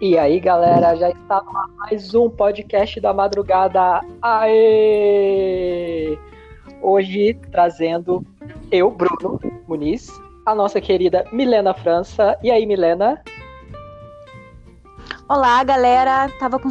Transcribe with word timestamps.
E 0.00 0.16
aí, 0.16 0.40
galera, 0.40 0.96
já 0.96 1.10
está 1.10 1.42
mais 1.76 2.14
um 2.14 2.30
podcast 2.30 2.98
da 3.02 3.12
madrugada. 3.12 4.00
Aê! 4.22 6.18
Hoje 6.80 7.34
trazendo 7.52 8.24
eu, 8.70 8.90
Bruno 8.90 9.38
Muniz, 9.68 10.08
a 10.46 10.54
nossa 10.54 10.80
querida 10.80 11.26
Milena 11.30 11.74
França. 11.74 12.34
E 12.42 12.50
aí, 12.50 12.64
Milena? 12.64 13.22
Olá, 15.28 15.62
galera. 15.62 16.30
Tava 16.40 16.58
com 16.58 16.70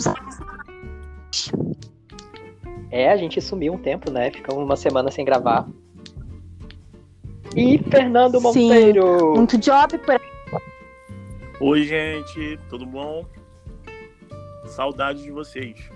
É, 2.90 3.12
a 3.12 3.16
gente 3.16 3.40
sumiu 3.40 3.74
um 3.74 3.78
tempo, 3.78 4.10
né? 4.10 4.32
Ficamos 4.32 4.64
uma 4.64 4.76
semana 4.76 5.12
sem 5.12 5.24
gravar. 5.24 5.68
E 7.56 7.78
Fernando 7.92 8.42
Monteiro. 8.42 9.20
Sim, 9.20 9.34
muito 9.36 9.56
job 9.60 10.00
por 10.00 10.16
aí. 10.16 10.39
Oi, 11.62 11.84
gente, 11.84 12.58
tudo 12.70 12.86
bom? 12.86 13.26
Saudade 14.66 15.24
de 15.24 15.30
vocês. 15.30 15.92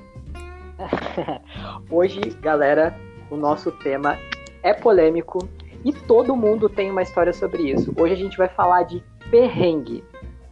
Hoje, 1.89 2.19
galera, 2.41 2.93
o 3.31 3.37
nosso 3.37 3.71
tema 3.71 4.19
é 4.61 4.73
polêmico 4.73 5.39
e 5.85 5.93
todo 5.93 6.35
mundo 6.35 6.67
tem 6.67 6.91
uma 6.91 7.01
história 7.01 7.31
sobre 7.31 7.71
isso. 7.71 7.93
Hoje 7.97 8.13
a 8.13 8.17
gente 8.17 8.37
vai 8.37 8.49
falar 8.49 8.83
de 8.83 9.01
perrengue. 9.31 10.03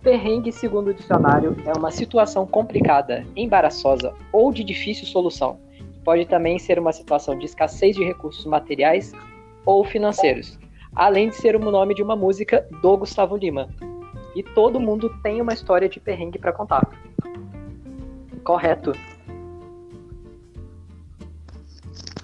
Perrengue, 0.02 0.49
segundo 0.49 0.91
o 0.91 0.93
dicionário, 0.93 1.57
é 1.66 1.77
uma 1.77 1.91
situação 1.91 2.47
complicada, 2.47 3.25
embaraçosa 3.35 4.14
ou 4.31 4.49
de 4.53 4.64
difícil 4.64 5.05
solução. 5.05 5.59
Pode 6.05 6.25
também 6.25 6.58
ser 6.58 6.80
uma 6.80 6.93
situação 6.93 7.38
de 7.38 7.47
escassez 7.47 7.97
de 7.97 8.03
recursos 8.05 8.45
materiais 8.45 9.11
ou 9.66 9.83
financeiros, 9.83 10.58
além 10.95 11.27
de 11.27 11.36
ser 11.36 11.53
o 11.53 11.59
nome 11.59 11.93
de 11.93 12.02
uma 12.02 12.16
música 12.16 12.66
do 12.81 12.95
Gustavo 12.95 13.36
Lima. 13.36 13.67
E 14.35 14.43
todo 14.43 14.79
mundo 14.79 15.09
tem 15.21 15.41
uma 15.41 15.53
história 15.53 15.89
de 15.89 15.99
perrengue 15.99 16.39
para 16.39 16.53
contar. 16.53 16.87
Correto. 18.43 18.93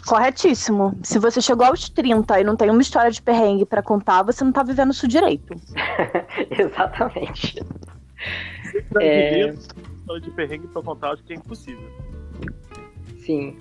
Corretíssimo. 0.06 0.98
Se 1.04 1.20
você 1.20 1.42
chegou 1.42 1.66
aos 1.66 1.90
30 1.90 2.40
e 2.40 2.44
não 2.44 2.56
tem 2.56 2.70
uma 2.70 2.82
história 2.82 3.12
de 3.12 3.22
perrengue 3.22 3.66
para 3.66 3.84
contar, 3.84 4.24
você 4.24 4.42
não 4.44 4.54
tá 4.54 4.64
vivendo 4.64 4.92
isso 4.92 5.08
direito. 5.08 5.54
Exatamente. 6.50 7.62
Se 8.64 9.04
é... 9.04 9.50
história 9.50 10.22
de 10.22 10.32
perrengue 10.32 10.68
para 10.68 10.82
contar, 10.82 11.12
acho 11.12 11.24
que 11.24 11.34
é 11.34 11.36
impossível. 11.36 11.90
Sim. 13.20 13.58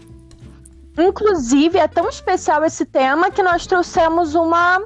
Inclusive, 0.97 1.79
é 1.79 1.89
tão 1.89 2.09
especial 2.09 2.65
esse 2.65 2.87
tema 2.87 3.31
que 3.31 3.43
nós 3.43 3.67
trouxemos 3.67 4.37
uma, 4.37 4.83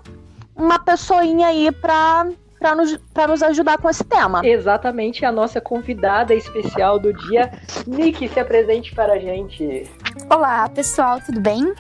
uma 0.56 0.78
pessoinha 0.78 1.48
aí 1.48 1.70
para 1.70 2.27
para 2.61 2.75
nos, 2.75 3.00
nos 3.27 3.42
ajudar 3.42 3.78
com 3.78 3.89
esse 3.89 4.05
tema. 4.05 4.42
Exatamente, 4.44 5.25
a 5.25 5.33
nossa 5.33 5.61
convidada 5.61 6.34
especial 6.34 6.98
do 6.98 7.12
dia, 7.12 7.50
Nick, 7.86 8.28
se 8.28 8.39
apresente 8.39 8.94
para 8.94 9.14
a 9.14 9.19
gente. 9.19 9.91
Olá, 10.30 10.69
pessoal, 10.69 11.19
tudo 11.25 11.41
bem? 11.41 11.72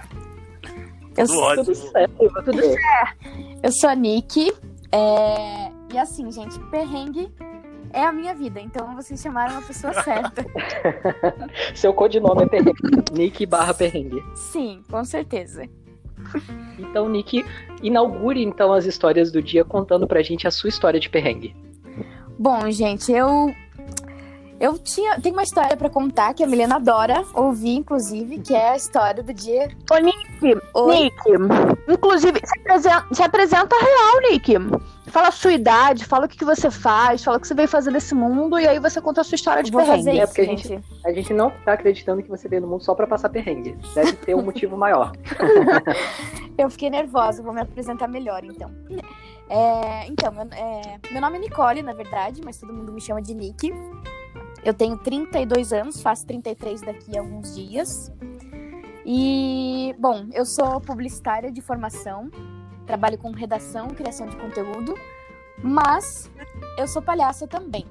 Eu 1.16 1.26
tudo 1.26 1.38
ótimo. 1.38 1.64
Tudo 1.66 1.74
certo, 1.74 2.44
tudo 2.44 2.62
certo. 2.62 3.16
Eu 3.62 3.72
sou 3.72 3.90
a 3.90 3.94
Nick, 3.94 4.50
é... 4.90 5.70
e 5.92 5.98
assim, 5.98 6.32
gente, 6.32 6.58
perrengue 6.70 7.30
é 7.92 8.04
a 8.04 8.12
minha 8.12 8.34
vida, 8.34 8.60
então 8.60 8.94
vocês 8.94 9.20
chamaram 9.20 9.58
a 9.58 9.62
pessoa 9.62 9.92
certa. 10.02 10.46
Seu 11.74 11.92
codinome 11.92 12.44
é 12.44 12.46
perrengue. 12.46 13.12
Nick 13.12 13.44
barra 13.44 13.74
perrengue. 13.74 14.22
Sim, 14.34 14.82
com 14.90 15.04
certeza. 15.04 15.68
Então, 16.78 17.08
Nick, 17.08 17.44
inaugure 17.82 18.42
então 18.42 18.72
as 18.72 18.86
histórias 18.86 19.30
do 19.30 19.42
dia 19.42 19.64
contando 19.64 20.06
pra 20.06 20.22
gente 20.22 20.46
a 20.46 20.50
sua 20.50 20.68
história 20.68 20.98
de 20.98 21.08
perrengue. 21.08 21.54
Bom, 22.38 22.70
gente, 22.70 23.12
eu 23.12 23.54
eu 24.58 24.78
tinha, 24.78 25.18
tem 25.18 25.32
uma 25.32 25.42
história 25.42 25.74
para 25.74 25.88
contar 25.88 26.34
que 26.34 26.44
a 26.44 26.46
Milena 26.46 26.76
adora 26.76 27.24
ouvir, 27.34 27.76
inclusive, 27.76 28.38
que 28.38 28.54
é 28.54 28.70
a 28.70 28.76
história 28.76 29.22
do 29.22 29.32
dia. 29.32 29.70
Ô, 29.90 29.96
Nick, 29.96 30.29
Oi? 30.74 30.96
Nick, 31.02 31.22
inclusive, 31.88 32.40
se 32.44 32.60
apresenta, 32.60 33.06
se 33.12 33.22
apresenta 33.22 33.76
real, 33.76 34.30
Nick. 34.30 34.54
Fala 35.08 35.28
a 35.28 35.32
sua 35.32 35.52
idade, 35.52 36.04
fala 36.04 36.26
o 36.26 36.28
que, 36.28 36.38
que 36.38 36.44
você 36.44 36.70
faz, 36.70 37.24
fala 37.24 37.36
o 37.36 37.40
que 37.40 37.48
você 37.48 37.54
veio 37.54 37.68
fazer 37.68 37.90
nesse 37.90 38.14
mundo 38.14 38.58
e 38.58 38.66
aí 38.66 38.78
você 38.78 39.00
conta 39.00 39.22
a 39.22 39.24
sua 39.24 39.34
história 39.34 39.62
de 39.62 39.70
Vou 39.72 39.80
perrengue. 39.80 40.04
Fazer 40.04 40.12
isso, 40.12 40.22
é 40.22 40.26
porque 40.26 40.44
gente. 40.44 40.66
a 40.66 40.76
gente, 40.76 40.84
a 41.04 41.12
gente 41.12 41.34
não 41.34 41.50
tá 41.64 41.72
acreditando 41.72 42.22
que 42.22 42.28
você 42.28 42.48
veio 42.48 42.62
no 42.62 42.68
mundo 42.68 42.84
só 42.84 42.94
para 42.94 43.06
passar 43.06 43.28
perrengue. 43.28 43.76
Deve 43.94 44.12
ter 44.12 44.34
um 44.34 44.42
motivo 44.42 44.76
maior. 44.76 45.12
eu 46.56 46.70
fiquei 46.70 46.90
nervosa, 46.90 47.42
vou 47.42 47.52
me 47.52 47.60
apresentar 47.60 48.06
melhor 48.06 48.44
então. 48.44 48.70
É, 49.48 50.06
então, 50.06 50.30
meu, 50.32 50.46
é, 50.52 51.00
meu 51.10 51.20
nome 51.20 51.38
é 51.38 51.40
Nicole, 51.40 51.82
na 51.82 51.92
verdade, 51.92 52.40
mas 52.44 52.58
todo 52.58 52.72
mundo 52.72 52.92
me 52.92 53.00
chama 53.00 53.20
de 53.20 53.34
Nick. 53.34 53.72
Eu 54.62 54.74
tenho 54.74 54.96
32 54.96 55.72
anos, 55.72 56.00
faço 56.00 56.24
33 56.26 56.82
daqui 56.82 57.16
a 57.16 57.20
alguns 57.20 57.56
dias. 57.56 58.12
E, 59.04 59.94
bom, 59.98 60.26
eu 60.32 60.44
sou 60.44 60.80
publicitária 60.80 61.50
de 61.50 61.60
formação, 61.60 62.30
trabalho 62.86 63.18
com 63.18 63.30
redação, 63.30 63.88
criação 63.88 64.26
de 64.26 64.36
conteúdo, 64.36 64.94
mas 65.62 66.30
eu 66.76 66.86
sou 66.86 67.00
palhaça 67.00 67.46
também. 67.46 67.86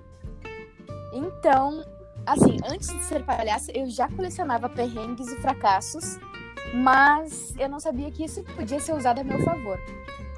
Então, 1.13 1.83
assim, 2.25 2.57
antes 2.69 2.89
de 2.89 3.03
ser 3.03 3.23
palhaça, 3.23 3.71
eu 3.75 3.89
já 3.89 4.07
colecionava 4.07 4.69
perrengues 4.69 5.27
e 5.27 5.35
fracassos, 5.37 6.19
mas 6.73 7.55
eu 7.57 7.67
não 7.67 7.79
sabia 7.79 8.11
que 8.11 8.23
isso 8.23 8.43
podia 8.55 8.79
ser 8.79 8.93
usado 8.93 9.19
a 9.19 9.23
meu 9.23 9.43
favor. 9.43 9.79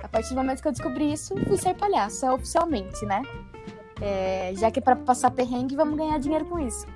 A 0.02 0.08
partir 0.08 0.30
do 0.30 0.36
momento 0.36 0.62
que 0.62 0.68
eu 0.68 0.72
descobri 0.72 1.12
isso, 1.12 1.36
fui 1.48 1.58
ser 1.58 1.76
palhaça 1.76 2.34
oficialmente, 2.34 3.06
né? 3.06 3.22
É, 4.02 4.54
já 4.56 4.72
que 4.72 4.80
é 4.80 4.82
para 4.82 4.96
passar 4.96 5.30
perrengue, 5.32 5.76
vamos 5.76 5.98
ganhar 5.98 6.18
dinheiro 6.18 6.46
com 6.46 6.60
isso. 6.60 6.88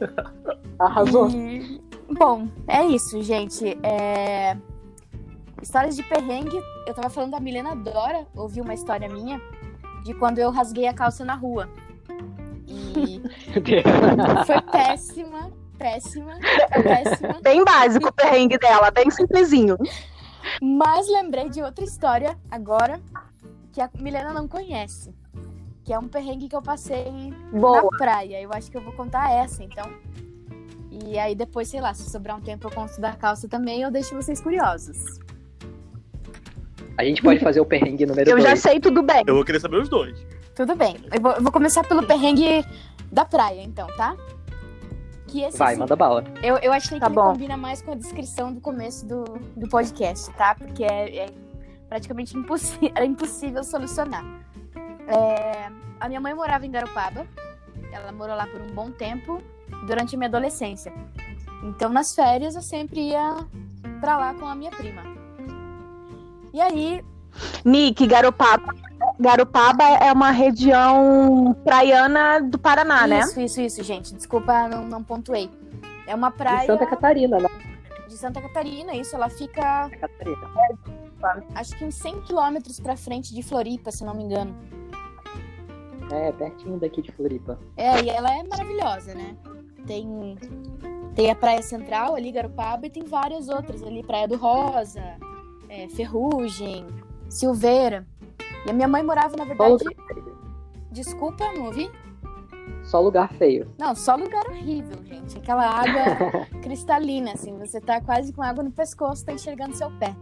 Arrasou. 0.78 1.28
E, 1.30 1.80
bom, 2.08 2.48
é 2.66 2.84
isso, 2.84 3.22
gente. 3.22 3.78
É... 3.82 4.56
Histórias 5.62 5.96
de 5.96 6.02
perrengue. 6.02 6.60
Eu 6.86 6.94
tava 6.94 7.10
falando 7.10 7.32
da 7.32 7.40
Milena 7.40 7.74
Dora, 7.74 8.26
ouviu 8.34 8.64
uma 8.64 8.74
história 8.74 9.08
minha 9.08 9.40
de 10.04 10.14
quando 10.14 10.38
eu 10.38 10.50
rasguei 10.50 10.86
a 10.86 10.94
calça 10.94 11.24
na 11.24 11.34
rua. 11.34 11.68
E 12.66 13.20
foi 14.46 14.60
péssima, 14.70 15.50
péssima, 15.76 16.38
péssima. 16.82 17.40
Bem 17.42 17.64
básico 17.64 18.08
o 18.08 18.12
perrengue 18.12 18.58
dela, 18.58 18.90
bem 18.90 19.10
simplesinho. 19.10 19.76
Mas 20.62 21.08
lembrei 21.08 21.48
de 21.48 21.62
outra 21.62 21.84
história 21.84 22.38
agora 22.50 23.00
que 23.72 23.80
a 23.80 23.90
Milena 23.98 24.32
não 24.32 24.48
conhece 24.48 25.12
que 25.88 25.94
é 25.94 25.98
um 25.98 26.06
perrengue 26.06 26.50
que 26.50 26.54
eu 26.54 26.60
passei 26.60 27.32
Boa. 27.50 27.80
na 27.80 27.88
praia. 27.96 28.42
Eu 28.42 28.52
acho 28.52 28.70
que 28.70 28.76
eu 28.76 28.82
vou 28.82 28.92
contar 28.92 29.32
essa, 29.32 29.64
então. 29.64 29.90
E 30.90 31.18
aí 31.18 31.34
depois, 31.34 31.68
sei 31.68 31.80
lá, 31.80 31.92
se 31.92 32.08
sobrar 32.10 32.36
um 32.36 32.40
tempo 32.40 32.66
eu 32.66 32.70
conto 32.70 33.00
da 33.00 33.12
calça 33.12 33.48
também, 33.48 33.82
eu 33.82 33.90
deixo 33.90 34.14
vocês 34.14 34.40
curiosos. 34.40 35.18
A 36.96 37.04
gente 37.04 37.22
pode 37.22 37.38
fazer 37.40 37.60
o 37.60 37.64
perrengue 37.64 38.06
número 38.06 38.24
2. 38.24 38.28
Eu 38.28 38.36
dois. 38.36 38.60
já 38.62 38.70
sei 38.70 38.80
tudo 38.80 39.02
bem. 39.02 39.22
Eu 39.26 39.34
vou 39.34 39.44
querer 39.44 39.60
saber 39.60 39.76
os 39.76 39.88
dois. 39.88 40.18
Tudo 40.54 40.74
bem. 40.74 40.96
Eu 41.12 41.20
vou, 41.20 41.32
eu 41.32 41.42
vou 41.42 41.52
começar 41.52 41.84
pelo 41.84 42.04
perrengue 42.04 42.64
da 43.12 43.24
praia, 43.24 43.62
então, 43.62 43.86
tá? 43.96 44.16
Que 45.28 45.42
esse, 45.42 45.56
Vai, 45.56 45.72
assim, 45.72 45.80
manda 45.80 45.94
bala. 45.94 46.24
Eu, 46.42 46.56
eu 46.56 46.72
achei 46.72 46.98
tá 46.98 47.06
que 47.06 47.14
bom. 47.14 47.32
combina 47.32 47.56
mais 47.56 47.80
com 47.82 47.92
a 47.92 47.94
descrição 47.94 48.52
do 48.52 48.60
começo 48.60 49.06
do, 49.06 49.24
do 49.56 49.68
podcast, 49.68 50.32
tá? 50.32 50.54
Porque 50.54 50.82
é, 50.82 51.18
é 51.18 51.26
praticamente 51.88 52.36
impossível, 52.36 52.90
é 52.96 53.04
impossível 53.04 53.62
solucionar. 53.62 54.24
É, 55.06 55.70
a 56.00 56.08
minha 56.08 56.20
mãe 56.20 56.34
morava 56.34 56.66
em 56.66 56.70
Garopaba. 56.70 57.26
Ela 57.92 58.10
morou 58.10 58.34
lá 58.34 58.46
por 58.46 58.60
um 58.60 58.74
bom 58.74 58.90
tempo 58.90 59.40
durante 59.86 60.14
a 60.14 60.18
minha 60.18 60.28
adolescência. 60.28 60.92
Então, 61.62 61.90
nas 61.90 62.14
férias, 62.14 62.54
eu 62.54 62.62
sempre 62.62 63.10
ia 63.10 63.36
pra 64.00 64.16
lá 64.16 64.34
com 64.34 64.46
a 64.46 64.54
minha 64.54 64.70
prima. 64.70 65.02
E 66.52 66.60
aí. 66.60 67.04
Nick, 67.64 68.06
Garopaba. 68.06 68.74
Garopaba 69.18 69.84
é 69.84 70.12
uma 70.12 70.30
região 70.30 71.56
praiana 71.64 72.40
do 72.40 72.58
Paraná, 72.58 73.00
isso, 73.00 73.08
né? 73.08 73.20
Isso, 73.20 73.40
isso, 73.40 73.60
isso, 73.60 73.82
gente. 73.82 74.14
Desculpa, 74.14 74.68
não, 74.68 74.86
não 74.86 75.02
pontuei. 75.02 75.50
É 76.06 76.14
uma 76.14 76.30
praia. 76.30 76.60
De 76.60 76.66
Santa 76.66 76.86
Catarina, 76.86 77.38
né? 77.38 77.48
De 78.08 78.16
Santa 78.16 78.40
Catarina, 78.40 78.94
isso. 78.94 79.14
Ela 79.14 79.28
fica. 79.28 79.84
Santa 79.84 79.96
Catarina. 79.96 80.48
Acho 81.54 81.76
que 81.76 81.84
uns 81.84 81.96
100 81.96 82.22
quilômetros 82.22 82.78
pra 82.78 82.96
frente 82.96 83.34
de 83.34 83.42
Floripa, 83.42 83.90
se 83.90 84.04
não 84.04 84.14
me 84.14 84.22
engano. 84.22 84.56
É, 86.10 86.32
pertinho 86.32 86.78
daqui 86.78 87.02
de 87.02 87.12
Floripa. 87.12 87.58
É, 87.76 88.00
e 88.02 88.08
ela 88.08 88.32
é 88.34 88.42
maravilhosa, 88.44 89.14
né? 89.14 89.36
Tem, 89.88 90.36
tem 91.14 91.30
a 91.30 91.34
Praia 91.34 91.62
Central 91.62 92.14
ali, 92.14 92.30
Garopaba, 92.30 92.86
e 92.86 92.90
tem 92.90 93.04
várias 93.04 93.48
outras 93.48 93.82
ali, 93.82 94.02
Praia 94.02 94.28
do 94.28 94.36
Rosa, 94.36 95.02
é, 95.68 95.88
Ferrugem, 95.88 96.86
Silveira. 97.28 98.06
E 98.66 98.70
a 98.70 98.72
minha 98.74 98.86
mãe 98.86 99.02
morava, 99.02 99.34
na 99.36 99.44
verdade. 99.44 99.84
Desculpa, 100.92 101.50
não 101.54 101.66
ouvi? 101.66 101.90
Só 102.84 103.00
lugar 103.00 103.32
feio. 103.32 103.70
Não, 103.78 103.94
só 103.94 104.14
lugar 104.14 104.46
horrível, 104.46 105.02
gente. 105.04 105.38
Aquela 105.38 105.66
água 105.66 106.46
cristalina, 106.62 107.32
assim. 107.32 107.56
Você 107.58 107.80
tá 107.80 108.00
quase 108.00 108.32
com 108.32 108.42
água 108.42 108.62
no 108.62 108.70
pescoço, 108.70 109.24
tá 109.24 109.32
enxergando 109.32 109.74
seu 109.74 109.90
pé. 109.98 110.14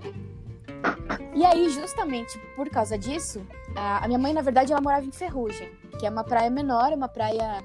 E 1.34 1.44
aí, 1.44 1.68
justamente 1.70 2.38
por 2.54 2.68
causa 2.70 2.96
disso, 2.96 3.44
A, 3.74 4.06
minha 4.06 4.18
mãe, 4.18 4.32
na 4.32 4.42
verdade, 4.42 4.72
ela 4.72 4.80
morava 4.80 5.04
em 5.04 5.12
Ferrugem, 5.12 5.68
que 5.98 6.06
é 6.06 6.10
uma 6.10 6.24
praia 6.24 6.50
menor, 6.50 6.92
uma 6.92 7.08
praia 7.08 7.62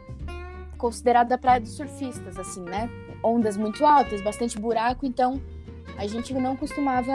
considerada 0.81 1.35
a 1.35 1.37
praia 1.37 1.61
dos 1.61 1.73
surfistas, 1.73 2.39
assim, 2.39 2.63
né? 2.63 2.89
Ondas 3.23 3.55
muito 3.55 3.85
altas, 3.85 4.19
bastante 4.21 4.59
buraco, 4.59 5.05
então 5.05 5.39
a 5.95 6.07
gente 6.07 6.33
não 6.33 6.57
costumava 6.57 7.13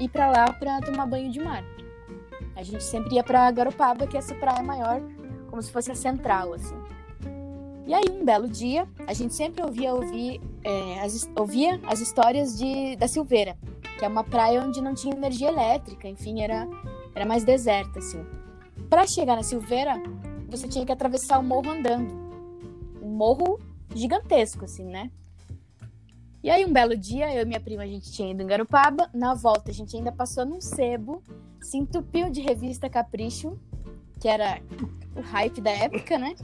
ir 0.00 0.08
para 0.08 0.28
lá 0.28 0.52
para 0.52 0.80
tomar 0.80 1.06
banho 1.06 1.30
de 1.30 1.38
mar. 1.38 1.62
A 2.56 2.64
gente 2.64 2.82
sempre 2.82 3.14
ia 3.14 3.22
para 3.22 3.48
Garopaba, 3.52 4.08
que 4.08 4.16
é 4.16 4.18
essa 4.18 4.34
praia 4.34 4.62
maior, 4.62 5.00
como 5.48 5.62
se 5.62 5.70
fosse 5.70 5.92
a 5.92 5.94
central, 5.94 6.52
assim. 6.52 6.76
E 7.86 7.94
aí, 7.94 8.04
um 8.10 8.24
belo 8.24 8.48
dia, 8.48 8.88
a 9.06 9.12
gente 9.12 9.32
sempre 9.32 9.62
ouvia, 9.62 9.94
ouvir, 9.94 10.40
é, 10.64 11.00
as, 11.00 11.30
ouvia 11.36 11.80
as 11.86 12.00
histórias 12.00 12.58
de, 12.58 12.96
da 12.96 13.06
Silveira, 13.06 13.56
que 13.96 14.04
é 14.04 14.08
uma 14.08 14.24
praia 14.24 14.60
onde 14.60 14.82
não 14.82 14.94
tinha 14.94 15.14
energia 15.14 15.48
elétrica, 15.48 16.08
enfim, 16.08 16.42
era, 16.42 16.66
era 17.14 17.24
mais 17.24 17.44
deserta, 17.44 18.00
assim. 18.00 18.26
Para 18.90 19.06
chegar 19.06 19.36
na 19.36 19.44
Silveira, 19.44 20.02
você 20.48 20.66
tinha 20.66 20.84
que 20.84 20.90
atravessar 20.90 21.38
o 21.38 21.44
morro 21.44 21.70
andando. 21.70 22.25
Morro 23.16 23.58
gigantesco, 23.94 24.64
assim, 24.64 24.84
né? 24.84 25.10
E 26.42 26.50
aí, 26.50 26.64
um 26.64 26.72
belo 26.72 26.96
dia, 26.96 27.34
eu 27.34 27.42
e 27.42 27.44
minha 27.44 27.58
prima, 27.58 27.82
a 27.82 27.86
gente 27.86 28.12
tinha 28.12 28.30
ido 28.30 28.42
em 28.42 28.46
Garopaba. 28.46 29.10
Na 29.12 29.34
volta, 29.34 29.70
a 29.70 29.74
gente 29.74 29.96
ainda 29.96 30.12
passou 30.12 30.44
num 30.44 30.60
sebo, 30.60 31.22
se 31.60 31.76
entupiu 31.76 32.30
de 32.30 32.40
revista 32.40 32.88
Capricho, 32.88 33.58
que 34.20 34.28
era 34.28 34.60
o 35.16 35.20
hype 35.22 35.60
da 35.60 35.70
época, 35.70 36.18
né? 36.18 36.36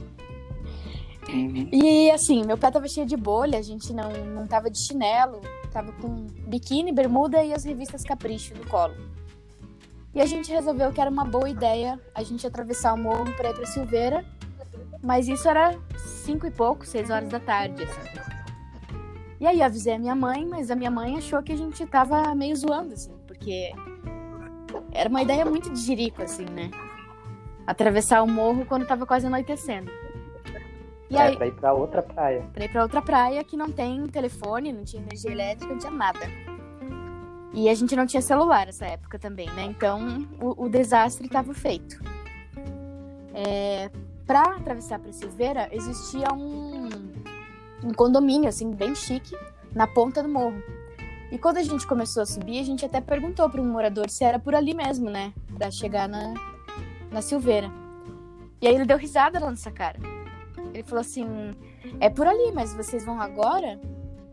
Uhum. 1.29 1.69
E 1.71 2.11
assim, 2.11 2.43
meu 2.43 2.57
pé 2.57 2.69
tava 2.69 2.87
cheio 2.87 3.05
de 3.05 3.15
bolha, 3.15 3.57
a 3.57 3.61
gente 3.61 3.93
não, 3.93 4.11
não 4.25 4.45
tava 4.45 4.69
de 4.69 4.77
chinelo, 4.77 5.39
tava 5.71 5.91
com 5.93 6.27
biquíni, 6.47 6.91
bermuda 6.91 7.43
e 7.43 7.53
as 7.53 7.63
revistas 7.63 8.03
Capricho 8.03 8.53
no 8.55 8.67
colo. 8.67 8.95
E 10.13 10.21
a 10.21 10.25
gente 10.25 10.51
resolveu 10.51 10.91
que 10.91 11.01
era 11.01 11.09
uma 11.09 11.25
boa 11.25 11.49
ideia 11.49 11.99
a 12.13 12.21
gente 12.21 12.45
atravessar 12.45 12.93
o 12.93 12.97
morro 12.97 13.33
pra 13.35 13.49
ir 13.49 13.55
pra 13.55 13.65
Silveira, 13.65 14.25
mas 15.03 15.27
isso 15.27 15.47
era 15.47 15.75
cinco 15.97 16.47
e 16.47 16.51
pouco, 16.51 16.85
seis 16.85 17.09
horas 17.09 17.29
da 17.29 17.39
tarde. 17.39 17.83
assim. 17.83 18.09
E 19.39 19.45
aí 19.45 19.59
eu 19.59 19.65
avisei 19.65 19.93
a 19.95 19.99
minha 19.99 20.15
mãe, 20.15 20.45
mas 20.45 20.71
a 20.71 20.75
minha 20.75 20.89
mãe 20.89 21.17
achou 21.17 21.43
que 21.43 21.51
a 21.51 21.57
gente 21.57 21.85
tava 21.85 22.33
meio 22.33 22.55
zoando, 22.55 22.93
assim, 22.93 23.13
porque 23.27 23.73
era 24.93 25.09
uma 25.09 25.21
ideia 25.21 25.43
muito 25.45 25.69
de 25.69 25.79
jirico, 25.81 26.21
assim, 26.23 26.45
né? 26.45 26.71
Atravessar 27.67 28.23
o 28.23 28.27
morro 28.27 28.65
quando 28.65 28.87
tava 28.87 29.05
quase 29.05 29.27
anoitecendo. 29.27 29.91
E 31.09 31.17
É, 31.17 31.21
aí, 31.23 31.35
pra 31.35 31.47
ir 31.47 31.51
pra 31.55 31.73
outra 31.73 32.01
praia. 32.01 32.41
pra 32.53 32.65
ir 32.65 32.69
pra 32.71 32.83
outra 32.83 33.01
praia 33.01 33.43
que 33.43 33.57
não 33.57 33.69
tem 33.69 34.07
telefone, 34.07 34.71
não 34.71 34.83
tinha 34.85 35.01
energia 35.01 35.31
elétrica, 35.31 35.71
não 35.73 35.79
tinha 35.79 35.91
nada. 35.91 36.19
E 37.53 37.69
a 37.69 37.73
gente 37.75 37.95
não 37.95 38.07
tinha 38.07 38.21
celular 38.21 38.65
nessa 38.65 38.85
época 38.85 39.19
também, 39.19 39.47
né? 39.51 39.63
Então 39.65 40.25
o, 40.41 40.65
o 40.65 40.69
desastre 40.69 41.27
estava 41.27 41.53
feito. 41.53 41.99
É, 43.33 43.91
pra 44.25 44.55
atravessar 44.55 44.99
pra 44.99 45.11
Silveira, 45.11 45.69
existia 45.71 46.33
um, 46.33 46.87
um 47.83 47.93
condomínio, 47.95 48.49
assim, 48.49 48.71
bem 48.71 48.95
chique, 48.95 49.35
na 49.73 49.87
ponta 49.87 50.23
do 50.23 50.29
morro. 50.29 50.61
E 51.31 51.37
quando 51.37 51.57
a 51.57 51.63
gente 51.63 51.87
começou 51.87 52.21
a 52.21 52.25
subir, 52.25 52.59
a 52.59 52.63
gente 52.63 52.85
até 52.85 53.01
perguntou 53.01 53.49
para 53.49 53.61
um 53.61 53.65
morador 53.65 54.09
se 54.09 54.23
era 54.23 54.37
por 54.37 54.53
ali 54.53 54.73
mesmo, 54.73 55.09
né? 55.09 55.33
Pra 55.57 55.71
chegar 55.71 56.07
na, 56.07 56.33
na 57.11 57.21
Silveira. 57.21 57.71
E 58.61 58.67
aí 58.67 58.75
ele 58.75 58.85
deu 58.85 58.97
risada 58.97 59.39
na 59.39 59.49
nossa 59.49 59.71
cara. 59.71 59.99
Ele 60.73 60.83
falou 60.83 61.01
assim: 61.01 61.25
é 61.99 62.09
por 62.09 62.27
ali, 62.27 62.51
mas 62.53 62.73
vocês 62.73 63.03
vão 63.03 63.19
agora? 63.19 63.79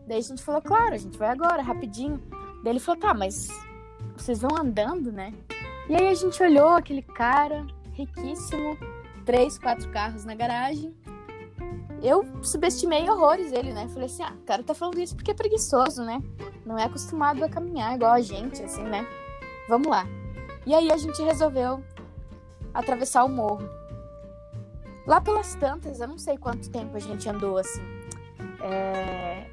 Daí 0.07 0.19
a 0.19 0.21
gente 0.21 0.43
falou: 0.43 0.61
claro, 0.61 0.93
a 0.93 0.97
gente 0.97 1.17
vai 1.17 1.29
agora, 1.29 1.61
rapidinho. 1.61 2.21
Daí 2.63 2.73
ele 2.73 2.79
falou: 2.79 3.01
tá, 3.01 3.13
mas 3.13 3.49
vocês 4.15 4.39
vão 4.39 4.55
andando, 4.55 5.11
né? 5.11 5.33
E 5.89 5.95
aí 5.95 6.07
a 6.07 6.13
gente 6.13 6.41
olhou 6.41 6.69
aquele 6.69 7.01
cara 7.01 7.65
riquíssimo, 7.93 8.77
três, 9.21 9.57
quatro 9.57 9.89
carros 9.89 10.25
na 10.25 10.35
garagem. 10.35 10.95
Eu 12.01 12.25
subestimei 12.41 13.07
horrores 13.09 13.51
ele, 13.51 13.73
né? 13.73 13.87
Falei 13.89 14.05
assim: 14.05 14.23
ah, 14.23 14.33
o 14.33 14.45
cara 14.45 14.63
tá 14.63 14.73
falando 14.73 14.99
isso 14.99 15.15
porque 15.15 15.31
é 15.31 15.33
preguiçoso, 15.33 16.03
né? 16.03 16.21
Não 16.65 16.77
é 16.77 16.85
acostumado 16.85 17.43
a 17.43 17.49
caminhar 17.49 17.95
igual 17.95 18.13
a 18.13 18.21
gente, 18.21 18.61
assim, 18.63 18.83
né? 18.83 19.05
Vamos 19.69 19.87
lá. 19.87 20.07
E 20.65 20.73
aí 20.73 20.91
a 20.91 20.97
gente 20.97 21.21
resolveu 21.21 21.83
atravessar 22.73 23.23
o 23.23 23.29
morro. 23.29 23.67
Lá 25.05 25.19
pelas 25.21 25.55
tantas, 25.55 25.99
eu 25.99 26.07
não 26.07 26.17
sei 26.17 26.37
quanto 26.37 26.69
tempo 26.69 26.95
a 26.95 26.99
gente 26.99 27.27
andou 27.29 27.57
assim. 27.57 27.81
É, 28.61 29.47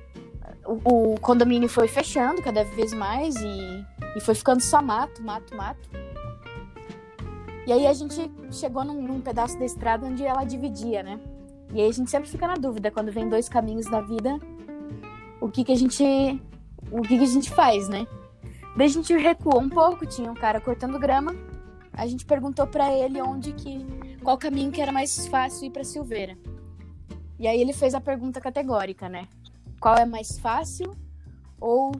O, 0.66 1.14
o 1.14 1.20
condomínio 1.20 1.68
foi 1.68 1.88
fechando 1.88 2.42
cada 2.42 2.62
vez 2.64 2.92
mais 2.92 3.36
e, 3.36 3.86
e 4.16 4.20
foi 4.20 4.34
ficando 4.34 4.60
só 4.60 4.82
mato, 4.82 5.22
mato, 5.22 5.56
mato. 5.56 5.88
E 7.68 7.72
aí 7.72 7.86
a 7.86 7.92
gente 7.92 8.32
chegou 8.50 8.82
num, 8.82 9.02
num 9.02 9.20
pedaço 9.20 9.58
da 9.58 9.66
estrada 9.66 10.06
onde 10.06 10.24
ela 10.24 10.42
dividia, 10.42 11.02
né? 11.02 11.20
E 11.70 11.82
aí 11.82 11.86
a 11.86 11.92
gente 11.92 12.10
sempre 12.10 12.26
fica 12.26 12.46
na 12.46 12.54
dúvida 12.54 12.90
quando 12.90 13.12
vem 13.12 13.28
dois 13.28 13.46
caminhos 13.46 13.84
na 13.90 14.00
vida, 14.00 14.40
o 15.38 15.50
que 15.50 15.62
que 15.62 15.72
a 15.72 15.76
gente, 15.76 16.02
o 16.90 17.02
que 17.02 17.18
que 17.18 17.24
a 17.24 17.26
gente 17.26 17.50
faz, 17.50 17.86
né? 17.86 18.06
Daí 18.74 18.86
a 18.86 18.90
gente 18.90 19.14
recuou 19.14 19.60
um 19.60 19.68
pouco, 19.68 20.06
tinha 20.06 20.32
um 20.32 20.34
cara 20.34 20.62
cortando 20.62 20.98
grama. 20.98 21.36
A 21.92 22.06
gente 22.06 22.24
perguntou 22.24 22.66
pra 22.66 22.90
ele 22.90 23.20
onde 23.20 23.52
que 23.52 23.84
qual 24.22 24.38
caminho 24.38 24.72
que 24.72 24.80
era 24.80 24.90
mais 24.90 25.26
fácil 25.26 25.66
ir 25.66 25.70
para 25.70 25.84
Silveira. 25.84 26.38
E 27.38 27.46
aí 27.46 27.60
ele 27.60 27.74
fez 27.74 27.94
a 27.94 28.00
pergunta 28.00 28.40
categórica, 28.40 29.10
né? 29.10 29.28
Qual 29.78 29.94
é 29.94 30.06
mais 30.06 30.38
fácil 30.38 30.96
ou 31.60 31.92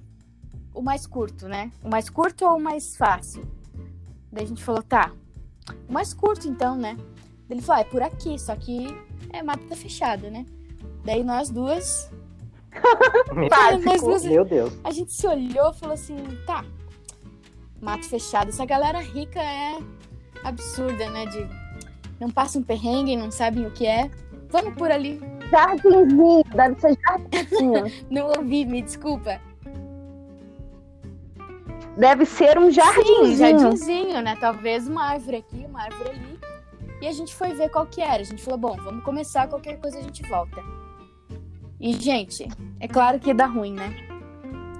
o 0.72 0.80
mais 0.80 1.06
curto, 1.06 1.46
né? 1.46 1.70
O 1.84 1.90
mais 1.90 2.08
curto 2.08 2.46
ou 2.46 2.56
o 2.56 2.60
mais 2.60 2.96
fácil? 2.96 3.46
Daí 4.32 4.44
a 4.44 4.48
gente 4.48 4.64
falou, 4.64 4.82
tá, 4.82 5.12
o 5.88 5.92
mais 5.92 6.12
curto 6.14 6.48
então, 6.48 6.76
né? 6.76 6.96
Ele 7.50 7.62
falou, 7.62 7.78
ah, 7.78 7.86
é 7.86 7.90
por 7.90 8.02
aqui, 8.02 8.38
só 8.38 8.54
que 8.56 8.86
é 9.32 9.42
mata 9.42 9.74
fechada, 9.74 10.30
né? 10.30 10.44
Daí 11.04 11.24
nós 11.24 11.48
duas, 11.50 12.10
Básico. 13.50 13.82
mas 13.84 14.00
você- 14.00 14.28
Meu 14.28 14.44
Deus. 14.44 14.72
a 14.84 14.90
gente 14.90 15.12
se 15.12 15.26
olhou 15.26 15.70
e 15.70 15.74
falou 15.74 15.94
assim, 15.94 16.16
tá, 16.46 16.64
mato 17.80 18.06
fechado. 18.06 18.48
Essa 18.50 18.64
galera 18.66 19.00
rica 19.00 19.40
é 19.40 19.78
absurda, 20.44 21.08
né? 21.10 21.26
De 21.26 21.48
não 22.20 22.30
passam 22.30 22.62
perrengue, 22.62 23.16
não 23.16 23.30
sabem 23.30 23.66
o 23.66 23.70
que 23.70 23.86
é. 23.86 24.10
Vamos 24.50 24.74
por 24.74 24.90
ali. 24.90 25.20
Jardinzinho, 25.50 26.42
deve 26.54 26.80
ser 26.80 26.98
jardinzinho. 27.06 27.84
Não 28.10 28.26
ouvi, 28.38 28.64
me 28.66 28.80
desculpa. 28.82 29.40
Deve 31.98 32.24
ser 32.24 32.56
um 32.58 32.66
Sim, 32.66 32.70
jardinzinho. 32.72 33.36
jardinzinho, 33.36 34.22
né? 34.22 34.36
Talvez 34.40 34.86
uma 34.86 35.04
árvore 35.04 35.38
aqui, 35.38 35.66
uma 35.68 35.82
árvore 35.82 36.10
ali. 36.10 36.38
E 37.00 37.06
a 37.06 37.12
gente 37.12 37.34
foi 37.34 37.52
ver 37.52 37.68
qual 37.70 37.86
que 37.86 38.00
era. 38.00 38.20
A 38.22 38.24
gente 38.24 38.42
falou, 38.42 38.58
bom, 38.58 38.76
vamos 38.82 39.04
começar, 39.04 39.48
qualquer 39.48 39.78
coisa 39.78 39.98
a 39.98 40.02
gente 40.02 40.22
volta. 40.28 40.62
E, 41.80 41.92
gente, 41.92 42.48
é 42.80 42.88
claro 42.88 43.18
que 43.18 43.34
dá 43.34 43.46
ruim, 43.46 43.72
né? 43.74 43.94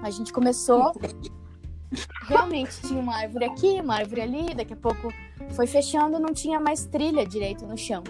A 0.01 0.09
gente 0.09 0.31
começou. 0.33 0.93
Realmente 2.27 2.81
tinha 2.81 2.99
uma 3.01 3.17
árvore 3.17 3.45
aqui, 3.45 3.79
uma 3.81 3.95
árvore 3.95 4.21
ali, 4.21 4.53
daqui 4.53 4.73
a 4.73 4.77
pouco 4.77 5.11
foi 5.51 5.65
fechando, 5.65 6.19
não 6.19 6.33
tinha 6.33 6.59
mais 6.59 6.85
trilha 6.85 7.25
direito 7.25 7.65
no 7.65 7.77
chão. 7.77 8.03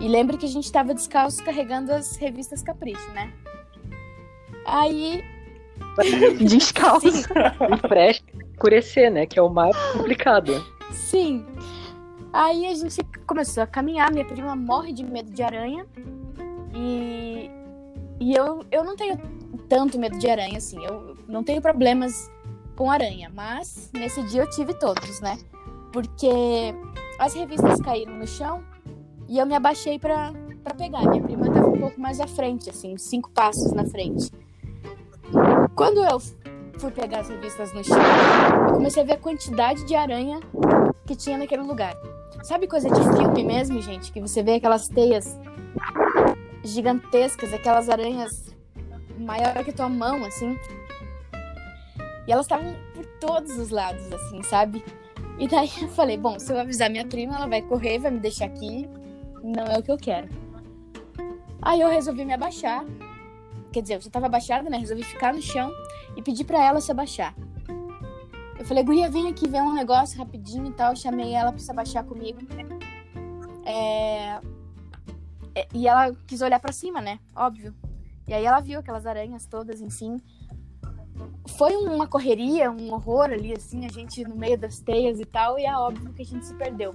E 0.00 0.06
lembra 0.06 0.36
que 0.36 0.46
a 0.46 0.48
gente 0.48 0.70
tava 0.70 0.94
descalço 0.94 1.42
carregando 1.42 1.92
as 1.92 2.16
revistas 2.16 2.62
Capricho, 2.62 3.10
né? 3.10 3.32
Aí, 4.64 5.24
Descalço. 6.46 7.10
sim, 7.10 7.22
escurecer, 8.58 9.10
né? 9.10 9.24
Que 9.24 9.38
é 9.38 9.42
o 9.42 9.48
mais 9.48 9.76
complicado. 9.92 10.52
Sim. 10.90 11.46
Aí 12.32 12.66
a 12.66 12.74
gente 12.74 13.02
começou 13.26 13.62
a 13.62 13.66
caminhar, 13.66 14.12
minha 14.12 14.24
prima 14.24 14.54
morre 14.56 14.92
de 14.92 15.04
medo 15.04 15.30
de 15.30 15.42
aranha. 15.42 15.86
E, 16.74 17.50
e 18.20 18.34
eu, 18.34 18.64
eu 18.70 18.84
não 18.84 18.96
tenho 18.96 19.16
tanto 19.68 19.98
medo 19.98 20.18
de 20.18 20.28
aranha, 20.28 20.58
assim. 20.58 20.84
Eu 20.84 21.16
não 21.26 21.42
tenho 21.42 21.62
problemas 21.62 22.30
com 22.76 22.90
aranha. 22.90 23.30
Mas 23.32 23.90
nesse 23.94 24.22
dia 24.24 24.42
eu 24.42 24.50
tive 24.50 24.74
todos, 24.74 25.20
né? 25.20 25.38
Porque 25.92 26.28
as 27.18 27.34
revistas 27.34 27.80
caíram 27.80 28.14
no 28.14 28.26
chão 28.26 28.62
e 29.28 29.38
eu 29.38 29.46
me 29.46 29.54
abaixei 29.54 29.98
pra 29.98 30.32
pegar. 30.76 31.08
Minha 31.08 31.22
prima 31.22 31.50
tava 31.50 31.68
um 31.68 31.80
pouco 31.80 32.00
mais 32.00 32.20
à 32.20 32.26
frente, 32.26 32.68
assim, 32.68 32.96
cinco 32.98 33.30
passos 33.30 33.72
na 33.72 33.84
frente. 33.86 34.30
Quando 35.74 36.02
eu 36.02 36.18
fui 36.78 36.90
pegar 36.90 37.20
as 37.20 37.28
revistas 37.28 37.72
no 37.72 37.82
chão, 37.82 37.96
eu 38.68 38.74
comecei 38.74 39.02
a 39.02 39.06
ver 39.06 39.14
a 39.14 39.18
quantidade 39.18 39.84
de 39.84 39.94
aranha 39.94 40.40
que 41.06 41.16
tinha 41.16 41.36
naquele 41.36 41.62
lugar. 41.62 41.94
Sabe 42.42 42.68
coisa 42.68 42.88
de 42.88 43.00
filme 43.16 43.42
mesmo, 43.42 43.80
gente? 43.82 44.12
Que 44.12 44.20
você 44.20 44.42
vê 44.42 44.54
aquelas 44.54 44.88
teias 44.88 45.38
gigantescas, 46.62 47.52
aquelas 47.52 47.88
aranhas 47.88 48.54
maior 49.18 49.52
que 49.64 49.72
tua 49.72 49.88
mão, 49.88 50.24
assim. 50.24 50.56
E 52.26 52.32
elas 52.32 52.44
estavam 52.44 52.76
por 52.94 53.04
todos 53.20 53.58
os 53.58 53.70
lados, 53.70 54.12
assim, 54.12 54.42
sabe? 54.42 54.84
E 55.38 55.48
daí 55.48 55.70
eu 55.82 55.88
falei, 55.88 56.16
bom, 56.16 56.38
se 56.38 56.52
eu 56.52 56.58
avisar 56.58 56.90
minha 56.90 57.06
prima, 57.06 57.36
ela 57.36 57.46
vai 57.46 57.62
correr, 57.62 57.98
vai 57.98 58.10
me 58.10 58.20
deixar 58.20 58.46
aqui. 58.46 58.88
Não 59.42 59.64
é 59.64 59.78
o 59.78 59.82
que 59.82 59.90
eu 59.90 59.96
quero. 59.96 60.28
Aí 61.60 61.80
eu 61.80 61.88
resolvi 61.88 62.24
me 62.24 62.34
abaixar. 62.34 62.84
Quer 63.72 63.82
dizer, 63.82 63.94
eu 63.96 64.00
já 64.00 64.10
tava 64.10 64.26
abaixada, 64.26 64.70
né? 64.70 64.78
Resolvi 64.78 65.02
ficar 65.02 65.34
no 65.34 65.42
chão 65.42 65.72
e 66.18 66.22
pedir 66.22 66.42
pra 66.42 66.62
ela 66.62 66.80
se 66.80 66.90
abaixar. 66.90 67.32
Eu 68.58 68.64
falei, 68.64 68.82
guria, 68.82 69.08
vem 69.08 69.28
aqui 69.28 69.46
ver 69.46 69.62
um 69.62 69.72
negócio 69.72 70.18
rapidinho 70.18 70.66
e 70.66 70.72
tal. 70.72 70.96
Chamei 70.96 71.32
ela 71.32 71.52
pra 71.52 71.60
se 71.60 71.70
abaixar 71.70 72.04
comigo. 72.04 72.40
É, 73.64 74.40
é, 75.54 75.68
E 75.72 75.86
ela 75.86 76.12
quis 76.26 76.40
olhar 76.40 76.58
pra 76.58 76.72
cima, 76.72 77.00
né? 77.00 77.20
Óbvio. 77.36 77.72
E 78.26 78.34
aí 78.34 78.44
ela 78.44 78.58
viu 78.58 78.80
aquelas 78.80 79.06
aranhas 79.06 79.46
todas, 79.46 79.80
enfim. 79.80 80.20
Foi 81.56 81.76
uma 81.76 82.08
correria, 82.08 82.68
um 82.68 82.92
horror 82.92 83.30
ali, 83.30 83.52
assim, 83.52 83.86
a 83.86 83.88
gente 83.88 84.24
no 84.24 84.34
meio 84.34 84.58
das 84.58 84.80
teias 84.80 85.20
e 85.20 85.24
tal, 85.24 85.56
e 85.56 85.64
é 85.64 85.76
óbvio 85.76 86.12
que 86.12 86.22
a 86.22 86.24
gente 86.24 86.44
se 86.44 86.54
perdeu. 86.54 86.92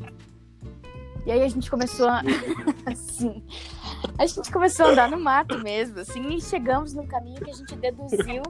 E 1.25 1.31
aí 1.31 1.41
a 1.41 1.47
gente 1.47 1.71
começou 1.71 2.09
a. 2.09 2.21
assim. 2.85 3.41
A 4.17 4.25
gente 4.25 4.51
começou 4.51 4.87
a 4.87 4.89
andar 4.89 5.09
no 5.09 5.19
mato 5.19 5.57
mesmo, 5.59 6.01
assim, 6.01 6.35
e 6.35 6.41
chegamos 6.41 6.93
num 6.93 7.07
caminho 7.07 7.41
que 7.41 7.49
a 7.49 7.53
gente 7.53 7.73
deduziu 7.77 8.43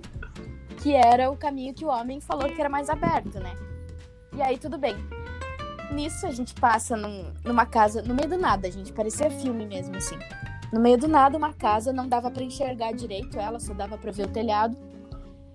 que 0.74 0.94
era 0.94 1.30
o 1.32 1.38
caminho 1.38 1.74
que 1.74 1.86
o 1.86 1.89
homem 1.89 2.20
falou 2.20 2.50
que 2.50 2.60
era 2.60 2.70
mais 2.70 2.89
aberto, 2.89 3.39
né? 3.39 3.56
E 4.36 4.42
aí 4.42 4.58
tudo 4.58 4.77
bem. 4.77 4.96
Nisso 5.92 6.25
a 6.25 6.32
gente 6.32 6.53
passa 6.56 6.96
num- 6.98 7.32
numa 7.46 7.65
casa, 7.65 8.01
no 8.01 8.13
meio 8.15 8.30
do 8.30 8.38
nada, 8.38 8.70
gente, 8.72 8.92
parecia 8.92 9.30
filme 9.30 9.65
mesmo, 9.65 9.96
assim. 9.96 10.18
No 10.72 10.80
meio 10.80 10.98
do 10.98 11.08
nada, 11.08 11.38
uma 11.38 11.53
casa, 11.53 11.94
não 11.94 12.08
dava 12.08 12.32
pra 12.32 12.42
enxergar 12.44 12.94
direito 12.94 13.39
ela, 13.39 13.60
só 13.60 13.74
dava 13.74 13.98
pra 13.98 14.12
ver 14.12 14.25
o 14.25 14.30
telhado. 14.32 14.75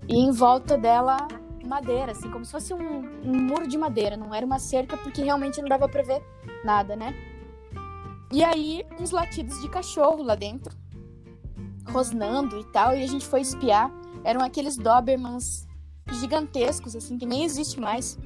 E 0.07 0.17
em 0.17 0.31
volta 0.31 0.77
dela, 0.77 1.27
madeira, 1.65 2.13
assim, 2.13 2.31
como 2.31 2.45
se 2.45 2.51
fosse 2.51 2.73
um, 2.73 2.99
um 3.23 3.37
muro 3.37 3.67
de 3.67 3.77
madeira, 3.77 4.15
não 4.15 4.33
era 4.33 4.45
uma 4.45 4.59
cerca, 4.59 4.95
porque 4.95 5.21
realmente 5.21 5.61
não 5.61 5.67
dava 5.67 5.89
pra 5.89 6.01
ver 6.03 6.21
nada, 6.63 6.95
né? 6.95 7.13
E 8.31 8.43
aí, 8.43 8.85
uns 8.99 9.11
latidos 9.11 9.59
de 9.61 9.67
cachorro 9.67 10.23
lá 10.23 10.35
dentro, 10.35 10.73
rosnando 11.91 12.57
e 12.59 12.63
tal, 12.65 12.95
e 12.95 13.03
a 13.03 13.07
gente 13.07 13.25
foi 13.25 13.41
espiar. 13.41 13.91
Eram 14.23 14.41
aqueles 14.41 14.77
Dobermans 14.77 15.67
gigantescos, 16.11 16.95
assim, 16.95 17.17
que 17.17 17.25
nem 17.25 17.43
existe 17.43 17.79
mais. 17.79 18.17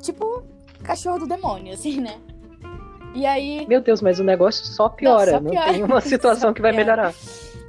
Tipo, 0.00 0.42
cachorro 0.82 1.18
do 1.20 1.26
demônio, 1.26 1.72
assim, 1.72 2.00
né? 2.00 2.20
E 3.14 3.24
aí, 3.24 3.64
Meu 3.68 3.80
Deus, 3.80 4.02
mas 4.02 4.18
o 4.18 4.24
negócio 4.24 4.64
só 4.66 4.88
piora. 4.88 5.32
só 5.32 5.40
Não, 5.40 5.50
piora. 5.50 5.72
tem 5.72 5.82
uma 5.84 6.00
situação 6.02 6.52
que 6.52 6.60
vai 6.60 6.72
Só 6.72 6.76
melhorar. 6.76 7.14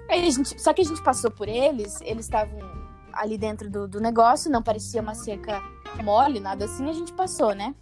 Aí 0.09 0.29
gente, 0.31 0.59
só 0.61 0.73
que 0.73 0.81
a 0.81 0.85
gente 0.85 1.01
passou 1.03 1.31
por 1.31 1.47
eles, 1.47 1.99
eles 2.01 2.25
estavam 2.25 2.59
ali 3.13 3.37
dentro 3.37 3.69
do, 3.69 3.87
do 3.87 3.99
negócio, 3.99 4.51
não 4.51 4.61
parecia 4.61 5.01
uma 5.01 5.15
cerca 5.15 5.61
mole, 6.03 6.39
nada 6.39 6.65
assim, 6.65 6.89
a 6.89 6.93
gente 6.93 7.13
passou, 7.13 7.53
né? 7.55 7.73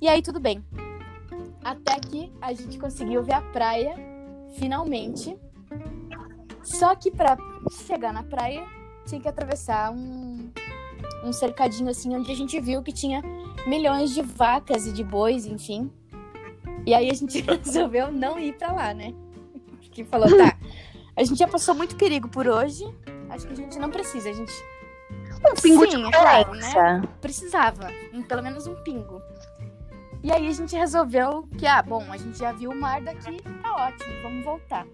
E 0.00 0.08
aí 0.08 0.22
tudo 0.22 0.40
bem. 0.40 0.64
Até 1.64 1.98
que 2.00 2.32
a 2.40 2.52
gente 2.52 2.78
conseguiu 2.78 3.22
ver 3.22 3.34
a 3.34 3.42
praia, 3.42 3.94
finalmente. 4.58 5.36
Só 6.62 6.94
que 6.94 7.10
pra 7.10 7.36
chegar 7.74 8.12
na 8.12 8.22
praia, 8.22 8.64
tinha 9.06 9.20
que 9.20 9.28
atravessar 9.28 9.90
um, 9.92 10.50
um 11.24 11.32
cercadinho 11.32 11.90
assim, 11.90 12.14
onde 12.16 12.30
a 12.30 12.34
gente 12.36 12.58
viu 12.60 12.82
que 12.82 12.92
tinha 12.92 13.22
milhões 13.66 14.10
de 14.10 14.22
vacas 14.22 14.86
e 14.86 14.92
de 14.92 15.02
bois, 15.04 15.46
enfim. 15.46 15.90
E 16.86 16.94
aí 16.94 17.10
a 17.10 17.14
gente 17.14 17.40
resolveu 17.64 18.10
não 18.10 18.38
ir 18.38 18.54
pra 18.54 18.72
lá, 18.72 18.92
né? 18.94 19.12
Que 19.92 20.04
falou, 20.04 20.28
tá, 20.36 20.56
a 21.14 21.22
gente 21.22 21.38
já 21.38 21.46
passou 21.46 21.74
muito 21.74 21.96
perigo 21.96 22.28
por 22.28 22.46
hoje. 22.46 22.84
Acho 23.28 23.46
que 23.46 23.52
a 23.52 23.56
gente 23.56 23.78
não 23.78 23.90
precisa. 23.90 24.30
A 24.30 24.32
gente 24.32 24.52
Um 25.50 25.54
pingo 25.60 25.86
de 25.86 25.92
Sim, 25.96 26.06
é 26.06 26.10
claro, 26.10 26.44
violência. 26.52 27.02
precisava. 27.20 27.90
um- 28.12 28.22
pelo 28.22 28.42
menos 28.42 28.66
um 28.66 28.74
pingo. 28.82 29.20
E 30.22 30.30
aí 30.30 30.46
a 30.46 30.52
gente 30.52 30.74
resolveu 30.76 31.48
que, 31.58 31.66
ah, 31.66 31.82
bom, 31.82 32.04
a 32.10 32.16
gente 32.16 32.38
já 32.38 32.52
viu 32.52 32.70
o 32.70 32.76
mar 32.80 33.00
daqui, 33.02 33.42
tá 33.42 33.74
ótimo, 33.88 34.12
vamos 34.22 34.44
voltar. 34.44 34.86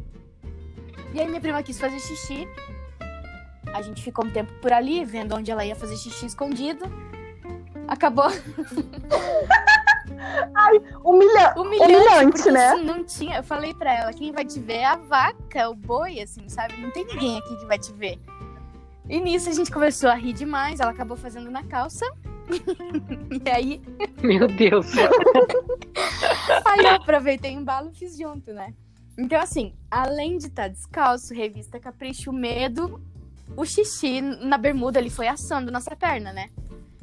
E 1.13 1.21
aí 1.21 1.29
minha 1.29 1.41
prima 1.41 1.63
quis 1.63 1.79
fazer 1.79 1.99
xixi. 1.99 2.49
A 3.73 3.83
gente 3.83 4.03
ficou 4.03 4.25
um 4.25 4.31
tempo 4.31 4.53
por 4.61 4.73
ali, 4.73 5.05
vendo 5.05 5.35
onde 5.35 5.51
ela 5.51 5.65
ia 5.65 5.75
fazer 5.75 5.97
xixi 5.97 6.27
escondido. 6.27 6.85
Acabou 7.87 8.27
Humilha... 11.05 11.55
humilhante, 11.57 11.95
Humilhante, 11.95 12.51
né? 12.51 12.69
assim, 12.69 12.85
não 12.85 13.05
tinha. 13.05 13.37
Eu 13.39 13.43
falei 13.43 13.73
pra 13.75 13.95
ela, 13.95 14.13
quem 14.13 14.33
vai 14.33 14.45
te 14.45 14.61
ver 14.61 14.79
é 14.79 14.85
a 14.85 14.97
vaca, 14.97 15.69
o 15.71 15.75
boi, 15.75 16.21
assim, 16.21 16.49
sabe? 16.49 16.77
Não 16.81 16.91
tem 16.91 17.05
ninguém 17.05 17.39
aqui 17.39 17.57
que 17.57 17.67
vai 17.67 17.79
te 17.79 17.93
ver. 17.93 18.19
E 19.09 19.21
nisso 19.21 19.49
a 19.49 19.53
gente 19.53 19.71
começou 19.71 20.11
a 20.11 20.15
rir 20.15 20.33
demais, 20.33 20.81
ela 20.81 20.91
acabou 20.91 21.17
fazendo 21.17 21.51
na 21.51 21.63
calça. 21.65 22.05
e 23.45 23.51
aí, 23.51 23.83
Meu 24.23 24.47
Deus. 24.49 24.87
aí 26.65 26.81
eu 26.81 26.95
aproveitei 26.95 27.57
o 27.57 27.61
embalo 27.61 27.91
e 27.91 27.95
fiz 27.95 28.17
junto, 28.19 28.53
né? 28.53 28.75
Então, 29.19 29.41
assim, 29.41 29.75
além 29.91 30.39
de 30.39 30.47
estar 30.47 30.69
descalço, 30.69 31.35
revista 31.35 31.81
Capricho, 31.81 32.33
medo, 32.33 33.01
o 33.57 33.65
xixi 33.65 34.21
na 34.21 34.57
bermuda 34.57 35.01
ele 35.01 35.11
foi 35.11 35.27
assando 35.27 35.73
nossa 35.73 35.97
perna, 35.97 36.33
né? 36.33 36.51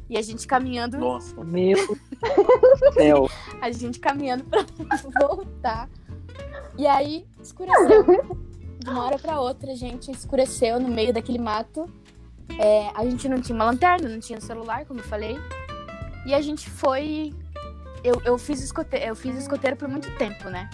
E 0.10 0.18
a 0.18 0.22
gente 0.22 0.48
caminhando 0.48 0.98
Nossa. 0.98 1.44
Meu 1.44 1.78
céu. 2.94 3.30
a 3.60 3.70
gente 3.72 4.00
caminhando 4.00 4.46
pra 4.46 4.64
voltar. 5.28 5.90
E 6.78 6.88
aí, 6.88 7.26
escureceu. 7.42 8.04
De 8.80 8.90
uma 8.90 9.06
hora 9.06 9.20
pra 9.20 9.42
outra, 9.42 9.74
a 9.74 9.76
gente 9.76 10.10
escureceu 10.12 10.80
no 10.80 10.88
meio 10.88 11.12
daquele 11.12 11.40
mato. 11.40 11.90
É, 12.60 12.92
a 12.94 13.04
gente 13.04 13.28
não 13.28 13.42
tinha 13.42 13.56
uma 13.56 13.66
lanterna, 13.66 14.08
não 14.08 14.20
tinha 14.20 14.40
celular, 14.40 14.86
como 14.86 15.02
eu 15.02 15.04
falei. 15.04 15.38
E 16.26 16.34
a 16.34 16.42
gente 16.42 16.70
foi. 16.70 17.34
Eu, 18.04 18.22
eu, 18.24 18.38
fiz 18.38 18.62
escoteiro, 18.62 19.06
eu 19.06 19.16
fiz 19.16 19.36
escoteiro 19.36 19.76
por 19.76 19.88
muito 19.88 20.16
tempo, 20.18 20.50
né? 20.50 20.70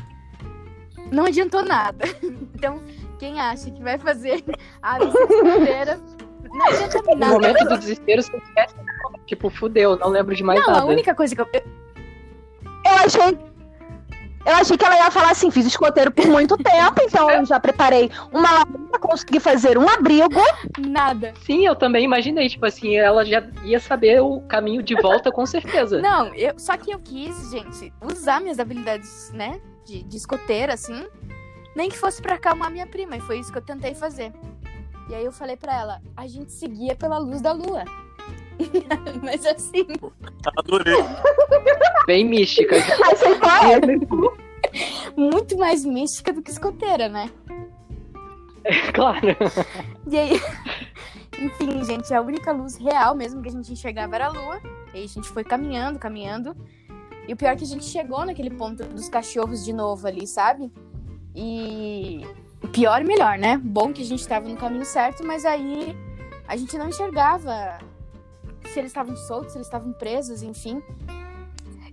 Não 1.11 1.25
adiantou 1.25 1.63
nada. 1.63 2.05
Então, 2.61 2.79
quem 3.17 3.39
acha 3.39 3.71
que 3.71 3.81
vai 3.81 3.97
fazer 3.97 4.43
a 4.83 4.99
vida 4.99 5.17
escoteira, 5.19 5.99
não 6.43 6.65
adianta 6.67 7.01
No 7.01 7.15
nada. 7.15 7.33
momento 7.33 7.65
do 7.67 7.77
desespero, 7.79 8.21
você 8.21 8.37
esquece. 8.37 8.75
Tipo, 9.25 9.49
fudeu, 9.49 9.97
não 9.97 10.09
lembro 10.09 10.35
de 10.35 10.43
mais 10.43 10.59
Não, 10.59 10.69
a 10.69 10.73
nada. 10.73 10.85
única 10.85 11.15
coisa 11.15 11.33
que 11.35 11.41
eu, 11.41 11.47
eu- 11.53 11.63
achei. 13.03 13.39
Eu 14.45 14.55
achei 14.55 14.75
que 14.77 14.83
ela 14.85 14.95
ia 14.95 15.09
falar 15.11 15.31
assim, 15.31 15.49
fiz 15.51 15.65
escoteiro 15.67 16.11
por 16.11 16.25
muito 16.27 16.55
tempo, 16.57 16.99
então 17.03 17.29
eu 17.29 17.45
já 17.45 17.59
preparei 17.59 18.09
uma 18.31 18.51
lareira, 18.51 18.99
consegui 18.99 19.39
fazer 19.39 19.77
um 19.77 19.87
abrigo. 19.87 20.41
Nada. 20.79 21.33
Sim, 21.45 21.65
eu 21.65 21.75
também 21.75 22.03
imaginei, 22.05 22.49
tipo 22.49 22.65
assim, 22.65 22.95
ela 22.95 23.23
já 23.23 23.43
ia 23.63 23.79
saber 23.79 24.19
o 24.21 24.41
caminho 24.41 24.81
de 24.81 24.95
volta 25.01 25.31
com 25.31 25.45
certeza. 25.45 25.99
Não, 26.01 26.33
eu, 26.33 26.53
só 26.57 26.75
que 26.75 26.91
eu 26.91 26.99
quis, 26.99 27.51
gente, 27.51 27.93
usar 28.01 28.39
minhas 28.41 28.59
habilidades, 28.59 29.31
né? 29.33 29.61
De, 29.85 30.03
de 30.03 30.17
escoteira, 30.17 30.73
assim. 30.73 31.07
Nem 31.75 31.89
que 31.89 31.97
fosse 31.97 32.21
pra 32.21 32.35
acalmar 32.35 32.71
minha 32.71 32.87
prima. 32.87 33.17
E 33.17 33.21
foi 33.21 33.39
isso 33.39 33.51
que 33.51 33.57
eu 33.57 33.63
tentei 33.63 33.95
fazer. 33.95 34.31
E 35.09 35.15
aí 35.15 35.25
eu 35.25 35.31
falei 35.31 35.57
pra 35.57 35.77
ela, 35.77 36.01
a 36.15 36.27
gente 36.27 36.51
seguia 36.51 36.95
pela 36.95 37.17
luz 37.17 37.41
da 37.41 37.51
lua. 37.51 37.83
Mas 39.21 39.45
assim, 39.45 39.85
Adorei. 40.57 40.95
Bem 42.05 42.25
mística. 42.25 42.75
Achei 42.77 43.37
muito 45.15 45.57
mais 45.57 45.83
mística 45.85 46.31
do 46.31 46.41
que 46.41 46.51
escoteira, 46.51 47.09
né? 47.09 47.29
claro. 48.93 49.35
E 50.09 50.17
aí, 50.17 50.41
enfim, 51.39 51.83
gente, 51.83 52.13
a 52.13 52.21
única 52.21 52.51
luz 52.51 52.75
real 52.77 53.15
mesmo 53.15 53.41
que 53.41 53.49
a 53.49 53.51
gente 53.51 53.71
enxergava 53.71 54.15
era 54.15 54.27
a 54.27 54.29
lua. 54.29 54.61
E 54.93 54.97
aí 54.97 55.03
a 55.05 55.07
gente 55.07 55.27
foi 55.29 55.43
caminhando, 55.43 55.99
caminhando. 55.99 56.55
E 57.31 57.33
o 57.33 57.37
pior 57.37 57.51
é 57.51 57.55
que 57.55 57.63
a 57.63 57.67
gente 57.67 57.85
chegou 57.85 58.25
naquele 58.25 58.49
ponto 58.49 58.83
dos 58.83 59.07
cachorros 59.07 59.63
de 59.63 59.71
novo 59.71 60.05
ali, 60.05 60.27
sabe? 60.27 60.69
E 61.33 62.27
pior 62.73 63.01
e 63.01 63.05
melhor, 63.05 63.37
né? 63.37 63.57
Bom 63.57 63.93
que 63.93 64.01
a 64.01 64.05
gente 64.05 64.27
tava 64.27 64.49
no 64.49 64.57
caminho 64.57 64.83
certo, 64.83 65.25
mas 65.25 65.45
aí 65.45 65.95
a 66.45 66.57
gente 66.57 66.77
não 66.77 66.89
enxergava 66.89 67.79
se 68.65 68.77
eles 68.77 68.91
estavam 68.91 69.15
soltos, 69.15 69.53
se 69.53 69.57
eles 69.59 69.67
estavam 69.67 69.93
presos, 69.93 70.43
enfim. 70.43 70.83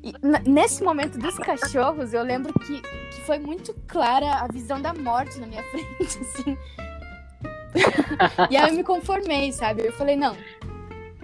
E 0.03 0.13
nesse 0.51 0.83
momento 0.83 1.17
dos 1.17 1.39
cachorros, 1.39 2.13
eu 2.13 2.25
lembro 2.25 2.53
que, 2.55 2.81
que 2.81 3.21
foi 3.21 3.39
muito 3.39 3.73
clara 3.87 4.41
a 4.41 4.49
visão 4.49 4.83
da 4.83 4.93
morte 4.93 5.39
na 5.39 5.47
minha 5.47 5.63
frente, 5.71 6.19
assim. 6.19 6.59
e 8.51 8.57
aí 8.57 8.71
eu 8.71 8.75
me 8.75 8.83
conformei, 8.83 9.53
sabe? 9.53 9.87
Eu 9.87 9.93
falei, 9.93 10.17
não, 10.17 10.37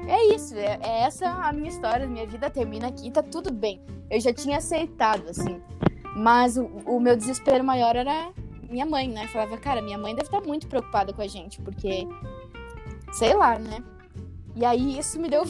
é 0.08 0.34
isso, 0.34 0.54
é, 0.56 0.78
é 0.82 1.00
essa 1.02 1.28
a 1.28 1.52
minha 1.52 1.68
história, 1.68 2.06
minha 2.06 2.26
vida 2.26 2.50
termina 2.50 2.88
aqui, 2.88 3.10
tá 3.10 3.22
tudo 3.22 3.52
bem. 3.52 3.80
Eu 4.10 4.20
já 4.20 4.32
tinha 4.32 4.58
aceitado, 4.58 5.28
assim. 5.28 5.60
Mas 6.16 6.56
o, 6.56 6.64
o 6.86 7.00
meu 7.00 7.16
desespero 7.16 7.64
maior 7.64 7.96
era 7.96 8.32
minha 8.68 8.86
mãe, 8.86 9.08
né? 9.08 9.26
Falava, 9.28 9.56
cara, 9.58 9.82
minha 9.82 9.98
mãe 9.98 10.14
deve 10.14 10.28
estar 10.28 10.40
muito 10.40 10.66
preocupada 10.66 11.12
com 11.12 11.22
a 11.22 11.26
gente, 11.26 11.60
porque. 11.60 12.06
Sei 13.12 13.34
lá, 13.34 13.58
né? 13.58 13.82
E 14.56 14.64
aí 14.64 14.98
isso 14.98 15.20
me 15.20 15.28
deu, 15.28 15.42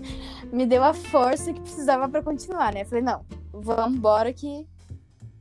me 0.52 0.66
deu 0.66 0.82
a 0.82 0.94
força 0.94 1.52
que 1.52 1.60
precisava 1.60 2.08
pra 2.08 2.22
continuar, 2.22 2.72
né? 2.72 2.84
Falei, 2.84 3.02
não, 3.02 3.24
vamos 3.52 3.96
embora 3.96 4.32
que, 4.32 4.66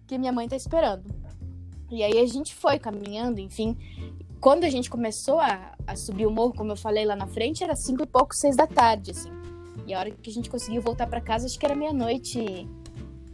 que 0.06 0.18
minha 0.18 0.32
mãe 0.32 0.48
tá 0.48 0.56
esperando. 0.56 1.04
E 1.90 2.04
aí 2.04 2.20
a 2.20 2.26
gente 2.26 2.54
foi 2.54 2.78
caminhando, 2.78 3.40
enfim. 3.40 3.78
Quando 4.46 4.64
a 4.64 4.70
gente 4.70 4.92
começou 4.92 5.40
a, 5.40 5.72
a 5.88 5.96
subir 5.96 6.28
o 6.28 6.30
morro, 6.30 6.54
como 6.54 6.72
eu 6.72 6.76
falei 6.76 7.04
lá 7.04 7.16
na 7.16 7.26
frente, 7.26 7.64
era 7.64 7.76
cinco 7.76 8.04
e 8.04 8.06
pouco, 8.06 8.36
seis 8.36 8.56
da 8.56 8.68
tarde, 8.68 9.10
assim. 9.10 9.32
E 9.88 9.92
a 9.92 9.98
hora 9.98 10.12
que 10.12 10.30
a 10.30 10.32
gente 10.32 10.52
conseguiu 10.52 10.84
voltar 10.84 11.08
pra 11.08 11.20
casa, 11.20 11.48
acho 11.48 11.58
que 11.58 11.66
era 11.66 11.76
meia-noite, 11.76 12.70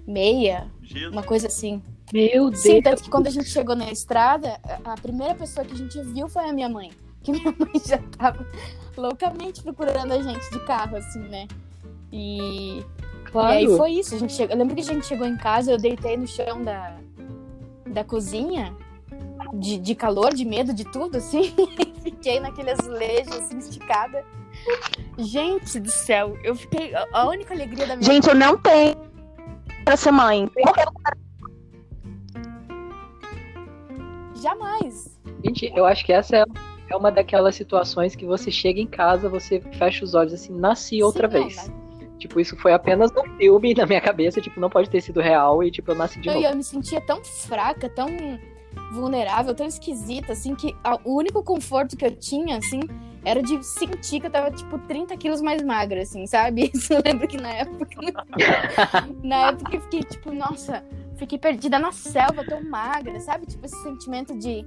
meia, 0.08 0.72
Jesus. 0.82 1.12
uma 1.12 1.22
coisa 1.22 1.48
assim. 1.48 1.84
Meu 2.14 2.50
Deus. 2.50 2.62
Sim, 2.62 2.82
tanto 2.82 3.04
que 3.04 3.10
quando 3.10 3.28
a 3.28 3.30
gente 3.30 3.50
chegou 3.50 3.76
na 3.76 3.92
estrada, 3.92 4.58
a 4.86 4.94
a 4.94 4.96
primeira 4.96 5.36
pessoa 5.36 5.66
que 5.66 5.74
a 5.74 5.76
gente 5.76 6.02
viu 6.02 6.30
foi 6.30 6.50
a 6.50 6.54
minha 6.54 6.70
mãe. 6.70 6.94
que 7.22 7.34
minha 7.34 7.54
mãe 7.60 7.74
já 7.86 7.98
tava 8.18 8.48
loucamente 8.96 9.62
procurando 9.62 10.14
a 10.14 10.22
gente 10.22 10.50
de 10.50 10.60
carro, 10.66 10.96
assim, 10.96 11.20
né? 11.28 11.46
E, 12.10 12.86
Claro. 13.30 13.54
e 13.56 13.58
aí 13.58 13.78
foi 13.78 13.92
isso. 13.92 14.16
A 14.16 14.18
gente 14.18 14.32
chegou... 14.32 14.56
Eu 14.56 14.60
lembro 14.60 14.76
que 14.76 14.82
a 14.82 14.86
gente 14.86 15.06
chegou 15.06 15.28
em 15.28 15.36
casa, 15.36 15.74
eu 15.74 15.78
deitei 15.78 16.16
no 16.16 16.26
chão 16.26 16.64
da, 16.64 16.98
da 17.86 18.02
cozinha, 18.06 18.74
de, 19.54 19.78
de 19.78 19.96
calor, 19.96 20.34
de 20.34 20.46
medo, 20.46 20.74
de 20.74 20.84
tudo, 20.86 21.18
assim. 21.18 21.54
fiquei 22.04 22.40
naquele 22.40 22.72
azulejo, 22.72 23.30
assim, 23.34 23.58
esticada. 23.58 24.24
Gente 25.18 25.80
do 25.80 25.92
céu, 25.92 26.38
eu 26.44 26.56
fiquei. 26.56 26.94
a- 26.96 27.28
única 27.28 27.54
alegria 27.54 27.88
da 27.88 27.96
minha 27.96 28.04
Gente, 28.12 28.28
eu 28.28 28.36
não 28.36 28.58
tenho 28.58 28.96
pra 29.86 29.96
ser 29.98 30.12
mãe. 30.12 30.50
Jamais. 34.36 35.20
Gente, 35.46 35.72
eu 35.76 35.86
acho 35.86 36.06
que 36.06 36.14
essa 36.14 36.38
é, 36.38 36.44
é 36.90 36.96
uma 36.96 37.12
daquelas 37.12 37.56
situações 37.56 38.16
que 38.16 38.26
você 38.26 38.50
chega 38.52 38.80
em 38.80 38.88
casa, 38.88 39.30
você 39.30 39.60
fecha 39.78 40.04
os 40.04 40.14
olhos 40.14 40.34
assim, 40.34 40.54
nasci 40.54 41.02
outra 41.04 41.30
Sim, 41.30 41.36
não, 41.38 41.44
vez. 41.44 41.68
né? 41.68 41.74
Tipo, 42.18 42.40
isso 42.40 42.56
foi 42.58 42.72
apenas 42.74 43.12
um 43.12 43.38
filme 43.38 43.74
na 43.74 43.86
minha 43.86 44.02
cabeça, 44.02 44.40
tipo, 44.40 44.60
não 44.60 44.70
pode 44.70 44.90
ter 44.90 45.02
sido 45.02 45.20
real 45.20 45.64
e, 45.64 45.72
tipo, 45.72 45.92
eu 45.92 45.96
nasci 45.96 46.20
de 46.20 46.28
Eu, 46.30 46.36
novo. 46.36 46.46
eu 46.46 46.56
me 46.56 46.64
sentia 46.64 47.02
tão 47.02 47.24
fraca, 47.24 47.90
tão 47.90 48.08
vulnerável, 48.94 49.54
tão 49.56 49.66
esquisita, 49.66 50.34
assim, 50.34 50.56
que 50.56 50.76
a- 50.84 51.00
o 51.04 51.16
único 51.18 51.44
conforto 51.44 51.96
que 51.96 52.06
eu 52.06 52.16
tinha, 52.16 52.58
assim, 52.58 52.82
era 53.24 53.42
de 53.42 53.64
sentir 53.64 54.20
que 54.20 54.28
eu 54.28 54.32
tava, 54.32 54.52
tipo, 54.52 54.78
30 54.80 55.16
quilos 55.16 55.42
mais 55.42 55.62
magra, 55.62 56.02
assim, 56.02 56.26
sabe? 56.26 56.70
Isso 56.74 56.94
eu 56.94 57.02
lembro 57.06 57.28
que 57.28 57.38
na 57.38 57.50
época. 57.54 57.88
na 59.24 59.36
época 59.50 59.76
eu 59.76 59.82
fiquei, 59.82 60.04
tipo, 60.04 60.32
nossa, 60.34 60.84
fiquei 61.18 61.38
perdida 61.38 61.78
na 61.80 61.92
selva, 61.92 62.44
tão 62.44 62.64
magra, 62.64 63.20
sabe? 63.20 63.46
Tipo, 63.46 63.66
esse 63.66 63.82
sentimento 63.84 64.38
de. 64.38 64.66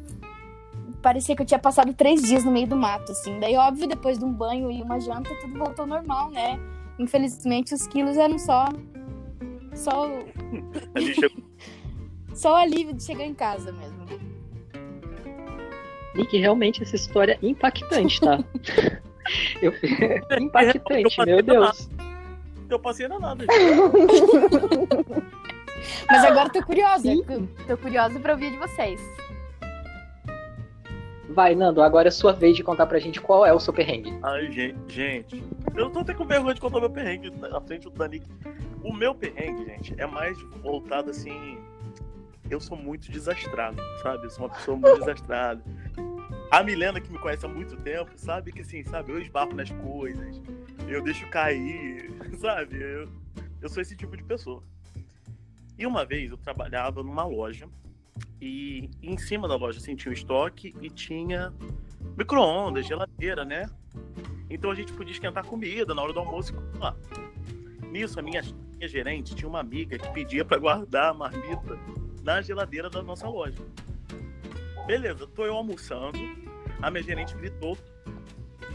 Parecia 1.03 1.37
que 1.37 1.43
eu 1.43 1.47
tinha 1.47 1.59
passado 1.59 1.93
três 1.93 2.23
dias 2.23 2.45
no 2.45 2.51
meio 2.51 2.67
do 2.67 2.77
mato, 2.77 3.13
assim. 3.13 3.39
Daí, 3.39 3.57
óbvio, 3.57 3.87
depois 3.87 4.19
de 4.19 4.25
um 4.25 4.33
banho 4.33 4.71
e 4.71 4.81
uma 4.81 4.99
janta, 4.99 5.35
tudo 5.41 5.59
voltou 5.59 5.87
normal, 5.87 6.31
né? 6.31 6.59
Infelizmente, 6.99 7.75
os 7.75 7.87
quilos 7.87 8.17
eram 8.17 8.39
só. 8.39 8.69
Só 9.75 10.05
Ali 10.95 11.13
chegou 11.15 11.44
só 12.35 12.53
o 12.53 12.57
alívio 12.57 12.93
de 12.93 13.03
chegar 13.03 13.25
em 13.25 13.35
casa 13.35 13.73
mesmo. 13.73 14.05
Nick, 16.15 16.37
realmente 16.39 16.83
essa 16.83 16.95
história 16.95 17.39
é 17.43 17.47
impactante, 17.47 18.21
tá? 18.21 18.39
Eu... 19.61 19.73
impactante, 20.41 21.19
Eu 21.21 21.27
meu 21.27 21.43
Deus. 21.43 21.89
eu 22.71 22.79
passei 22.79 23.09
na 23.09 23.19
nada. 23.19 23.45
Mas 26.09 26.25
agora 26.25 26.49
tô 26.51 26.63
curiosa. 26.63 27.03
Sim. 27.03 27.23
Tô 27.67 27.77
curiosa 27.77 28.19
pra 28.21 28.33
ouvir 28.33 28.51
de 28.53 28.57
vocês. 28.59 29.01
Vai, 31.29 31.55
Nando, 31.55 31.83
agora 31.83 32.09
é 32.09 32.11
sua 32.13 32.33
vez 32.33 32.57
de 32.57 32.63
contar 32.63 32.87
pra 32.87 32.99
gente 32.99 33.21
qual 33.21 33.45
é 33.45 33.53
o 33.53 33.59
seu 33.59 33.73
perrengue. 33.73 34.17
Ai, 34.23 34.51
gente, 34.53 34.79
gente. 34.89 35.43
Eu 35.75 35.91
tô 35.91 35.99
até 35.99 36.15
com 36.15 36.25
vergonha 36.25 36.55
de 36.55 36.61
contar 36.61 36.79
meu 36.81 36.91
perrengue 36.91 37.31
na 37.31 37.61
frente 37.61 37.85
do 37.85 37.91
Danik. 37.91 38.25
O 38.85 38.93
meu 38.93 39.15
perrengue, 39.15 39.65
gente, 39.65 39.95
é 39.99 40.07
mais 40.07 40.41
voltado 40.63 41.11
assim. 41.11 41.59
Eu 42.51 42.61
sou 42.61 42.77
muito 42.77 43.11
desastrado, 43.11 43.81
sabe? 44.03 44.27
Eu 44.27 44.31
sou 44.31 44.45
uma 44.45 44.55
pessoa 44.55 44.77
muito 44.77 44.99
desastrada. 45.01 45.63
A 46.51 46.63
Milena, 46.63 47.01
que 47.01 47.11
me 47.11 47.19
conhece 47.19 47.45
há 47.45 47.49
muito 47.49 47.77
tempo, 47.77 48.13
sabe 48.17 48.53
que 48.53 48.61
assim, 48.61 48.83
sabe? 48.85 49.13
Eu 49.13 49.21
esbarro 49.21 49.55
nas 49.55 49.71
coisas, 49.71 50.41
eu 50.87 51.03
deixo 51.03 51.29
cair, 51.29 52.11
sabe? 52.39 52.81
Eu, 52.81 53.09
eu 53.61 53.69
sou 53.69 53.83
esse 53.83 53.97
tipo 53.97 54.17
de 54.17 54.23
pessoa. 54.23 54.63
E 55.77 55.87
uma 55.87 56.05
vez 56.05 56.31
eu 56.31 56.37
trabalhava 56.37 57.03
numa 57.03 57.25
loja 57.25 57.69
e 58.41 58.89
em 59.03 59.19
cima 59.19 59.49
da 59.49 59.57
loja 59.57 59.79
assim, 59.79 59.97
tinha 59.97 60.11
um 60.11 60.15
estoque 60.15 60.75
e 60.81 60.89
tinha 60.89 61.53
micro-ondas, 62.17 62.87
geladeira, 62.87 63.45
né? 63.45 63.69
Então 64.49 64.71
a 64.71 64.75
gente 64.75 64.93
podia 64.93 65.13
esquentar 65.13 65.45
comida 65.45 65.95
na 65.95 66.03
hora 66.03 66.13
do 66.13 66.21
almoço 66.21 66.53
e 66.53 66.55
comer 66.55 66.79
lá. 66.79 66.97
Nisso, 67.91 68.21
a 68.21 68.23
minha, 68.23 68.43
minha 68.77 68.89
gerente 68.89 69.35
tinha 69.35 69.49
uma 69.49 69.61
amiga 69.61 69.99
que 69.99 70.09
pedia 70.13 70.45
para 70.45 70.59
guardar 70.59 71.11
a 71.11 71.15
marmita 71.15 71.77
na 72.25 72.41
geladeira 72.41 72.89
da 72.91 73.03
nossa 73.03 73.29
loja. 73.29 73.63
Beleza, 74.87 75.27
tô 75.27 75.45
eu 75.45 75.55
almoçando, 75.55 76.19
a 76.83 76.91
minha 76.91 77.03
gerente 77.03 77.37
gritou: 77.37 77.79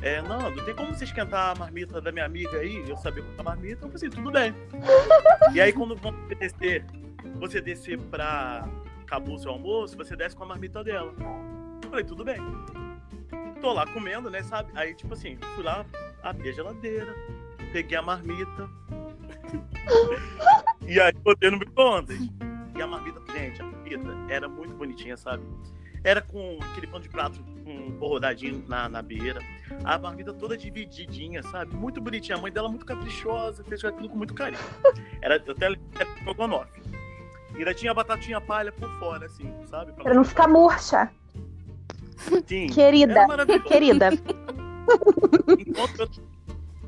é, 0.02 0.22
Nando, 0.22 0.64
tem 0.64 0.74
como 0.74 0.94
você 0.94 1.04
esquentar 1.04 1.52
a 1.52 1.56
marmita 1.56 2.00
da 2.00 2.12
minha 2.12 2.26
amiga 2.26 2.58
aí? 2.58 2.88
Eu 2.88 2.96
sabia 2.96 3.24
qual 3.24 3.40
a 3.40 3.44
marmita, 3.44 3.86
eu 3.86 3.92
falei 3.92 3.96
assim, 3.96 4.10
tudo 4.10 4.32
bem. 4.32 4.54
e 5.54 5.60
aí, 5.60 5.74
quando 5.74 5.96
você 5.96 6.36
descer, 6.36 6.86
você 7.40 7.60
descer 7.62 8.00
pra. 8.00 8.68
Acabou 9.02 9.36
o 9.36 9.40
seu 9.40 9.52
almoço, 9.52 9.98
você 9.98 10.16
desce 10.16 10.36
com 10.36 10.44
a 10.44 10.48
marmita 10.48 10.84
dela. 10.84 11.12
Eu 11.84 11.90
falei, 11.90 12.06
tudo 12.06 12.24
bem. 12.24 12.38
Tô 13.60 13.74
lá 13.74 13.86
comendo, 13.88 14.30
né, 14.30 14.44
sabe? 14.44 14.72
Aí, 14.76 14.94
tipo 14.94 15.16
assim, 15.16 15.36
fui 15.56 15.64
lá, 15.64 15.84
abri 16.22 16.50
a 16.50 16.52
geladeira, 16.52 17.16
peguei 17.74 17.98
a 17.98 18.04
marmita. 18.04 18.70
e 20.88 21.00
aí, 21.02 21.12
botei 21.14 21.50
no 21.50 21.58
micro-ondas. 21.58 22.20
E 22.76 22.82
a 22.82 22.88
marmita, 22.88 23.19
gente, 23.30 23.62
a 23.62 23.66
marmita 23.66 24.16
era 24.30 24.48
muito 24.48 24.74
bonitinha, 24.74 25.18
sabe? 25.18 25.44
Era 26.04 26.22
com 26.22 26.58
aquele 26.72 26.88
pano 26.88 27.04
de 27.04 27.10
prato 27.10 27.44
com 27.64 27.92
borrodadinho 27.92 28.64
na, 28.68 28.88
na 28.88 29.02
beira. 29.02 29.42
A 29.84 29.98
marmita 29.98 30.34
toda 30.34 30.58
divididinha, 30.58 31.44
sabe? 31.44 31.76
Muito 31.76 32.00
bonitinha. 32.00 32.38
A 32.38 32.42
mãe 32.42 32.52
dela 32.52 32.70
muito 32.70 32.86
caprichosa, 32.86 33.64
fez 33.64 33.84
aquilo 33.84 34.10
com 34.10 34.18
muito 34.18 34.34
carinho. 34.34 34.62
Era 35.22 35.36
até 35.36 35.72
estrogonofe. 36.02 36.82
E 37.54 37.58
ainda 37.58 37.74
tinha 37.74 37.92
a 37.92 37.96
batatinha 37.96 38.40
palha 38.40 38.72
por 38.72 38.90
fora, 39.00 39.26
assim, 39.26 39.54
sabe? 39.68 39.92
Pra 39.92 40.14
não 40.14 40.24
ficar 40.24 40.48
murcha. 40.48 41.12
Sim, 42.48 42.68
Querida, 42.68 43.26
querida. 43.68 44.10
Enquanto 45.58 46.00
eu 46.00 46.10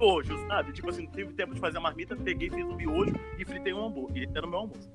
miojo, 0.02 0.48
sabe? 0.48 0.74
Tipo 0.74 0.90
assim, 0.90 1.04
não 1.04 1.12
teve 1.12 1.34
tempo 1.34 1.54
de 1.54 1.60
fazer 1.60 1.78
a 1.78 1.82
marmita, 1.82 2.16
peguei, 2.16 2.50
fiz 2.50 2.66
um 2.66 2.76
miojo 2.76 3.14
e 3.38 3.46
fritei 3.46 3.74
um 3.74 3.86
hambúrguer. 3.86 4.30
Era 4.34 4.46
o 4.46 4.50
meu 4.50 4.60
almoço. 4.60 4.92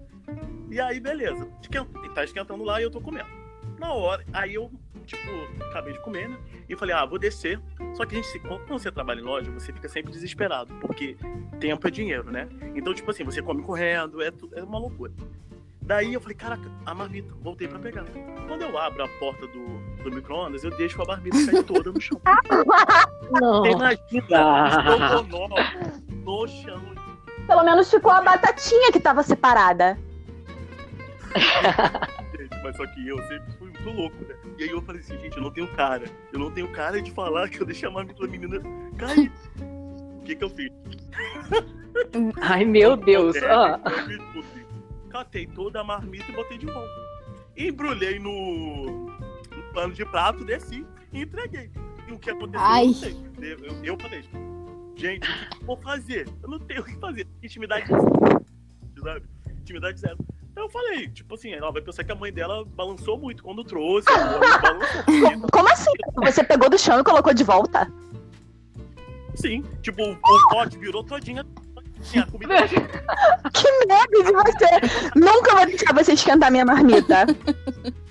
E 0.70 0.80
aí, 0.80 0.98
beleza. 0.98 1.48
Esquenta, 1.62 1.88
tá 2.14 2.24
esquentando 2.24 2.64
lá 2.64 2.80
e 2.80 2.84
eu 2.84 2.90
tô 2.90 3.00
comendo. 3.00 3.28
Na 3.78 3.92
hora, 3.92 4.24
aí 4.32 4.54
eu, 4.54 4.70
tipo, 5.04 5.30
acabei 5.70 5.92
de 5.92 6.00
comer, 6.00 6.28
né? 6.28 6.38
E 6.68 6.74
falei, 6.74 6.94
ah, 6.94 7.04
vou 7.04 7.18
descer. 7.18 7.60
Só 7.94 8.04
que 8.04 8.16
a 8.16 8.22
gente, 8.22 8.40
quando 8.40 8.66
você 8.68 8.90
trabalha 8.90 9.20
em 9.20 9.24
loja, 9.24 9.50
você 9.52 9.72
fica 9.72 9.88
sempre 9.88 10.10
desesperado, 10.12 10.74
porque 10.80 11.16
tempo 11.60 11.86
é 11.86 11.90
dinheiro, 11.90 12.30
né? 12.30 12.48
Então, 12.74 12.92
tipo 12.92 13.10
assim, 13.10 13.22
você 13.22 13.40
come 13.40 13.62
correndo, 13.62 14.20
é, 14.22 14.32
é 14.54 14.62
uma 14.62 14.78
loucura. 14.78 15.12
Daí 15.82 16.14
eu 16.14 16.20
falei, 16.20 16.36
caraca, 16.36 16.68
a 16.84 16.94
marmita, 16.94 17.32
voltei 17.40 17.68
pra 17.68 17.78
pegar. 17.78 18.04
Quando 18.48 18.62
eu 18.62 18.76
abro 18.76 19.04
a 19.04 19.08
porta 19.08 19.46
do, 19.46 19.80
do 20.10 20.16
micro-ondas, 20.16 20.62
eu 20.64 20.70
deixo 20.76 21.00
a 21.02 21.04
marmita 21.04 21.36
cair 21.46 21.62
toda 21.64 21.90
no 21.92 22.00
chão. 22.00 22.20
Não. 23.32 23.62
Você 23.62 23.70
imagina, 23.70 24.26
Ah. 24.38 25.22
no 26.24 26.46
chão. 26.48 26.80
Pelo 27.46 27.64
menos 27.64 27.90
ficou 27.90 28.10
a 28.10 28.20
batatinha 28.22 28.90
que 28.92 29.00
tava 29.00 29.22
separada. 29.22 29.98
Gente, 32.38 32.62
mas 32.62 32.76
só 32.76 32.86
que 32.86 33.08
eu 33.08 33.18
sempre 33.28 33.52
fui 33.58 33.70
muito 33.70 33.90
louco, 33.90 34.16
né? 34.26 34.34
E 34.58 34.64
aí 34.64 34.70
eu 34.70 34.82
falei 34.82 35.00
assim, 35.00 35.18
gente, 35.18 35.36
eu 35.36 35.42
não 35.42 35.50
tenho 35.50 35.68
cara. 35.74 36.04
Eu 36.32 36.38
não 36.38 36.50
tenho 36.50 36.68
cara 36.68 37.00
de 37.00 37.10
falar 37.12 37.48
que 37.48 37.60
eu 37.60 37.66
deixei 37.66 37.88
a 37.88 37.92
marmita 37.92 38.20
da 38.24 38.28
menina 38.28 38.60
cair. 38.96 39.30
O 39.60 40.22
que 40.24 40.34
que 40.34 40.44
eu 40.44 40.50
fiz? 40.50 40.70
Ai, 42.42 42.64
meu 42.64 42.96
Deus. 42.96 43.36
Ah. 43.42 43.80
Catei 45.10 45.46
toda 45.46 45.80
a 45.80 45.84
marmita 45.84 46.30
e 46.30 46.34
botei 46.34 46.58
de 46.58 46.66
volta. 46.66 47.06
Embrulhei 47.56 48.18
no 48.18 49.10
pano 49.76 49.92
de 49.92 50.06
prato, 50.06 50.42
desci 50.42 50.86
e 51.12 51.20
entreguei. 51.20 51.70
E 52.08 52.12
o 52.12 52.18
que 52.18 52.30
aconteceu, 52.30 52.66
Ai. 52.66 52.84
eu 52.84 52.86
não 52.86 52.94
sei. 52.94 53.16
Eu, 53.42 53.84
eu, 53.84 54.00
falei, 54.00 54.24
gente, 54.96 55.28
o 55.28 55.48
que 55.50 55.62
eu 55.62 55.66
vou 55.66 55.76
fazer? 55.76 56.26
Eu 56.42 56.48
não 56.48 56.58
tenho 56.58 56.80
o 56.80 56.84
que 56.84 56.96
fazer. 56.98 57.28
Intimidade 57.42 57.86
zero. 57.86 58.46
Sabe? 59.02 59.26
Intimidade 59.60 60.00
zero. 60.00 60.16
Então 60.50 60.64
eu 60.64 60.70
falei, 60.70 61.08
tipo 61.08 61.34
assim, 61.34 61.52
ela 61.52 61.70
vai 61.70 61.82
pensar 61.82 62.04
que 62.04 62.10
a 62.10 62.14
mãe 62.14 62.32
dela 62.32 62.64
balançou 62.64 63.18
muito 63.18 63.42
quando 63.42 63.62
trouxe. 63.64 64.08
balançou. 64.08 65.04
Como 65.52 65.68
assim? 65.68 65.90
Você 66.24 66.42
pegou 66.42 66.70
do 66.70 66.78
chão 66.78 66.98
e 66.98 67.04
colocou 67.04 67.34
de 67.34 67.44
volta? 67.44 67.92
Sim, 69.34 69.62
tipo, 69.82 70.02
o, 70.02 70.12
o 70.12 70.48
pote 70.48 70.78
virou 70.78 71.04
todinha. 71.04 71.44
Assim, 72.00 72.18
a 72.18 72.26
comida 72.26 72.54
Que 73.52 73.86
medo 73.86 74.24
de 74.24 74.32
você! 74.32 75.14
Nunca 75.14 75.54
vou 75.54 75.66
deixar 75.66 75.92
você 75.92 76.12
esquentar 76.14 76.50
minha 76.50 76.64
marmita. 76.64 77.26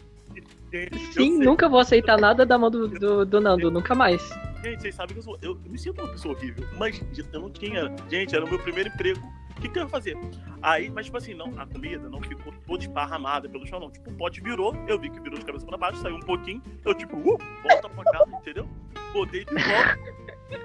Gente, 0.76 1.14
Sim, 1.14 1.40
nunca 1.40 1.70
vou 1.70 1.80
aceitar 1.80 2.20
nada 2.20 2.46
da 2.46 2.58
mão 2.58 2.70
do, 2.70 2.88
do, 2.90 3.26
do 3.26 3.40
Nando, 3.42 3.72
nunca 3.72 3.96
mais. 3.96 4.22
Gente, 4.64 4.82
vocês 4.82 4.96
sabem 4.96 5.14
que 5.14 5.20
eu 5.20 5.24
sou. 5.24 5.38
Eu, 5.42 5.58
eu 5.64 5.72
me 5.72 5.78
sinto 5.78 6.02
uma 6.02 6.08
pessoa 6.12 6.36
horrível. 6.36 6.68
Mas 6.78 7.02
eu 7.32 7.40
não 7.40 7.50
tinha. 7.50 7.94
Gente, 8.10 8.36
era 8.36 8.44
o 8.44 8.50
meu 8.50 8.60
primeiro 8.60 8.90
emprego. 8.90 9.22
O 9.58 9.62
que, 9.62 9.70
que 9.70 9.80
eu 9.80 9.84
ia 9.84 9.90
fazer? 9.90 10.18
Aí, 10.62 10.90
mas 10.90 11.06
tipo 11.06 11.18
assim, 11.18 11.34
não, 11.34 11.50
a 11.58 11.66
comida 11.66 12.10
não 12.10 12.20
ficou 12.22 12.54
toda 12.68 12.84
esparramada 12.84 13.48
pelo 13.48 13.66
chão, 13.66 13.80
não. 13.80 13.90
Tipo, 13.90 14.10
o 14.10 14.14
pote 14.16 14.42
virou, 14.42 14.76
eu 14.86 15.00
vi 15.00 15.10
que 15.10 15.20
virou 15.22 15.40
de 15.40 15.46
cabeça 15.46 15.66
pra 15.66 15.78
baixo, 15.78 16.02
saiu 16.02 16.18
um 16.18 16.20
pouquinho, 16.20 16.62
eu 16.84 16.94
tipo, 16.94 17.16
uh, 17.16 17.38
volta 17.64 17.90
pra 17.90 18.04
casa, 18.12 18.36
entendeu? 18.36 18.68
Botei 19.14 19.46
de 19.46 19.54
volta. 19.54 19.98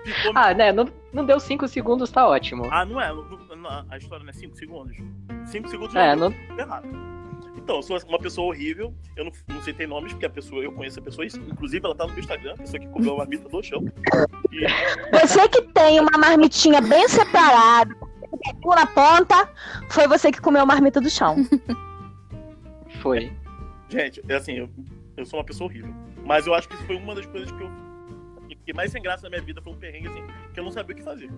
Ficou. 0.05 0.33
Ah, 0.35 0.53
né? 0.53 0.73
Não, 0.73 0.88
não 1.12 1.25
deu 1.25 1.38
5 1.38 1.68
segundos, 1.68 2.11
tá 2.11 2.27
ótimo. 2.29 2.66
Ah, 2.70 2.85
não 2.85 3.01
é. 3.01 3.12
não- 3.12 3.57
não- 3.57 3.87
a 3.88 3.96
história 3.96 4.25
não 4.25 4.31
é 4.31 4.33
5 4.35 4.57
segundos. 4.57 4.96
5 5.46 5.68
segundos 5.68 5.94
É, 5.94 6.16
não. 6.16 6.35
errado. 6.59 7.10
Então 7.70 7.78
eu 7.78 7.83
sou 7.85 8.09
uma 8.09 8.18
pessoa 8.18 8.48
horrível. 8.48 8.92
Eu 9.14 9.26
não, 9.26 9.33
não 9.46 9.62
citei 9.62 9.87
nomes, 9.87 10.12
porque 10.12 10.26
a 10.26 10.30
pessoa, 10.30 10.61
eu 10.61 10.72
conheço 10.72 10.98
a 10.98 11.02
pessoa. 11.02 11.24
Inclusive, 11.24 11.87
ela 11.87 11.94
tá 11.94 12.04
no 12.04 12.11
meu 12.11 12.18
Instagram, 12.18 12.54
a 12.54 12.56
pessoa 12.56 12.80
que 12.80 12.88
comeu 12.88 13.14
a 13.14 13.18
marmita 13.18 13.48
do 13.48 13.62
chão. 13.62 13.85
E 14.50 15.16
Você 15.16 15.48
que 15.48 15.62
tem 15.62 16.00
uma 16.00 16.18
marmitinha 16.18 16.80
bem 16.80 17.09
separada, 17.09 17.94
na 18.64 18.87
ponta, 18.87 19.48
foi 19.88 20.09
você 20.09 20.33
que 20.33 20.40
comeu 20.40 20.62
a 20.62 20.66
marmita 20.66 21.00
do 21.00 21.09
chão. 21.09 21.37
Foi. 23.00 23.33
Gente, 23.88 24.20
é 24.28 24.35
assim, 24.35 24.54
eu, 24.54 24.68
eu 25.16 25.24
sou 25.24 25.38
uma 25.38 25.44
pessoa 25.44 25.70
horrível. 25.70 25.94
Mas 26.24 26.48
eu 26.48 26.54
acho 26.54 26.68
que 26.68 26.74
isso 26.74 26.85
foi 26.85 26.96
uma 26.96 27.14
das 27.14 27.26
coisas 27.26 27.50
que 27.52 27.62
eu. 27.62 27.70
que 28.66 28.72
mais 28.72 28.90
sem 28.90 29.00
graça 29.00 29.22
na 29.22 29.30
minha 29.30 29.42
vida 29.42 29.62
foi 29.62 29.72
um 29.72 29.76
perrengue, 29.76 30.09
assim, 30.09 30.24
que 30.52 30.59
eu 30.59 30.64
não 30.64 30.72
sabia 30.72 30.94
o 30.94 30.98
que 30.98 31.04
fazer. 31.04 31.30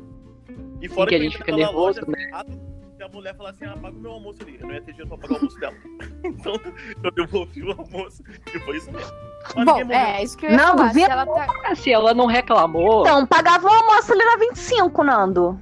E 0.80 0.88
fora 0.88 1.10
que 1.10 1.14
a 1.14 1.18
eu 1.18 1.24
gente 1.24 1.36
fica 1.36 1.52
naquela 1.52 1.72
nervoso, 1.72 2.00
loja, 2.00 2.10
né? 2.10 2.71
Ah, 3.02 3.06
E 3.06 3.08
a 3.08 3.08
mulher 3.08 3.36
falar 3.36 3.50
assim, 3.50 3.64
ah, 3.64 3.76
paga 3.76 3.96
o 3.96 4.00
meu 4.00 4.12
almoço 4.12 4.42
ali. 4.42 4.56
Eu 4.60 4.66
não 4.66 4.74
ia 4.74 4.80
ter 4.82 4.92
dinheiro 4.92 5.08
pra 5.08 5.18
pagar 5.18 5.34
o 5.34 5.36
almoço 5.36 5.58
dela. 5.60 5.74
então, 6.24 6.54
eu 7.02 7.10
devolvi 7.10 7.62
o 7.62 7.70
almoço. 7.72 8.22
E 8.54 8.58
foi 8.60 8.76
isso 8.76 8.90
mesmo. 8.92 9.12
Mas 9.56 9.64
Bom, 9.64 9.92
é, 9.92 10.22
isso 10.22 10.38
que 10.38 10.46
eu 10.46 10.50
ia 10.50 10.56
Não, 10.56 10.76
falar. 10.78 10.92
Se 10.92 11.02
ela 11.02 11.26
tá... 11.26 11.74
Se 11.74 11.92
ela 11.92 12.14
não 12.14 12.26
reclamou, 12.26 13.00
Então, 13.02 13.26
pagava 13.26 13.66
o 13.66 13.70
almoço 13.70 14.12
ali 14.12 14.24
na 14.24 14.36
25, 14.36 15.02
Nando. 15.04 15.60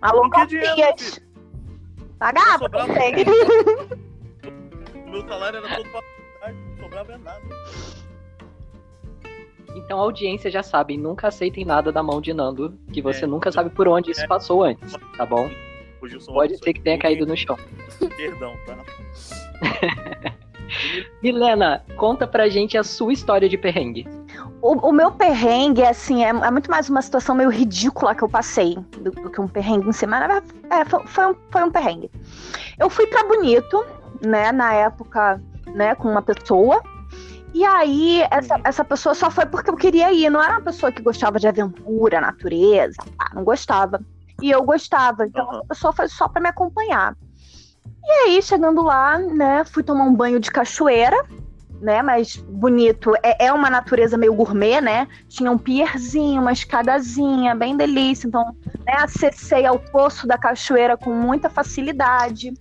Alô, 0.00 0.28
Golfinhas. 0.30 1.20
Pagava, 2.18 2.58
Sobrava- 2.64 2.94
sei. 2.94 3.12
O 5.06 5.10
meu 5.10 5.26
salário 5.26 5.64
era 5.64 5.76
todo 5.76 5.88
pra 5.88 6.02
não 6.52 6.76
sobrava 6.76 7.16
nada. 7.18 7.40
então 9.74 9.98
a 9.98 10.02
audiência 10.02 10.50
já 10.50 10.62
sabe, 10.62 10.98
nunca 10.98 11.28
aceitem 11.28 11.64
nada 11.64 11.90
da 11.90 12.02
mão 12.02 12.20
de 12.20 12.34
Nando, 12.34 12.78
que 12.92 13.00
você 13.00 13.24
É, 13.24 13.26
nunca 13.26 13.50
sabe 13.50 13.70
por 13.70 13.88
onde 13.88 14.10
isso 14.10 14.20
é. 14.22 14.26
passou 14.26 14.62
antes, 14.62 14.94
tá 15.16 15.24
bom? 15.24 15.48
Sou 16.20 16.34
uma 16.34 16.40
Pode 16.40 16.58
ser 16.58 16.72
que 16.72 16.80
tenha 16.80 16.98
caído 16.98 17.26
no 17.26 17.36
chão. 17.36 17.56
Perdão, 18.16 18.54
tá? 18.66 18.76
Milena, 21.22 21.84
conta 21.96 22.26
pra 22.26 22.48
gente 22.48 22.76
a 22.76 22.84
sua 22.84 23.12
história 23.12 23.48
de 23.48 23.56
perrengue. 23.56 24.06
O, 24.60 24.88
o 24.88 24.92
meu 24.92 25.10
perrengue, 25.12 25.82
assim, 25.82 26.24
é, 26.24 26.28
é 26.28 26.50
muito 26.50 26.70
mais 26.70 26.88
uma 26.88 27.00
situação 27.00 27.34
meio 27.34 27.50
ridícula 27.50 28.14
que 28.14 28.22
eu 28.22 28.28
passei 28.28 28.76
do, 29.00 29.10
do 29.10 29.30
que 29.30 29.40
um 29.40 29.48
perrengue 29.48 29.88
em 29.88 29.92
si, 29.92 30.06
mas 30.06 30.20
na 30.20 30.26
verdade, 30.26 30.54
é, 30.70 30.84
foi, 30.84 31.06
foi 31.06 31.26
um, 31.26 31.36
foi 31.50 31.64
um 31.64 31.70
perrengue. 31.70 32.10
Eu 32.78 32.90
fui 32.90 33.06
pra 33.06 33.24
Bonito, 33.24 33.84
né, 34.20 34.52
na 34.52 34.74
época, 34.74 35.40
né, 35.74 35.94
com 35.94 36.10
uma 36.10 36.22
pessoa, 36.22 36.82
e 37.54 37.64
aí 37.64 38.22
essa, 38.30 38.60
essa 38.64 38.84
pessoa 38.84 39.14
só 39.14 39.30
foi 39.30 39.46
porque 39.46 39.70
eu 39.70 39.76
queria 39.76 40.12
ir, 40.12 40.28
não 40.28 40.42
era 40.42 40.54
uma 40.54 40.62
pessoa 40.62 40.92
que 40.92 41.02
gostava 41.02 41.38
de 41.38 41.48
aventura, 41.48 42.20
natureza, 42.20 42.96
não 43.34 43.42
gostava. 43.42 44.00
E 44.40 44.50
eu 44.50 44.62
gostava, 44.62 45.26
então 45.26 45.48
Aham. 45.48 45.60
a 45.60 45.64
pessoa 45.66 45.92
foi 45.92 46.08
só 46.08 46.28
pra 46.28 46.40
me 46.40 46.48
acompanhar. 46.48 47.16
E 48.04 48.10
aí, 48.10 48.42
chegando 48.42 48.82
lá, 48.82 49.18
né, 49.18 49.64
fui 49.64 49.82
tomar 49.82 50.04
um 50.04 50.14
banho 50.14 50.40
de 50.40 50.50
cachoeira, 50.50 51.16
né? 51.80 52.02
Mas 52.02 52.36
bonito. 52.36 53.12
É, 53.22 53.46
é 53.46 53.52
uma 53.52 53.70
natureza 53.70 54.16
meio 54.16 54.34
gourmet, 54.34 54.80
né? 54.80 55.06
Tinha 55.28 55.50
um 55.50 55.58
pierzinho, 55.58 56.40
uma 56.40 56.52
escadazinha, 56.52 57.54
bem 57.54 57.76
delícia. 57.76 58.26
Então, 58.26 58.56
né, 58.86 58.94
acessei 58.98 59.66
ao 59.66 59.78
poço 59.78 60.26
da 60.26 60.38
cachoeira 60.38 60.96
com 60.96 61.12
muita 61.12 61.48
facilidade. 61.48 62.52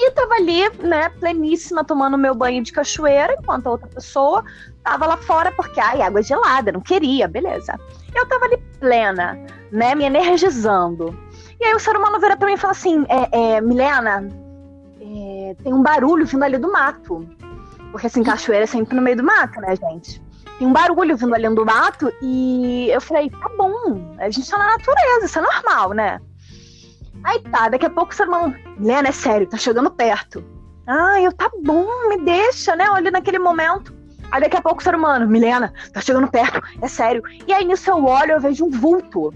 E 0.00 0.10
tava 0.12 0.34
ali, 0.34 0.68
né, 0.78 1.08
pleníssima, 1.08 1.82
tomando 1.82 2.16
meu 2.16 2.34
banho 2.34 2.62
de 2.62 2.72
cachoeira, 2.72 3.34
enquanto 3.36 3.66
a 3.66 3.70
outra 3.70 3.88
pessoa 3.88 4.44
tava 4.84 5.06
lá 5.06 5.16
fora, 5.16 5.50
porque, 5.52 5.80
ai, 5.80 6.00
água 6.02 6.22
gelada, 6.22 6.70
não 6.70 6.80
queria, 6.80 7.26
beleza. 7.26 7.74
Eu 8.14 8.26
tava 8.28 8.44
ali 8.44 8.58
plena, 8.78 9.36
né, 9.70 9.94
me 9.94 10.04
energizando. 10.04 11.16
E 11.60 11.64
aí 11.64 11.74
o 11.74 11.80
ser 11.80 11.96
humano 11.96 12.20
vira 12.20 12.36
pra 12.36 12.46
mim 12.46 12.54
e 12.54 12.58
fala 12.58 12.72
assim, 12.72 13.04
é, 13.08 13.56
é, 13.56 13.60
Milena, 13.60 14.28
é, 15.00 15.56
tem 15.62 15.72
um 15.72 15.82
barulho 15.82 16.26
vindo 16.26 16.42
ali 16.44 16.58
do 16.58 16.70
mato. 16.70 17.26
Porque 17.90 18.06
assim, 18.06 18.22
cachoeira 18.22 18.64
é 18.64 18.66
sempre 18.66 18.94
no 18.94 19.02
meio 19.02 19.16
do 19.16 19.24
mato, 19.24 19.60
né, 19.60 19.74
gente? 19.76 20.22
Tem 20.58 20.66
um 20.66 20.72
barulho 20.72 21.16
vindo 21.16 21.34
ali 21.34 21.48
do 21.48 21.64
mato 21.64 22.12
e 22.20 22.88
eu 22.90 23.00
falei, 23.00 23.30
tá 23.30 23.48
bom, 23.56 24.14
a 24.18 24.28
gente 24.28 24.50
tá 24.50 24.58
na 24.58 24.76
natureza, 24.76 25.26
isso 25.26 25.38
é 25.38 25.42
normal, 25.42 25.92
né? 25.92 26.20
Aí 27.24 27.40
tá, 27.40 27.68
daqui 27.68 27.86
a 27.86 27.90
pouco 27.90 28.12
o 28.12 28.14
ser 28.14 28.28
humano, 28.28 28.54
Milena, 28.76 29.08
é 29.08 29.12
sério, 29.12 29.46
tá 29.46 29.56
chegando 29.56 29.90
perto. 29.90 30.44
Ah, 30.86 31.20
eu, 31.20 31.32
tá 31.32 31.50
bom, 31.62 31.86
me 32.08 32.24
deixa, 32.24 32.74
né? 32.74 32.88
Olha 32.90 33.10
naquele 33.10 33.38
momento. 33.38 33.94
Aí 34.30 34.40
daqui 34.40 34.56
a 34.56 34.62
pouco 34.62 34.80
o 34.80 34.84
ser 34.84 34.94
humano, 34.94 35.26
Milena, 35.26 35.72
tá 35.92 36.00
chegando 36.00 36.28
perto, 36.28 36.60
é 36.82 36.88
sério. 36.88 37.22
E 37.46 37.52
aí 37.52 37.64
nisso 37.64 37.90
eu 37.90 38.04
olho, 38.04 38.32
eu 38.32 38.40
vejo 38.40 38.64
um 38.64 38.70
vulto. 38.70 39.32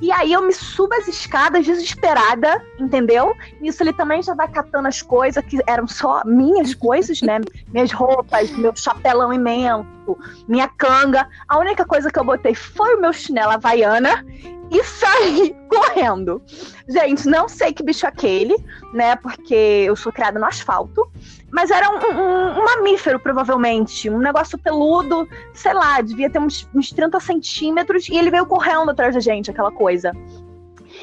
E 0.00 0.12
aí 0.12 0.32
eu 0.32 0.42
me 0.42 0.52
subo 0.52 0.94
as 0.94 1.08
escadas 1.08 1.66
desesperada, 1.66 2.64
entendeu? 2.78 3.34
Nisso 3.60 3.82
ele 3.82 3.92
também 3.92 4.22
já 4.22 4.34
vai 4.34 4.48
catando 4.48 4.86
as 4.86 5.02
coisas 5.02 5.44
que 5.44 5.58
eram 5.66 5.88
só 5.88 6.22
minhas 6.24 6.74
coisas, 6.74 7.20
né? 7.20 7.40
Minhas 7.68 7.92
roupas, 7.92 8.50
meu 8.52 8.74
chapelão 8.74 9.32
imenso, 9.32 10.16
minha 10.46 10.68
canga. 10.68 11.28
A 11.48 11.58
única 11.58 11.84
coisa 11.84 12.10
que 12.10 12.18
eu 12.18 12.24
botei 12.24 12.54
foi 12.54 12.94
o 12.94 13.00
meu 13.00 13.12
chinelo 13.12 13.50
havaiana 13.50 14.24
e 14.70 14.82
saí 14.84 15.54
correndo. 15.68 16.42
Gente, 16.88 17.26
não 17.26 17.48
sei 17.48 17.72
que 17.72 17.82
bicho 17.82 18.06
é 18.06 18.08
aquele, 18.08 18.56
né? 18.94 19.16
Porque 19.16 19.54
eu 19.54 19.96
sou 19.96 20.12
criada 20.12 20.38
no 20.38 20.46
asfalto. 20.46 21.10
Mas 21.50 21.70
era 21.70 21.88
um, 21.90 21.96
um- 21.96 22.60
um 22.60 22.64
mamífero, 22.64 23.18
provavelmente. 23.18 24.10
Um 24.10 24.18
negócio 24.18 24.58
peludo, 24.58 25.26
sei 25.54 25.72
lá, 25.72 26.00
devia 26.00 26.28
ter 26.28 26.38
uns, 26.38 26.68
uns 26.74 26.90
30 26.90 27.18
centímetros. 27.20 28.08
E 28.08 28.16
ele 28.16 28.30
veio 28.30 28.44
correndo 28.46 28.90
atrás 28.90 29.14
da 29.14 29.20
gente, 29.20 29.50
aquela 29.50 29.70
coisa. 29.70 30.12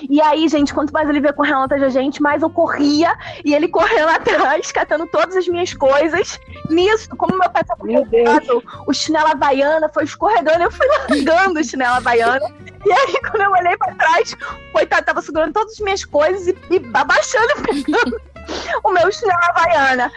E 0.10 0.19
aí, 0.21 0.47
gente, 0.49 0.73
quanto 0.73 0.91
mais 0.91 1.08
ele 1.08 1.19
veio 1.21 1.34
correndo 1.34 1.60
atrás 1.63 1.81
da 1.81 1.89
gente, 1.89 2.21
mais 2.21 2.41
eu 2.41 2.49
corria. 2.49 3.15
E 3.43 3.53
ele 3.55 3.67
correndo 3.67 4.10
atrás, 4.13 4.71
catando 4.71 5.08
todas 5.08 5.36
as 5.36 5.47
minhas 5.47 5.73
coisas. 5.73 6.39
Nisso, 6.69 7.10
como 7.15 7.38
meu 7.38 7.49
pé 7.49 7.63
tava 7.63 7.84
molhado, 7.84 8.63
o 8.88 8.93
chinelo 8.93 9.27
havaiana 9.27 9.89
foi 9.89 10.03
escorregando. 10.03 10.63
Eu 10.63 10.71
fui 10.71 10.86
largando 11.10 11.60
o 11.60 11.63
chinelo 11.63 11.95
havaiana. 11.95 12.45
E 12.86 12.91
aí, 12.91 13.19
quando 13.31 13.41
eu 13.41 13.51
olhei 13.51 13.75
pra 13.77 13.95
trás, 13.95 14.34
o 14.69 14.71
coitado 14.73 15.05
tava 15.05 15.21
segurando 15.21 15.53
todas 15.53 15.73
as 15.73 15.79
minhas 15.79 16.05
coisas 16.05 16.47
e, 16.47 16.55
e 16.69 16.81
abaixando 16.93 17.47
e 17.73 17.84
pegando 17.86 18.21
o 18.84 18.91
meu 18.91 19.12
chinelo 19.12 19.39
havaiana. 19.49 20.12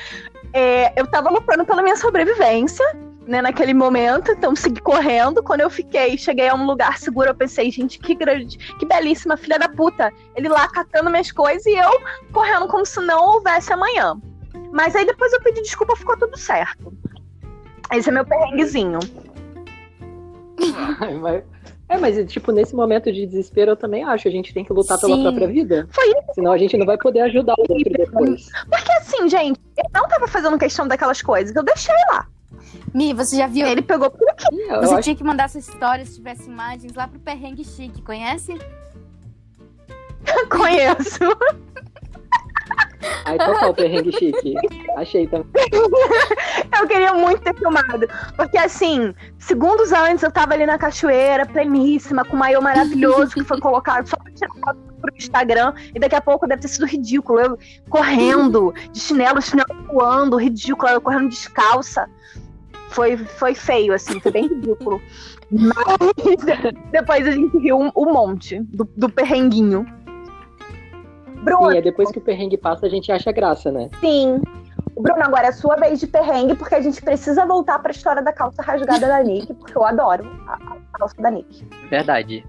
É, 0.53 0.99
eu 0.99 1.07
tava 1.07 1.31
lutando 1.31 1.65
pela 1.65 1.83
minha 1.83 1.97
sobrevivência, 1.97 2.85
né, 3.27 3.43
naquele 3.43 3.75
momento, 3.75 4.33
então 4.33 4.57
segui 4.57 4.81
correndo. 4.81 5.43
Quando 5.43 5.61
eu 5.61 5.69
fiquei, 5.71 6.17
cheguei 6.17 6.49
a 6.49 6.55
um 6.55 6.67
lugar 6.67 6.99
seguro, 6.99 7.29
eu 7.29 7.35
pensei, 7.35 7.71
gente, 7.71 7.99
que 7.99 8.15
grande, 8.15 8.57
que 8.79 8.87
belíssima 8.87 9.37
filha 9.37 9.59
da 9.59 9.69
puta. 9.69 10.13
Ele 10.35 10.49
lá 10.49 10.67
catando 10.69 11.11
minhas 11.11 11.31
coisas 11.31 11.67
e 11.67 11.75
eu 11.75 12.01
correndo 12.33 12.67
como 12.69 12.87
se 12.87 13.01
não 13.01 13.35
houvesse 13.35 13.73
amanhã. 13.73 14.19
Mas 14.73 14.97
aí 14.97 15.05
depois 15.05 15.33
eu 15.33 15.43
pedi 15.43 15.61
desculpa, 15.63 15.95
ficou 15.97 16.17
tudo 16.19 16.37
certo. 16.39 16.93
Esse 17.93 18.09
é 18.09 18.13
meu 18.13 18.25
perrenguezinho. 18.25 18.99
Mas- 21.21 21.45
É, 21.89 21.97
mas 21.97 22.17
tipo, 22.31 22.53
nesse 22.53 22.77
momento 22.77 23.11
de 23.13 23.25
desespero 23.25 23.73
eu 23.73 23.77
também 23.77 24.05
acho, 24.05 24.29
a 24.29 24.31
gente 24.31 24.53
tem 24.53 24.65
que 24.65 24.73
lutar 24.73 24.99
pela 25.01 25.17
Sim. 25.17 25.23
própria 25.23 25.49
vida. 25.49 25.89
Foi 25.91 26.07
isso. 26.07 26.35
Senão 26.35 26.53
a 26.53 26.59
gente 26.59 26.77
não 26.77 26.85
vai 26.85 26.99
poder 26.99 27.21
ajudar 27.23 27.55
o 27.57 27.73
outro 27.73 27.93
depois. 27.93 28.47
Porque 28.71 28.93
assim, 28.93 29.29
gente, 29.29 29.59
eu 29.77 29.91
não 29.95 30.07
tava 30.07 30.29
fazendo 30.29 30.59
questão 30.59 30.87
daquelas 30.87 31.23
coisas, 31.23 31.55
eu 31.57 31.63
deixei 31.63 31.95
lá. 32.11 32.27
Mi, 32.95 33.13
você 33.15 33.37
já 33.37 33.47
viu? 33.47 33.67
Ele 33.67 33.83
pegou 33.83 34.11
por 34.11 34.29
aqui. 34.31 34.47
Ih, 34.53 34.69
eu 34.71 34.81
Você 34.81 34.95
acho 34.95 35.03
tinha 35.03 35.17
que 35.17 35.25
mandar 35.25 35.45
essa 35.45 35.59
história 35.59 36.05
se 36.05 36.17
tivesse 36.17 36.49
imagens 36.49 36.95
lá 36.95 37.07
pro 37.09 37.19
Perrengue 37.21 37.65
Chique, 37.65 38.03
conhece? 38.03 38.59
Conheço. 40.51 41.21
Aí 43.25 43.39
total 43.39 43.75
perrengue 43.75 44.13
chique. 44.13 44.55
Achei 44.97 45.27
também. 45.27 45.47
Eu 46.81 46.87
queria 46.87 47.15
muito 47.15 47.43
ter 47.43 47.55
filmado. 47.57 48.07
Porque, 48.37 48.59
assim, 48.59 49.15
segundos 49.39 49.93
antes 49.93 50.23
eu 50.23 50.31
tava 50.31 50.55
ali 50.55 50.65
na 50.65 50.79
cachoeira, 50.79 51.45
pleníssima, 51.45 52.25
com 52.25 52.37
um 52.37 52.39
maiô 52.39 52.61
maravilhoso 52.61 53.33
que 53.33 53.43
foi 53.43 53.59
colocado 53.59 54.07
só 54.07 54.17
pra 54.17 54.33
tirar 54.33 54.55
foto 54.65 54.79
pro 55.01 55.15
Instagram. 55.17 55.75
E 55.95 55.99
daqui 55.99 56.15
a 56.15 56.21
pouco 56.21 56.47
deve 56.47 56.63
ter 56.63 56.69
sido 56.69 56.87
ridículo. 56.87 57.41
Eu 57.41 57.59
correndo, 57.89 58.73
de 58.93 59.01
chinelo, 59.01 59.41
chinelo 59.41 59.69
voando, 59.87 60.37
ridículo, 60.37 60.91
eu 60.91 61.01
correndo 61.01 61.29
descalça. 61.29 62.09
Foi, 62.91 63.17
foi 63.17 63.55
feio, 63.55 63.93
assim, 63.93 64.21
foi 64.21 64.33
bem 64.33 64.47
ridículo. 64.47 65.01
Mas 65.51 65.75
depois 66.93 67.27
a 67.27 67.31
gente 67.31 67.57
riu 67.59 67.79
um, 67.79 67.91
um 67.97 68.13
monte 68.13 68.61
do, 68.61 68.89
do 68.97 69.09
perrenguinho. 69.09 69.87
Bruno, 71.57 71.71
Sim, 71.73 71.79
é 71.79 71.83
depois 71.83 72.11
que 72.11 72.19
o 72.19 72.21
perrengue 72.21 72.57
passa, 72.57 72.87
a 72.87 72.89
gente 72.89 73.11
acha 73.13 73.31
graça, 73.33 73.71
né? 73.73 73.89
Sim. 74.01 74.41
Bruno, 74.99 75.23
agora 75.23 75.47
é 75.49 75.53
sua 75.53 75.77
vez 75.77 76.01
de 76.01 76.07
perrengue, 76.07 76.55
porque 76.57 76.75
a 76.75 76.81
gente 76.81 77.01
precisa 77.03 77.47
voltar 77.47 77.79
pra 77.79 77.91
história 77.93 78.23
da 78.23 78.33
calça 78.33 78.61
rasgada 78.63 79.07
da 79.07 79.23
Nick, 79.23 79.53
porque 79.55 79.77
eu 79.77 79.85
adoro 79.85 80.29
a, 80.47 80.55
a 80.55 80.77
calça 80.99 81.21
da 81.23 81.31
Nick. 81.31 81.65
Verdade. 81.89 82.45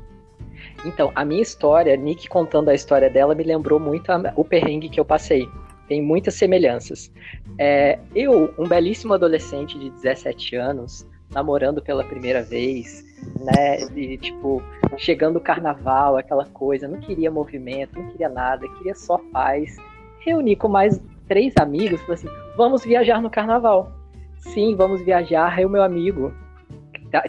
Então, 0.85 1.11
a 1.15 1.23
minha 1.25 1.41
história, 1.41 1.95
Nick 1.95 2.27
contando 2.27 2.69
a 2.69 2.73
história 2.73 3.09
dela, 3.09 3.35
me 3.35 3.43
lembrou 3.43 3.79
muito 3.79 4.09
a- 4.11 4.33
o 4.35 4.43
perrengue 4.43 4.89
que 4.89 4.99
eu 4.99 5.05
passei. 5.05 5.47
Tem 5.87 6.01
muitas 6.01 6.35
semelhanças. 6.35 7.11
É, 7.57 7.99
eu, 8.15 8.53
um 8.57 8.67
belíssimo 8.67 9.13
adolescente 9.13 9.77
de 9.77 9.89
17 9.91 10.55
anos, 10.55 11.05
namorando 11.31 11.81
pela 11.81 12.03
primeira 12.03 12.41
vez, 12.41 13.03
né? 13.39 13.79
E, 13.95 14.17
tipo, 14.17 14.61
chegando 14.97 15.37
o 15.37 15.41
carnaval, 15.41 16.17
aquela 16.17 16.45
coisa, 16.45 16.87
não 16.87 16.99
queria 16.99 17.31
movimento, 17.31 17.99
não 17.99 18.07
queria 18.09 18.29
nada, 18.29 18.67
queria 18.77 18.95
só 18.95 19.17
paz. 19.31 19.77
Reuni 20.19 20.55
com 20.55 20.67
mais 20.67 21.01
três 21.27 21.53
amigos, 21.57 22.01
falou 22.01 22.15
assim: 22.15 22.27
vamos 22.57 22.83
viajar 22.83 23.21
no 23.21 23.29
carnaval. 23.29 23.91
Sim, 24.39 24.75
vamos 24.75 25.01
viajar. 25.01 25.53
Aí 25.57 25.65
o 25.65 25.69
meu 25.69 25.83
amigo 25.83 26.33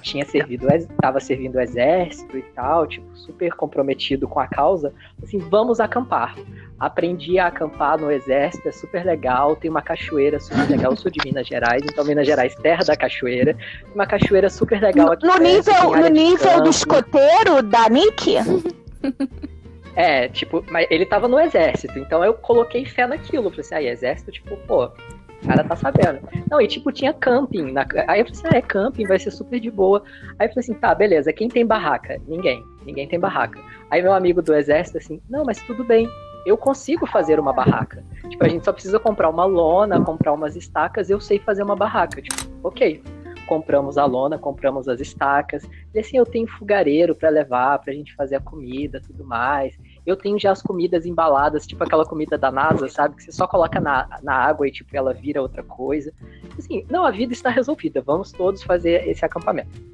tinha 0.03 0.25
servido, 0.25 0.67
estava 0.73 1.21
servindo 1.21 1.57
o 1.57 1.61
exército 1.61 2.37
e 2.37 2.43
tal, 2.55 2.87
tipo, 2.87 3.07
super 3.17 3.53
comprometido 3.55 4.29
com 4.29 4.41
a 4.41 4.47
causa, 4.47 4.93
assim, 5.23 5.39
vamos 5.39 5.81
acampar. 5.81 6.37
Aprendi 6.79 7.39
a 7.39 7.47
acampar 7.47 7.99
no 7.99 8.11
exército, 8.11 8.69
é 8.69 8.73
super 8.73 9.05
legal, 9.05 9.57
tem 9.57 9.71
uma 9.71 9.83
cachoeira 9.83 10.39
super 10.41 10.69
legal, 10.69 10.93
eu 10.93 10.97
sou 10.97 11.11
de 11.11 11.19
Minas 11.25 11.47
Gerais, 11.47 11.83
então 11.85 12.05
Minas 12.05 12.27
Gerais, 12.27 12.55
terra 12.57 12.85
da 12.85 12.97
cachoeira, 12.97 13.57
uma 13.95 14.07
cachoeira 14.07 14.49
super 14.49 14.81
legal 14.81 15.13
aqui. 15.13 15.27
No 15.27 15.33
perto, 15.33 15.43
nível, 15.43 15.97
no 15.97 16.09
nível 16.09 16.63
do 16.63 16.71
escoteiro 16.71 17.63
da 17.63 17.89
Nick? 17.89 18.37
É, 19.97 20.29
tipo, 20.29 20.65
mas 20.71 20.87
ele 20.91 21.05
tava 21.05 21.27
no 21.29 21.39
exército, 21.39 21.99
então 21.99 22.25
eu 22.25 22.35
coloquei 22.35 22.85
fé 22.85 23.07
naquilo. 23.07 23.51
Falei 23.51 23.61
assim, 23.61 23.75
aí, 23.75 23.89
exército, 23.89 24.31
tipo, 24.31 24.57
pô, 24.59 24.91
o 25.43 25.47
cara 25.47 25.65
tá 25.65 25.77
sabendo. 25.77 26.21
Não, 26.51 26.61
e 26.61 26.69
tipo, 26.69 26.93
tinha 26.93 27.13
camping. 27.13 27.73
Na... 27.73 27.87
Aí 28.07 28.21
eu 28.21 28.27
falei 28.27 28.31
assim, 28.31 28.49
ah, 28.53 28.59
é 28.59 28.63
camping, 28.63 29.07
vai 29.07 29.19
ser 29.19 29.31
super 29.31 29.59
de 29.59 29.71
boa. 29.71 30.03
Aí 30.39 30.47
eu 30.47 30.53
falei 30.53 30.61
assim, 30.61 30.75
tá, 30.75 30.95
beleza, 30.95 31.33
quem 31.33 31.49
tem 31.49 31.67
barraca? 31.67 32.21
Ninguém, 32.27 32.63
ninguém 32.85 33.09
tem 33.09 33.19
barraca. 33.19 33.59
Aí 33.91 34.03
meu 34.03 34.13
amigo 34.13 34.43
do 34.43 34.55
exército, 34.55 34.99
assim, 34.99 35.21
não, 35.29 35.45
mas 35.45 35.61
tudo 35.63 35.83
bem, 35.85 36.09
eu 36.47 36.57
consigo 36.57 37.07
fazer 37.07 37.39
uma 37.39 37.53
barraca. 37.53 38.03
Tipo, 38.29 38.45
a 38.45 38.49
gente 38.49 38.65
só 38.65 38.73
precisa 38.73 38.99
comprar 38.99 39.29
uma 39.29 39.45
lona, 39.45 40.03
comprar 40.03 40.33
umas 40.33 40.57
estacas, 40.57 41.11
eu 41.11 41.21
sei 41.21 41.39
fazer 41.39 41.63
uma 41.63 41.77
barraca. 41.77 42.21
Tipo, 42.21 42.51
ok. 42.63 43.03
Compramos 43.47 43.99
a 43.99 44.05
lona, 44.05 44.39
compramos 44.39 44.89
as 44.89 45.01
estacas. 45.01 45.69
E 45.93 45.99
assim, 45.99 46.17
eu 46.17 46.25
tenho 46.25 46.47
fogareiro 46.47 47.17
para 47.17 47.29
levar, 47.29 47.81
pra 47.81 47.93
gente 47.93 48.15
fazer 48.15 48.37
a 48.37 48.41
comida, 48.41 49.01
tudo 49.01 49.25
mais. 49.25 49.77
Eu 50.07 50.17
tenho 50.17 50.39
já 50.39 50.53
as 50.53 50.63
comidas 50.63 51.07
embaladas, 51.07 51.67
tipo 51.67 51.83
aquela 51.85 52.05
comida 52.05 52.37
da 52.37 52.51
NASA, 52.51 52.89
sabe? 52.89 53.17
Que 53.17 53.25
você 53.25 53.33
só 53.33 53.47
coloca 53.47 53.81
na, 53.81 54.19
na 54.23 54.35
água 54.35 54.67
e 54.67 54.73
tipo 54.73 54.97
ela 54.97 55.13
vira 55.13 55.43
outra 55.43 55.63
coisa. 55.63 56.13
Assim, 56.59 56.85
não, 56.91 57.05
a 57.05 57.11
vida 57.11 57.33
está 57.33 57.51
resolvida. 57.51 58.01
Vamos 58.01 58.33
todos 58.33 58.63
fazer 58.63 59.07
esse 59.09 59.25
acampamento. 59.25 59.91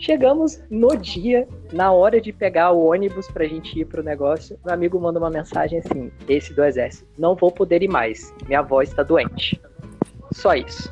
Chegamos 0.00 0.58
no 0.70 0.96
dia, 0.96 1.46
na 1.74 1.92
hora 1.92 2.22
de 2.22 2.32
pegar 2.32 2.70
o 2.70 2.86
ônibus 2.86 3.28
pra 3.28 3.44
gente 3.44 3.78
ir 3.78 3.84
pro 3.84 4.02
negócio, 4.02 4.58
meu 4.64 4.72
amigo 4.72 4.98
manda 4.98 5.18
uma 5.18 5.28
mensagem 5.28 5.78
assim, 5.78 6.10
esse 6.26 6.54
do 6.54 6.64
exército, 6.64 7.06
não 7.18 7.34
vou 7.34 7.52
poder 7.52 7.82
ir 7.82 7.88
mais, 7.88 8.34
minha 8.46 8.60
avó 8.60 8.80
está 8.80 9.02
doente. 9.02 9.60
Só 10.32 10.54
isso. 10.54 10.88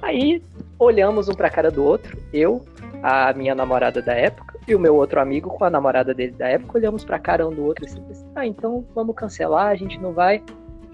Aí 0.00 0.40
olhamos 0.78 1.28
um 1.28 1.34
pra 1.34 1.50
cara 1.50 1.72
do 1.72 1.82
outro, 1.82 2.16
eu, 2.32 2.64
a 3.02 3.32
minha 3.32 3.52
namorada 3.52 4.00
da 4.00 4.12
época, 4.12 4.53
e 4.66 4.74
o 4.74 4.78
meu 4.80 4.94
outro 4.94 5.20
amigo 5.20 5.50
com 5.50 5.64
a 5.64 5.70
namorada 5.70 6.14
dele 6.14 6.32
da 6.32 6.48
época, 6.48 6.78
olhamos 6.78 7.04
pra 7.04 7.18
cara 7.18 7.46
um 7.46 7.54
do 7.54 7.64
outro 7.64 7.84
assim, 7.84 8.02
ah, 8.34 8.46
então 8.46 8.84
vamos 8.94 9.14
cancelar, 9.14 9.68
a 9.68 9.74
gente 9.74 9.98
não 9.98 10.12
vai. 10.12 10.42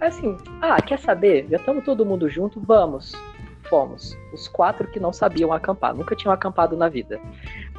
Assim, 0.00 0.37
ah, 0.62 0.80
quer 0.80 0.98
saber? 0.98 1.46
Já 1.50 1.56
estamos 1.56 1.85
todo 1.85 2.06
mundo 2.06 2.28
junto, 2.28 2.59
vamos. 2.61 3.12
Fomos. 3.68 4.16
Os 4.33 4.48
quatro 4.48 4.88
que 4.88 4.98
não 4.98 5.12
sabiam 5.12 5.52
acampar, 5.52 5.94
nunca 5.94 6.16
tinham 6.16 6.33
acampado 6.33 6.76
na 6.76 6.88
vida. 6.88 7.20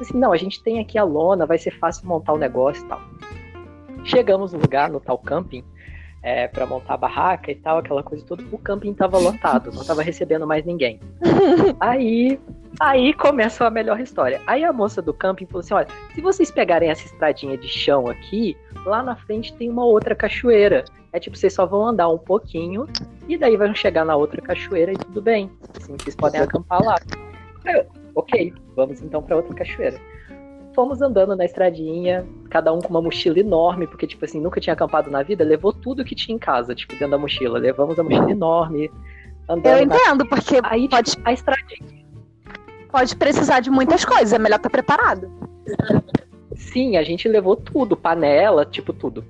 Assim, 0.00 0.16
não, 0.16 0.32
a 0.32 0.36
gente 0.36 0.62
tem 0.62 0.80
aqui 0.80 0.96
a 0.96 1.04
lona, 1.04 1.44
vai 1.44 1.58
ser 1.58 1.72
fácil 1.72 2.06
montar 2.06 2.32
o 2.32 2.38
negócio 2.38 2.84
e 2.84 2.88
tal. 2.88 3.00
Chegamos 4.04 4.52
no 4.52 4.60
lugar, 4.60 4.90
no 4.90 5.00
tal 5.00 5.18
camping, 5.18 5.64
é, 6.22 6.46
para 6.46 6.64
montar 6.66 6.94
a 6.94 6.96
barraca 6.96 7.50
e 7.50 7.56
tal, 7.56 7.78
aquela 7.78 8.02
coisa 8.02 8.24
toda. 8.24 8.42
O 8.52 8.58
camping 8.58 8.94
tava 8.94 9.18
lotado, 9.18 9.72
não 9.72 9.84
tava 9.84 10.02
recebendo 10.02 10.46
mais 10.46 10.64
ninguém. 10.64 11.00
Aí, 11.80 12.40
aí 12.80 13.12
começa 13.14 13.66
a 13.66 13.70
melhor 13.70 14.00
história. 14.00 14.40
Aí 14.46 14.64
a 14.64 14.72
moça 14.72 15.00
do 15.02 15.12
camping 15.12 15.46
falou 15.46 15.60
assim: 15.60 15.74
olha, 15.74 15.88
se 16.14 16.20
vocês 16.20 16.50
pegarem 16.50 16.90
essa 16.90 17.04
estradinha 17.04 17.56
de 17.56 17.68
chão 17.68 18.08
aqui, 18.08 18.56
lá 18.84 19.02
na 19.02 19.16
frente 19.16 19.54
tem 19.54 19.70
uma 19.70 19.84
outra 19.84 20.14
cachoeira. 20.14 20.84
É 21.12 21.20
tipo, 21.20 21.36
vocês 21.36 21.52
só 21.52 21.66
vão 21.66 21.86
andar 21.86 22.08
um 22.08 22.18
pouquinho 22.18 22.86
e 23.28 23.36
daí 23.36 23.56
vão 23.56 23.74
chegar 23.74 24.04
na 24.04 24.16
outra 24.16 24.40
cachoeira 24.40 24.92
e 24.92 24.96
tudo 24.96 25.20
bem. 25.20 25.50
Assim, 25.76 25.94
vocês 25.98 26.16
podem 26.16 26.40
acampar 26.40 26.82
lá. 26.82 26.96
Eu, 27.66 27.86
ok, 28.14 28.52
vamos 28.74 29.02
então 29.02 29.22
para 29.22 29.36
outra 29.36 29.54
cachoeira. 29.54 30.00
Fomos 30.74 31.02
andando 31.02 31.36
na 31.36 31.44
estradinha, 31.44 32.26
cada 32.48 32.72
um 32.72 32.80
com 32.80 32.88
uma 32.88 33.02
mochila 33.02 33.38
enorme, 33.38 33.86
porque, 33.86 34.06
tipo 34.06 34.24
assim, 34.24 34.40
nunca 34.40 34.58
tinha 34.58 34.72
acampado 34.72 35.10
na 35.10 35.22
vida, 35.22 35.44
levou 35.44 35.70
tudo 35.70 36.02
que 36.02 36.14
tinha 36.14 36.34
em 36.34 36.38
casa, 36.38 36.74
tipo, 36.74 36.94
dentro 36.94 37.10
da 37.10 37.18
mochila. 37.18 37.58
Levamos 37.58 37.98
a 37.98 38.02
mochila 38.02 38.30
enorme, 38.30 38.90
andando 39.46 39.66
Eu 39.66 39.86
na... 39.86 39.96
entendo, 39.96 40.26
porque 40.26 40.60
Aí, 40.62 40.88
pode, 40.88 41.10
tipo, 41.10 41.28
a 41.28 41.32
estradinha. 41.34 42.01
Pode 42.92 43.16
precisar 43.16 43.60
de 43.60 43.70
muitas 43.70 44.04
coisas, 44.04 44.32
é 44.32 44.38
melhor 44.38 44.56
estar 44.56 44.70
preparado. 44.70 45.32
Sim, 46.54 46.96
a 46.96 47.02
gente 47.02 47.26
levou 47.26 47.56
tudo, 47.56 47.96
panela, 47.96 48.64
tipo, 48.64 48.92
tudo. 48.92 49.24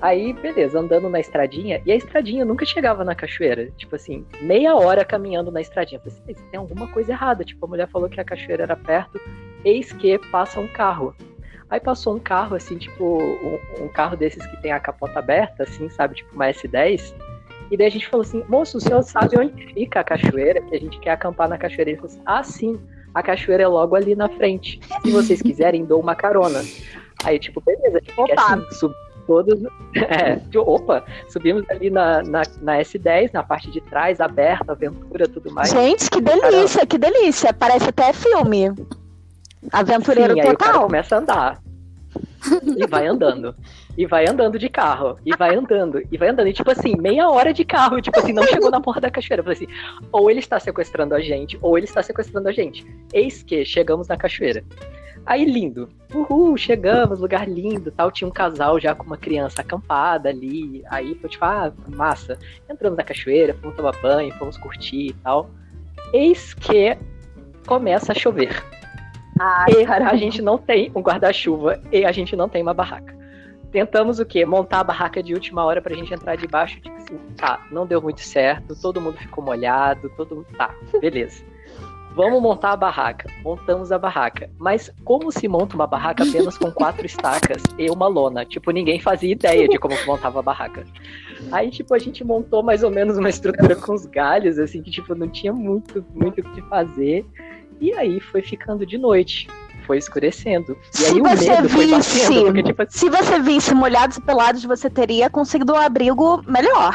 Aí, 0.00 0.32
beleza, 0.32 0.78
andando 0.78 1.08
na 1.08 1.20
estradinha, 1.20 1.80
e 1.84 1.92
a 1.92 1.96
estradinha 1.96 2.44
nunca 2.44 2.64
chegava 2.64 3.04
na 3.04 3.14
cachoeira. 3.14 3.70
Tipo 3.76 3.96
assim, 3.96 4.26
meia 4.40 4.74
hora 4.74 5.04
caminhando 5.04 5.50
na 5.50 5.60
estradinha. 5.60 6.00
Eu 6.04 6.10
falei 6.10 6.34
assim, 6.34 6.50
tem 6.50 6.58
alguma 6.58 6.88
coisa 6.88 7.12
errada. 7.12 7.44
Tipo, 7.44 7.66
a 7.66 7.68
mulher 7.68 7.88
falou 7.88 8.08
que 8.08 8.20
a 8.20 8.24
cachoeira 8.24 8.64
era 8.64 8.76
perto, 8.76 9.20
eis 9.64 9.92
que 9.92 10.18
passa 10.30 10.58
um 10.58 10.66
carro. 10.68 11.14
Aí 11.70 11.80
passou 11.80 12.16
um 12.16 12.20
carro, 12.20 12.56
assim, 12.56 12.76
tipo, 12.76 13.18
um, 13.22 13.84
um 13.84 13.88
carro 13.88 14.16
desses 14.16 14.44
que 14.46 14.56
tem 14.60 14.72
a 14.72 14.80
capota 14.80 15.18
aberta, 15.18 15.62
assim, 15.62 15.88
sabe, 15.88 16.16
tipo 16.16 16.34
uma 16.34 16.46
S10. 16.46 17.14
E 17.70 17.76
daí 17.76 17.86
a 17.86 17.90
gente 17.90 18.06
falou 18.08 18.22
assim, 18.22 18.44
moço, 18.48 18.78
o 18.78 18.80
senhor 18.80 19.02
sabe 19.02 19.38
onde 19.38 19.66
fica 19.72 20.00
a 20.00 20.04
cachoeira? 20.04 20.60
Que 20.60 20.76
a 20.76 20.80
gente 20.80 20.98
quer 21.00 21.12
acampar 21.12 21.48
na 21.48 21.56
cachoeira. 21.56 21.90
Ele 21.90 21.96
falou 21.98 22.12
assim, 22.12 22.22
ah, 22.26 22.42
sim, 22.42 22.80
a 23.14 23.22
cachoeira 23.22 23.62
é 23.62 23.68
logo 23.68 23.94
ali 23.94 24.14
na 24.14 24.28
frente. 24.28 24.80
Se 25.02 25.10
vocês 25.10 25.40
quiserem, 25.40 25.84
dou 25.84 26.00
uma 26.00 26.14
carona. 26.14 26.62
Aí, 27.24 27.38
tipo, 27.38 27.60
beleza, 27.60 28.00
Opa. 28.16 28.34
assim, 28.70 28.92
todos. 29.26 29.60
É, 29.94 30.40
opa, 30.58 31.04
subimos 31.28 31.64
ali 31.70 31.88
na, 31.88 32.22
na, 32.24 32.42
na 32.60 32.78
S10, 32.80 33.30
na 33.32 33.42
parte 33.44 33.70
de 33.70 33.80
trás, 33.80 34.20
aberta, 34.20 34.72
aventura, 34.72 35.28
tudo 35.28 35.52
mais. 35.52 35.70
Gente, 35.70 36.10
que 36.10 36.20
delícia, 36.20 36.84
que 36.84 36.98
delícia. 36.98 37.54
Parece 37.54 37.90
até 37.90 38.12
filme. 38.12 38.74
Aventureiro 39.72 40.34
Sim, 40.34 40.40
aí 40.40 40.50
o 40.50 40.58
cara 40.58 40.72
total. 40.72 40.86
começa 40.86 41.14
a 41.14 41.18
andar. 41.18 41.63
E 42.76 42.86
vai 42.86 43.06
andando. 43.06 43.54
E 43.96 44.06
vai 44.06 44.26
andando 44.28 44.58
de 44.58 44.68
carro. 44.68 45.18
E 45.24 45.34
vai 45.36 45.54
andando. 45.54 46.02
E 46.10 46.16
vai 46.16 46.28
andando. 46.28 46.48
E 46.48 46.52
tipo 46.52 46.70
assim, 46.70 46.96
meia 46.96 47.28
hora 47.28 47.52
de 47.52 47.64
carro. 47.64 48.00
Tipo 48.00 48.18
assim, 48.18 48.32
não 48.32 48.44
chegou 48.44 48.70
na 48.70 48.80
porra 48.80 49.00
da 49.00 49.10
cachoeira. 49.10 49.40
Eu 49.40 49.44
falei 49.44 49.56
assim, 49.56 49.68
ou 50.12 50.30
ele 50.30 50.40
está 50.40 50.58
sequestrando 50.58 51.14
a 51.14 51.20
gente, 51.20 51.58
ou 51.62 51.76
ele 51.76 51.86
está 51.86 52.02
sequestrando 52.02 52.48
a 52.48 52.52
gente. 52.52 52.86
Eis 53.12 53.42
que 53.42 53.64
chegamos 53.64 54.08
na 54.08 54.16
cachoeira. 54.16 54.64
Aí 55.26 55.44
lindo. 55.44 55.88
Uhul, 56.14 56.56
chegamos, 56.56 57.20
lugar 57.20 57.48
lindo, 57.48 57.90
tal. 57.90 58.10
Tinha 58.10 58.28
um 58.28 58.32
casal 58.32 58.78
já 58.78 58.94
com 58.94 59.04
uma 59.04 59.16
criança 59.16 59.62
acampada 59.62 60.28
ali. 60.28 60.82
Aí 60.86 61.14
foi 61.14 61.30
tipo, 61.30 61.44
ah, 61.44 61.72
massa. 61.88 62.38
Entramos 62.68 62.96
na 62.96 63.04
cachoeira, 63.04 63.54
fomos 63.54 63.76
tomar 63.76 63.96
banho, 64.02 64.34
fomos 64.34 64.58
curtir 64.58 65.08
e 65.08 65.12
tal. 65.14 65.50
Eis 66.12 66.52
que 66.54 66.96
começa 67.66 68.12
a 68.12 68.14
chover. 68.14 68.62
Ai, 69.38 69.70
E 69.80 69.86
caramba. 69.86 70.10
a 70.12 70.16
gente 70.16 70.40
não 70.40 70.58
tem 70.58 70.90
um 70.94 71.00
guarda-chuva 71.00 71.80
e 71.92 72.04
a 72.04 72.12
gente 72.12 72.36
não 72.36 72.48
tem 72.48 72.62
uma 72.62 72.74
barraca. 72.74 73.14
Tentamos 73.72 74.20
o 74.20 74.24
quê? 74.24 74.44
Montar 74.46 74.80
a 74.80 74.84
barraca 74.84 75.20
de 75.20 75.34
última 75.34 75.64
hora 75.64 75.82
pra 75.82 75.94
gente 75.96 76.14
entrar 76.14 76.36
debaixo. 76.36 76.80
Tipo 76.80 76.96
assim, 76.96 77.18
tá, 77.36 77.66
não 77.72 77.84
deu 77.84 78.00
muito 78.00 78.20
certo, 78.20 78.76
todo 78.80 79.00
mundo 79.00 79.16
ficou 79.18 79.42
molhado, 79.42 80.08
todo 80.16 80.36
mundo. 80.36 80.46
Tá, 80.56 80.72
beleza. 81.00 81.42
Vamos 82.14 82.40
montar 82.40 82.70
a 82.70 82.76
barraca. 82.76 83.28
Montamos 83.42 83.90
a 83.90 83.98
barraca. 83.98 84.48
Mas 84.56 84.88
como 85.04 85.32
se 85.32 85.48
monta 85.48 85.74
uma 85.74 85.88
barraca 85.88 86.22
apenas 86.22 86.56
com 86.56 86.70
quatro 86.70 87.04
estacas 87.04 87.60
e 87.76 87.90
uma 87.90 88.06
lona? 88.06 88.44
Tipo, 88.44 88.70
ninguém 88.70 89.00
fazia 89.00 89.32
ideia 89.32 89.66
de 89.68 89.76
como 89.80 89.96
montava 90.06 90.38
a 90.38 90.42
barraca. 90.42 90.84
Aí, 91.50 91.70
tipo, 91.72 91.92
a 91.92 91.98
gente 91.98 92.22
montou 92.22 92.62
mais 92.62 92.84
ou 92.84 92.90
menos 92.90 93.18
uma 93.18 93.28
estrutura 93.28 93.74
com 93.74 93.92
os 93.92 94.06
galhos, 94.06 94.60
assim, 94.60 94.80
que, 94.80 94.92
tipo, 94.92 95.12
não 95.16 95.28
tinha 95.28 95.52
muito, 95.52 96.06
muito 96.14 96.40
o 96.40 96.44
que 96.52 96.62
fazer. 96.68 97.26
E 97.80 97.92
aí 97.94 98.20
foi 98.20 98.42
ficando 98.42 98.84
de 98.86 98.96
noite. 98.98 99.48
Foi 99.86 99.98
escurecendo. 99.98 100.76
E 100.94 100.96
Se 100.96 101.04
aí 101.06 101.20
o 101.20 101.24
você 101.24 101.50
medo 101.50 101.68
foi 101.68 101.86
visse- 101.86 102.20
batendo, 102.24 102.44
porque, 102.46 102.62
tipo, 102.62 102.82
assim, 102.82 102.98
Se 102.98 103.10
você 103.10 103.38
visse 103.40 103.74
molhados 103.74 104.16
e 104.16 104.20
pelados, 104.22 104.64
você 104.64 104.88
teria 104.88 105.28
conseguido 105.28 105.74
um 105.74 105.76
abrigo 105.76 106.42
melhor. 106.50 106.94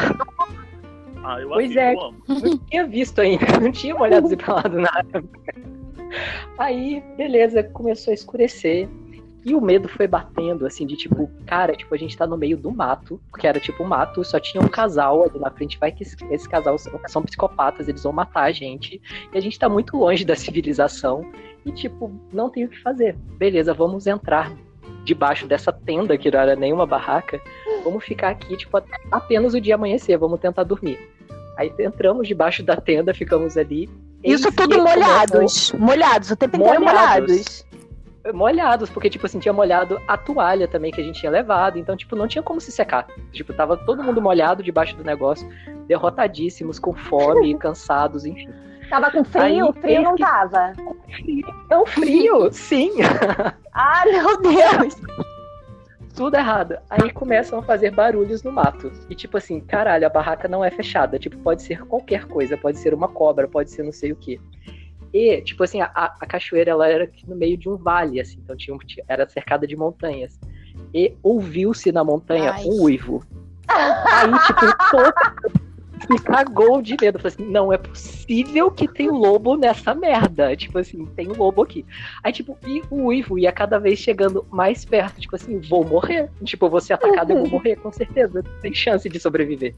Ah, 1.24 1.40
eu 1.40 1.50
Pois 1.50 1.76
é. 1.76 1.94
eu 1.94 2.12
não 2.28 2.58
tinha 2.58 2.88
visto 2.88 3.20
ainda, 3.22 3.46
não 3.62 3.72
tinha 3.72 3.94
molhado 3.94 4.34
e 4.34 4.38
pelado 4.38 4.80
na 4.80 4.90
época. 5.14 5.54
Aí, 6.58 7.04
beleza, 7.16 7.62
começou 7.64 8.10
a 8.12 8.16
escurecer. 8.16 8.88
E 9.46 9.56
o 9.56 9.62
medo 9.62 9.88
foi 9.88 10.06
batendo, 10.06 10.66
assim, 10.66 10.86
de 10.86 10.96
tipo, 10.98 11.30
cara, 11.46 11.74
tipo, 11.74 11.94
a 11.96 11.98
gente 11.98 12.18
tá 12.18 12.28
no 12.28 12.38
meio 12.38 12.58
do 12.58 12.72
mato, 12.72 13.22
porque 13.32 13.48
era 13.48 13.60
tipo 13.60 13.84
um 13.84 13.88
mato, 13.88 14.24
só 14.24 14.40
tinha 14.40 14.62
um 14.62 14.68
casal 14.68 15.24
ali 15.24 15.40
na 15.40 15.50
frente, 15.50 15.80
vai 15.80 15.92
que 15.92 16.04
esse, 16.04 16.16
esse 16.30 16.48
casal 16.48 16.78
são, 16.78 17.00
são 17.08 17.24
psicopatas, 17.24 17.88
eles 17.88 18.04
vão 18.04 18.12
matar 18.12 18.44
a 18.44 18.52
gente, 18.52 19.02
e 19.34 19.38
a 19.38 19.42
gente 19.42 19.58
tá 19.58 19.70
muito 19.70 19.96
longe 19.96 20.26
da 20.26 20.36
civilização, 20.36 21.26
e 21.66 21.72
tipo, 21.72 22.12
não 22.34 22.50
tem 22.50 22.66
o 22.66 22.70
que 22.70 22.82
fazer. 22.82 23.16
Beleza, 23.38 23.74
vamos 23.74 24.08
entrar 24.08 24.52
debaixo 25.06 25.48
dessa 25.48 25.72
tenda, 25.72 26.18
que 26.18 26.30
não 26.30 26.40
era 26.40 26.56
nenhuma 26.56 26.86
barraca, 26.86 27.42
vamos 27.84 28.04
ficar 28.04 28.30
aqui, 28.30 28.58
tipo, 28.58 28.82
apenas 29.10 29.54
o 29.54 29.62
dia 29.62 29.76
amanhecer, 29.76 30.18
vamos 30.18 30.40
tentar 30.40 30.64
dormir. 30.64 31.00
Aí 31.58 31.74
entramos 31.80 32.28
debaixo 32.28 32.62
da 32.64 32.76
tenda, 32.76 33.14
ficamos 33.14 33.58
ali. 33.58 33.90
Isso 34.24 34.52
tudo 34.52 34.82
molhados. 34.82 35.74
Molhados, 35.74 36.32
o 36.32 36.36
tempo 36.36 36.58
inteiro 36.58 36.80
Molhados. 36.80 37.30
molhados. 37.30 37.69
Molhados, 38.34 38.90
porque, 38.90 39.10
tipo 39.10 39.26
assim, 39.26 39.40
tinha 39.40 39.54
molhado 39.54 40.00
a 40.08 40.18
toalha 40.18 40.68
também 40.68 40.92
que 40.92 41.02
a 41.02 41.04
gente 41.04 41.20
tinha 41.20 41.32
levado, 41.32 41.78
então, 41.78 41.96
tipo, 41.96 42.16
não 42.16 42.28
tinha 42.28 42.44
como 42.44 42.60
se 42.60 42.72
secar. 42.72 43.08
Tipo, 43.32 43.54
tava 43.54 43.78
todo 43.78 44.04
mundo 44.04 44.22
molhado 44.22 44.64
debaixo 44.64 44.96
do 44.96 45.04
negócio, 45.04 45.50
derrotadíssimos, 45.88 46.80
com 46.80 46.94
fome, 46.94 47.56
cansados, 47.60 48.26
enfim. 48.26 48.50
Tava 48.90 49.12
com 49.12 49.24
frio? 49.24 49.68
Aí, 49.68 49.82
frio 49.82 50.02
não 50.02 50.16
tava. 50.16 50.74
É 51.70 51.78
um 51.78 51.86
frio, 51.86 52.52
sim, 52.52 52.92
Ah, 53.74 54.04
meu 54.06 54.42
Deus. 54.42 54.96
tudo 56.20 56.36
errado. 56.36 56.78
Aí 56.90 57.10
começam 57.14 57.60
a 57.60 57.64
fazer 57.64 57.92
barulhos 57.92 58.44
no 58.44 58.52
mato. 58.52 58.92
E 59.10 59.16
tipo 59.16 59.38
assim, 59.38 59.62
caralho, 59.62 60.06
a 60.06 60.10
barraca 60.10 60.50
não 60.50 60.66
é 60.66 60.70
fechada. 60.70 61.18
Tipo, 61.18 61.38
pode 61.38 61.62
ser 61.62 61.86
qualquer 61.86 62.26
coisa, 62.26 62.58
pode 62.58 62.78
ser 62.78 62.94
uma 62.94 63.08
cobra, 63.08 63.48
pode 63.48 63.72
ser 63.72 63.84
não 63.84 63.94
sei 63.94 64.12
o 64.12 64.18
que. 64.18 64.38
E, 65.14 65.42
tipo 65.42 65.64
assim, 65.64 65.82
a, 65.82 65.90
a 65.94 66.26
cachoeira 66.26 66.72
ela 66.72 66.88
era 66.88 67.10
no 67.28 67.36
meio 67.36 67.58
de 67.58 67.68
um 67.70 67.76
vale, 67.76 68.20
assim, 68.20 68.40
então 68.44 68.56
tinha, 68.56 68.78
tinha- 68.86 69.06
era 69.08 69.28
cercada 69.28 69.66
de 69.66 69.76
montanhas. 69.76 70.40
E 70.94 71.14
ouviu-se 71.22 71.92
na 71.92 72.04
montanha 72.04 72.52
Ai. 72.52 72.66
um 72.66 72.84
uivo. 72.84 73.24
Aí, 73.68 74.32
tipo, 74.48 74.66
todo 74.92 75.14
se 76.08 76.24
cagou 76.24 76.82
de 76.82 76.96
medo. 77.00 77.20
Falei 77.20 77.36
assim, 77.36 77.46
não 77.52 77.72
é 77.72 77.78
possível 77.78 78.72
que 78.72 78.88
tem 78.88 79.10
lobo 79.10 79.56
nessa 79.56 79.94
merda. 79.94 80.56
Tipo 80.56 80.80
assim, 80.80 81.06
tem 81.08 81.28
um 81.30 81.36
lobo 81.36 81.62
aqui. 81.62 81.86
Aí, 82.24 82.32
tipo, 82.32 82.58
e 82.66 82.82
o 82.90 83.08
uivo 83.08 83.38
ia 83.38 83.52
cada 83.52 83.78
vez 83.78 84.00
chegando 84.00 84.46
mais 84.50 84.86
perto. 84.86 85.20
Tipo 85.20 85.36
assim, 85.36 85.60
vou 85.60 85.86
morrer. 85.86 86.30
Tipo, 86.44 86.66
eu 86.66 86.70
vou 86.70 86.80
ser 86.82 86.94
atacado 86.94 87.32
eu 87.32 87.38
vou 87.40 87.50
morrer, 87.50 87.76
com 87.76 87.92
certeza. 87.92 88.44
Tem 88.62 88.74
chance 88.74 89.08
de 89.08 89.20
sobreviver. 89.20 89.76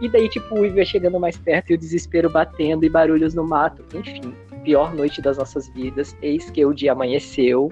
E 0.00 0.08
daí, 0.08 0.28
tipo, 0.28 0.54
o 0.54 0.60
uivo 0.60 0.78
ia 0.78 0.84
chegando 0.84 1.18
mais 1.18 1.36
perto 1.36 1.70
e 1.70 1.74
o 1.74 1.78
desespero 1.78 2.30
batendo 2.30 2.84
e 2.84 2.88
barulhos 2.88 3.34
no 3.34 3.44
mato. 3.44 3.82
Enfim, 3.96 4.34
pior 4.62 4.94
noite 4.94 5.20
das 5.20 5.38
nossas 5.38 5.68
vidas. 5.68 6.16
Eis 6.22 6.50
que 6.50 6.64
o 6.64 6.72
dia 6.72 6.92
amanheceu. 6.92 7.70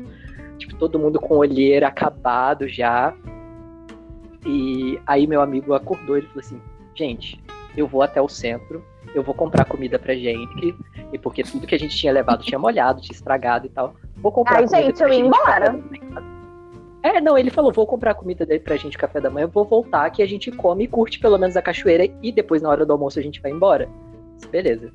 Tipo, 0.59 0.77
todo 0.77 0.99
mundo 0.99 1.19
com 1.19 1.37
olheira 1.37 1.89
acabado 1.89 2.69
já. 2.69 3.15
E 4.47 4.99
aí 5.07 5.27
meu 5.27 5.41
amigo 5.41 5.75
acordou 5.75 6.17
e 6.17 6.21
ele 6.21 6.27
falou 6.29 6.41
assim, 6.41 6.61
gente, 6.95 7.43
eu 7.77 7.87
vou 7.87 8.03
até 8.03 8.21
o 8.21 8.29
centro, 8.29 8.85
eu 9.15 9.23
vou 9.23 9.35
comprar 9.35 9.65
comida 9.65 9.99
pra 9.99 10.15
gente, 10.15 10.75
e 11.13 11.19
porque 11.19 11.43
tudo 11.43 11.67
que 11.67 11.75
a 11.75 11.79
gente 11.79 11.97
tinha 11.97 12.13
levado 12.13 12.43
tinha 12.43 12.59
molhado, 12.59 13.01
tinha 13.01 13.15
estragado 13.15 13.67
e 13.67 13.71
tal. 13.71 13.95
Vou 14.17 14.33
comprar 14.33 14.57
Ai, 14.57 14.67
comida 14.67 14.87
gente, 14.87 15.03
eu 15.03 15.09
ia 15.09 15.21
embora. 15.21 15.79
É, 17.03 17.21
não, 17.21 17.37
ele 17.39 17.51
falou, 17.51 17.73
vou 17.73 17.87
comprar 17.87 18.15
comida 18.15 18.45
daí 18.45 18.59
pra 18.59 18.77
gente 18.77 18.99
café 18.99 19.21
da 19.21 19.31
manhã, 19.31 19.47
vou 19.47 19.65
voltar 19.65 20.11
que 20.11 20.23
a 20.23 20.27
gente 20.27 20.51
come 20.51 20.85
e 20.85 20.89
curte 20.89 21.19
pelo 21.19 21.39
menos 21.39 21.57
a 21.57 21.63
cachoeira 21.63 22.07
e 22.23 22.31
depois 22.31 22.61
na 22.61 22.69
hora 22.69 22.85
do 22.85 22.93
almoço 22.93 23.19
a 23.19 23.23
gente 23.23 23.41
vai 23.41 23.51
embora. 23.51 23.89
Beleza. 24.51 24.93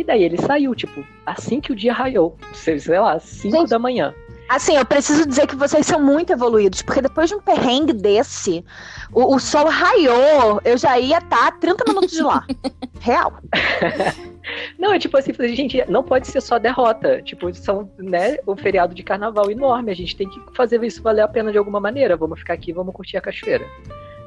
E 0.00 0.04
daí 0.04 0.24
ele 0.24 0.38
saiu, 0.38 0.74
tipo, 0.74 1.06
assim 1.26 1.60
que 1.60 1.72
o 1.72 1.76
dia 1.76 1.92
raiou, 1.92 2.34
sei 2.54 2.78
sei 2.78 2.98
lá, 2.98 3.20
5 3.20 3.54
Gente, 3.54 3.68
da 3.68 3.78
manhã. 3.78 4.14
Assim, 4.48 4.74
eu 4.74 4.84
preciso 4.86 5.28
dizer 5.28 5.46
que 5.46 5.54
vocês 5.54 5.84
são 5.84 6.02
muito 6.02 6.32
evoluídos, 6.32 6.80
porque 6.80 7.02
depois 7.02 7.28
de 7.28 7.34
um 7.34 7.40
perrengue 7.40 7.92
desse, 7.92 8.64
o, 9.12 9.34
o 9.34 9.38
sol 9.38 9.66
raiou, 9.66 10.58
eu 10.64 10.78
já 10.78 10.98
ia 10.98 11.18
estar 11.18 11.48
a 11.48 11.52
30 11.52 11.84
minutos 11.86 12.12
de 12.12 12.22
lá. 12.22 12.46
Real. 12.98 13.34
Não, 14.78 14.94
é 14.94 14.98
tipo 14.98 15.18
assim, 15.18 15.34
gente, 15.54 15.84
não 15.86 16.02
pode 16.02 16.26
ser 16.26 16.40
só 16.40 16.58
derrota. 16.58 17.20
Tipo, 17.22 17.54
são, 17.54 17.88
né, 17.98 18.38
o 18.46 18.56
feriado 18.56 18.94
de 18.94 19.02
carnaval 19.02 19.50
enorme. 19.50 19.92
A 19.92 19.94
gente 19.94 20.16
tem 20.16 20.28
que 20.28 20.40
fazer 20.56 20.82
isso 20.82 21.02
valer 21.02 21.20
a 21.20 21.28
pena 21.28 21.52
de 21.52 21.58
alguma 21.58 21.78
maneira. 21.78 22.16
Vamos 22.16 22.40
ficar 22.40 22.54
aqui, 22.54 22.72
vamos 22.72 22.94
curtir 22.94 23.18
a 23.18 23.20
cachoeira. 23.20 23.64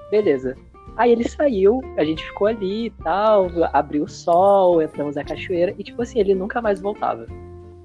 Beleza. 0.10 0.56
Aí 0.96 1.12
ele 1.12 1.28
saiu, 1.28 1.82
a 1.98 2.04
gente 2.04 2.24
ficou 2.24 2.48
ali 2.48 2.86
e 2.86 2.90
tal, 2.92 3.48
abriu 3.74 4.04
o 4.04 4.08
sol, 4.08 4.82
entramos 4.82 5.16
na 5.16 5.24
cachoeira, 5.24 5.74
e 5.78 5.84
tipo 5.84 6.02
assim, 6.02 6.20
ele 6.20 6.36
nunca 6.36 6.62
mais 6.62 6.80
voltava. 6.80 7.26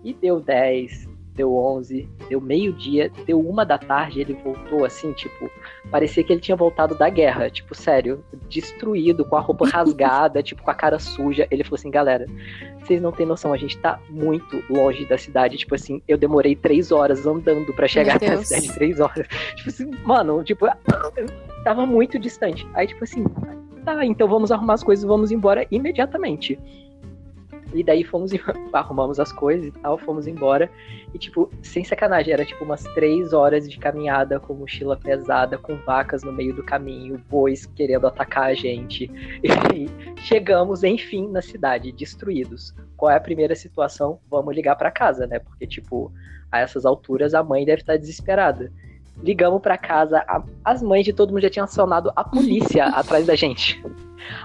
E 0.05 0.13
deu 0.13 0.41
10, 0.41 1.08
deu 1.39 1.57
11, 1.57 2.09
deu 2.29 2.41
meio-dia, 2.41 3.11
deu 3.25 3.39
uma 3.39 3.65
da 3.65 3.79
tarde, 3.79 4.21
ele 4.21 4.35
voltou 4.35 4.85
assim, 4.85 5.13
tipo, 5.13 5.49
parecia 5.89 6.25
que 6.25 6.33
ele 6.33 6.41
tinha 6.41 6.57
voltado 6.57 6.97
da 6.97 7.09
guerra, 7.09 7.49
tipo, 7.49 7.77
sério, 7.77 8.25
destruído, 8.49 9.25
com 9.25 9.37
a 9.37 9.41
roupa 9.41 9.65
rasgada, 9.71 10.43
tipo, 10.43 10.63
com 10.63 10.71
a 10.71 10.75
cara 10.75 10.99
suja. 10.99 11.47
Ele 11.49 11.63
falou 11.63 11.77
assim, 11.77 11.91
galera, 11.93 12.27
vocês 12.81 13.01
não 13.01 13.13
têm 13.13 13.25
noção, 13.25 13.53
a 13.53 13.57
gente 13.57 13.79
tá 13.79 14.01
muito 14.11 14.63
longe 14.69 15.07
da 15.07 15.17
cidade. 15.17 15.57
Tipo 15.57 15.77
assim, 15.77 16.03
eu 16.09 16.19
demorei 16.19 16.57
três 16.57 16.91
horas 16.91 17.25
andando 17.25 17.73
pra 17.73 17.87
chegar 17.87 18.17
até 18.17 18.33
a 18.33 18.43
cidade, 18.43 18.75
três 18.75 18.99
horas. 18.99 19.29
Tipo 19.55 19.69
assim, 19.69 19.91
mano, 20.05 20.43
tipo, 20.43 20.67
tava 21.63 21.87
muito 21.87 22.19
distante. 22.19 22.67
Aí, 22.75 22.89
tipo 22.89 23.05
assim, 23.05 23.25
tá, 23.85 24.05
então 24.05 24.27
vamos 24.27 24.51
arrumar 24.51 24.75
as 24.75 24.83
coisas, 24.83 25.05
vamos 25.05 25.31
embora 25.31 25.65
imediatamente. 25.71 26.59
E 27.75 27.83
daí 27.83 28.03
fomos, 28.03 28.33
arrumamos 28.73 29.21
as 29.21 29.33
coisas 29.33 29.67
e 29.67 29.71
tal, 29.71 29.99
fomos 29.99 30.27
embora. 30.27 30.71
E, 31.13 31.19
tipo, 31.19 31.51
sem 31.63 31.85
sacanagem, 31.85 32.33
era 32.33 32.45
tipo 32.45 32.65
umas 32.65 32.83
três 32.95 33.33
horas 33.33 33.69
de 33.69 33.79
caminhada 33.79 34.41
com 34.41 34.55
mochila 34.55 34.97
pesada, 34.97 35.59
com 35.59 35.77
vacas 35.79 36.23
no 36.23 36.33
meio 36.33 36.55
do 36.55 36.63
caminho, 36.63 37.23
bois 37.29 37.67
querendo 37.67 38.07
atacar 38.07 38.45
a 38.45 38.55
gente. 38.55 39.11
E 39.75 39.87
chegamos, 40.23 40.83
enfim, 40.83 41.29
na 41.29 41.43
cidade, 41.43 41.93
destruídos. 41.93 42.75
Qual 42.97 43.11
é 43.11 43.17
a 43.17 43.21
primeira 43.21 43.55
situação? 43.55 44.19
Vamos 44.31 44.55
ligar 44.55 44.75
pra 44.77 44.91
casa, 44.91 45.27
né? 45.27 45.39
Porque, 45.39 45.67
tipo, 45.67 46.13
a 46.51 46.61
essas 46.61 46.85
alturas 46.85 47.35
a 47.35 47.43
mãe 47.43 47.65
deve 47.65 47.83
estar 47.83 47.97
desesperada. 47.97 48.73
Ligamos 49.23 49.61
pra 49.61 49.77
casa, 49.77 50.19
a- 50.29 50.43
as 50.65 50.83
mães 50.83 51.05
de 51.05 51.13
todo 51.13 51.31
mundo 51.31 51.43
já 51.43 51.51
tinham 51.51 51.65
acionado 51.65 52.13
a 52.15 52.23
polícia 52.25 52.85
atrás 52.95 53.27
da 53.27 53.35
gente. 53.35 53.83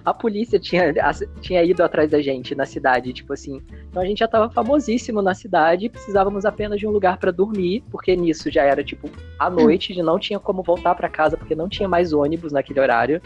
A 0.06 0.14
polícia 0.14 0.60
tinha, 0.60 0.94
as- 1.02 1.24
tinha 1.42 1.64
ido 1.64 1.84
atrás 1.84 2.10
da 2.10 2.22
gente 2.22 2.56
na 2.56 2.66
cidade, 2.66 3.12
tipo 3.14 3.34
assim. 3.34 3.62
Então 3.90 4.02
a 4.02 4.06
gente 4.06 4.20
já 4.20 4.28
tava 4.28 4.50
famosíssimo 4.50 5.22
na 5.22 5.34
cidade, 5.34 5.90
precisávamos 5.90 6.46
apenas 6.46 6.80
de 6.80 6.88
um 6.88 6.92
lugar 6.92 7.18
pra 7.18 7.32
dormir, 7.32 7.84
porque 7.92 8.16
nisso 8.16 8.50
já 8.50 8.64
era 8.64 8.84
tipo 8.84 9.10
à 9.40 9.50
noite, 9.50 9.94
já 9.94 10.04
não 10.04 10.18
tinha 10.18 10.40
como 10.40 10.64
voltar 10.64 10.96
pra 10.96 11.10
casa 11.10 11.38
porque 11.38 11.54
não 11.56 11.68
tinha 11.70 11.88
mais 11.88 12.14
ônibus 12.14 12.52
naquele 12.52 12.80
horário. 12.80 13.22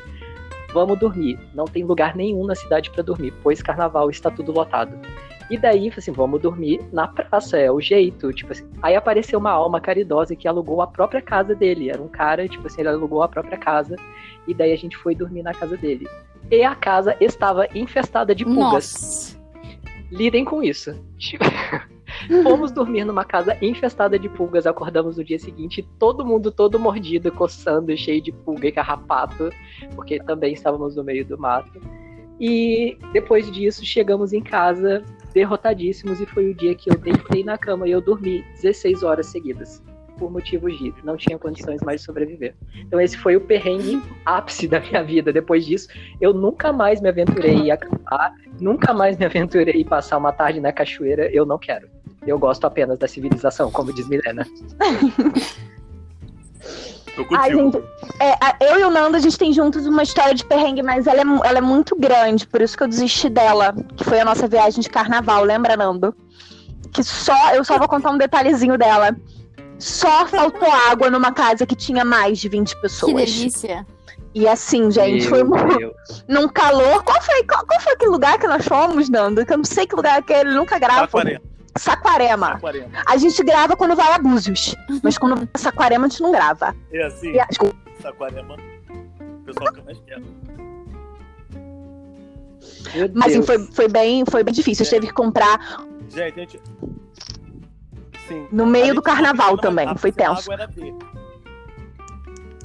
Vamos 0.74 1.00
dormir. 1.00 1.40
Não 1.54 1.66
tem 1.66 1.84
lugar 1.84 2.16
nenhum 2.16 2.46
na 2.46 2.56
cidade 2.56 2.92
pra 2.92 3.02
dormir, 3.02 3.34
pois 3.42 3.62
carnaval 3.62 4.10
está 4.10 4.30
tudo 4.30 4.52
lotado. 4.52 4.98
E 5.50 5.58
daí, 5.58 5.92
assim, 5.96 6.12
vamos 6.12 6.42
dormir 6.42 6.82
na 6.92 7.08
praça, 7.08 7.58
é 7.58 7.72
o 7.72 7.80
jeito, 7.80 8.34
tipo 8.34 8.52
assim. 8.52 8.68
Aí 8.82 8.96
apareceu 8.96 9.40
uma 9.40 9.52
alma 9.52 9.80
caridosa 9.80 10.36
que 10.36 10.48
alugou 10.48 10.82
a 10.82 10.88
própria 10.88 11.22
casa 11.22 11.56
dele. 11.56 11.90
Era 11.90 12.02
um 12.02 12.08
cara, 12.08 12.48
tipo 12.48 12.68
assim, 12.68 12.82
ele 12.82 12.90
alugou 12.90 13.24
a 13.24 13.30
própria 13.30 13.58
casa. 13.58 13.96
E 14.46 14.54
daí 14.54 14.74
a 14.74 14.78
gente 14.78 14.98
foi 14.98 15.16
dormir 15.16 15.44
na 15.44 15.54
casa 15.54 15.78
dele. 15.78 16.08
E 16.52 16.64
a 16.64 16.76
casa 16.76 17.16
estava 17.22 17.68
infestada 17.74 18.36
de 18.36 18.44
pulgas. 18.44 18.94
Nossa. 18.94 19.38
Lidem 20.12 20.44
com 20.44 20.62
isso. 20.62 21.02
Tipo, 21.18 21.46
Fomos 22.44 22.72
dormir 22.72 23.06
numa 23.06 23.24
casa 23.24 23.58
infestada 23.62 24.18
de 24.18 24.30
pulgas, 24.30 24.66
acordamos 24.66 25.18
no 25.18 25.24
dia 25.24 25.38
seguinte, 25.38 25.88
todo 26.00 26.26
mundo 26.26 26.52
todo 26.52 26.80
mordido, 26.80 27.32
coçando, 27.32 27.96
cheio 27.96 28.22
de 28.22 28.32
pulga 28.32 28.68
e 28.68 28.72
carrapato, 28.72 29.50
porque 29.96 30.20
também 30.20 30.54
estávamos 30.54 30.96
no 30.96 31.04
meio 31.04 31.26
do 31.26 31.38
mato. 31.38 31.80
E 32.40 32.98
depois 33.14 33.52
disso, 33.52 33.86
chegamos 33.86 34.32
em 34.32 34.42
casa 34.42 35.04
derrotadíssimos 35.38 36.20
e 36.20 36.26
foi 36.26 36.50
o 36.50 36.56
dia 36.56 36.74
que 36.74 36.90
eu 36.90 36.98
deitei 36.98 37.44
na 37.44 37.60
cama 37.60 37.88
e 37.88 37.92
eu 37.92 38.02
dormi 38.02 38.44
16 38.56 39.04
horas 39.04 39.28
seguidas. 39.28 39.84
Por 40.18 40.32
motivos 40.32 40.76
de 40.80 40.92
não 41.04 41.16
tinha 41.16 41.38
condições 41.38 41.80
mais 41.84 42.02
de 42.02 42.08
sobreviver. 42.08 42.56
Então 42.76 43.00
esse 43.00 43.16
foi 43.16 43.36
o 43.36 43.42
perrengue 43.42 44.02
ápice 44.26 44.68
da 44.68 44.80
minha 44.80 45.04
vida. 45.04 45.32
Depois 45.32 45.64
disso, 45.64 45.90
eu 46.20 46.34
nunca 46.34 46.74
mais 46.74 47.00
me 47.00 47.10
aventurei 47.10 47.54
em 47.54 47.70
acampar, 47.70 48.34
nunca 48.60 48.96
mais 48.96 49.16
me 49.16 49.26
aventurei 49.26 49.80
em 49.80 49.86
passar 49.86 50.18
uma 50.18 50.32
tarde 50.32 50.60
na 50.60 50.72
cachoeira. 50.72 51.30
Eu 51.32 51.46
não 51.46 51.60
quero. 51.60 51.88
Eu 52.26 52.40
gosto 52.40 52.66
apenas 52.66 52.98
da 52.98 53.08
civilização, 53.08 53.72
como 53.72 53.94
diz 53.94 54.10
Milena. 54.10 54.44
Tô 57.18 57.26
contigo. 57.26 57.72
gente, 57.72 57.84
é, 58.22 58.72
eu 58.72 58.80
e 58.80 58.84
o 58.84 58.90
Nando, 58.92 59.18
a 59.18 59.20
gente 59.20 59.38
tem 59.38 59.52
juntos 59.52 59.86
uma 59.86 60.04
história 60.04 60.34
de 60.36 60.46
perrengue, 60.46 60.82
mas 60.84 61.08
ela 61.08 61.20
é, 61.20 61.48
ela 61.50 61.58
é 61.58 61.62
muito 61.62 61.96
grande, 61.96 62.48
por 62.48 62.62
isso 62.62 62.78
que 62.78 62.84
eu 62.84 62.88
desisti 62.88 63.28
dela, 63.30 63.76
que 63.96 64.04
foi 64.04 64.20
a 64.20 64.26
nossa 64.26 64.48
viagem 64.48 64.80
de 64.82 64.90
carnaval, 64.90 65.44
lembra, 65.44 65.76
Nando? 65.76 66.16
Que 66.94 67.04
só, 67.04 67.54
eu 67.54 67.64
só 67.66 67.78
vou 67.78 67.88
contar 67.88 68.12
um 68.12 68.18
detalhezinho 68.18 68.78
dela. 68.78 69.16
Só 69.80 70.26
faltou 70.28 70.72
água 70.90 71.10
numa 71.10 71.32
casa 71.32 71.66
que 71.66 71.76
tinha 71.76 72.04
mais 72.06 72.40
de 72.40 72.48
20 72.50 72.76
Que 72.76 72.82
pessoas. 72.82 73.14
delícia. 73.14 73.86
E 74.34 74.48
assim, 74.48 74.90
gente, 74.92 75.28
foi 75.28 75.44
Meu 75.44 75.50
mu- 75.58 75.78
Deus. 75.78 76.24
num 76.28 76.48
calor. 76.48 77.04
Qual 77.04 77.22
foi, 77.22 77.44
qual, 77.44 77.66
qual 77.66 77.80
foi 77.82 77.94
aquele 77.94 78.12
lugar 78.12 78.38
que 78.40 78.48
nós 78.48 78.66
fomos, 78.66 79.10
Nando? 79.10 79.46
Que 79.46 79.54
eu 79.54 79.58
não 79.58 79.64
sei 79.66 79.86
que 79.88 79.96
lugar 79.96 80.22
que 80.24 80.32
é, 80.34 80.42
ele 80.42 80.54
nunca 80.56 80.78
grava. 80.80 81.02
Saquarema. 81.02 81.42
Saquarema. 81.78 82.54
Saquarema. 82.54 83.04
A 83.06 83.18
gente 83.18 83.44
grava 83.44 83.76
quando 83.76 83.96
vai 83.96 84.12
a 84.14 84.20
Búzios, 84.20 84.76
mas 85.04 85.18
quando 85.18 85.36
vai 85.36 85.48
a 85.54 85.58
Saquarema 85.58 86.06
a 86.06 86.10
gente 86.10 86.22
não 86.22 86.32
grava. 86.32 86.76
É 86.92 87.04
assim, 87.06 87.32
E 87.32 87.40
a-. 87.40 87.48
Saquarema, 88.02 88.56
o 88.56 89.44
pessoal 89.44 89.68
fica 89.68 89.84
mais 89.84 90.00
quieto. 90.00 90.26
Mas 93.14 93.34
assim, 93.34 93.42
foi, 93.44 93.60
foi, 93.72 93.88
bem, 93.88 94.24
foi 94.30 94.44
bem 94.44 94.54
difícil. 94.54 94.84
A 94.84 94.86
gente 94.86 94.96
É. 94.96 95.00
teve 95.00 95.08
que 95.08 95.14
comprar 95.14 95.84
Gente, 96.10 96.40
a 96.40 96.44
gente... 96.44 96.62
Sim. 98.28 98.48
no 98.52 98.66
meio 98.66 98.94
do 98.94 99.02
carnaval 99.02 99.56
piscina, 99.58 99.62
também. 99.62 99.98
Foi 99.98 100.12
tenso. 100.12 100.52
A 100.52 100.54
água 100.54 100.54
era 100.54 100.68
verde. 100.68 100.98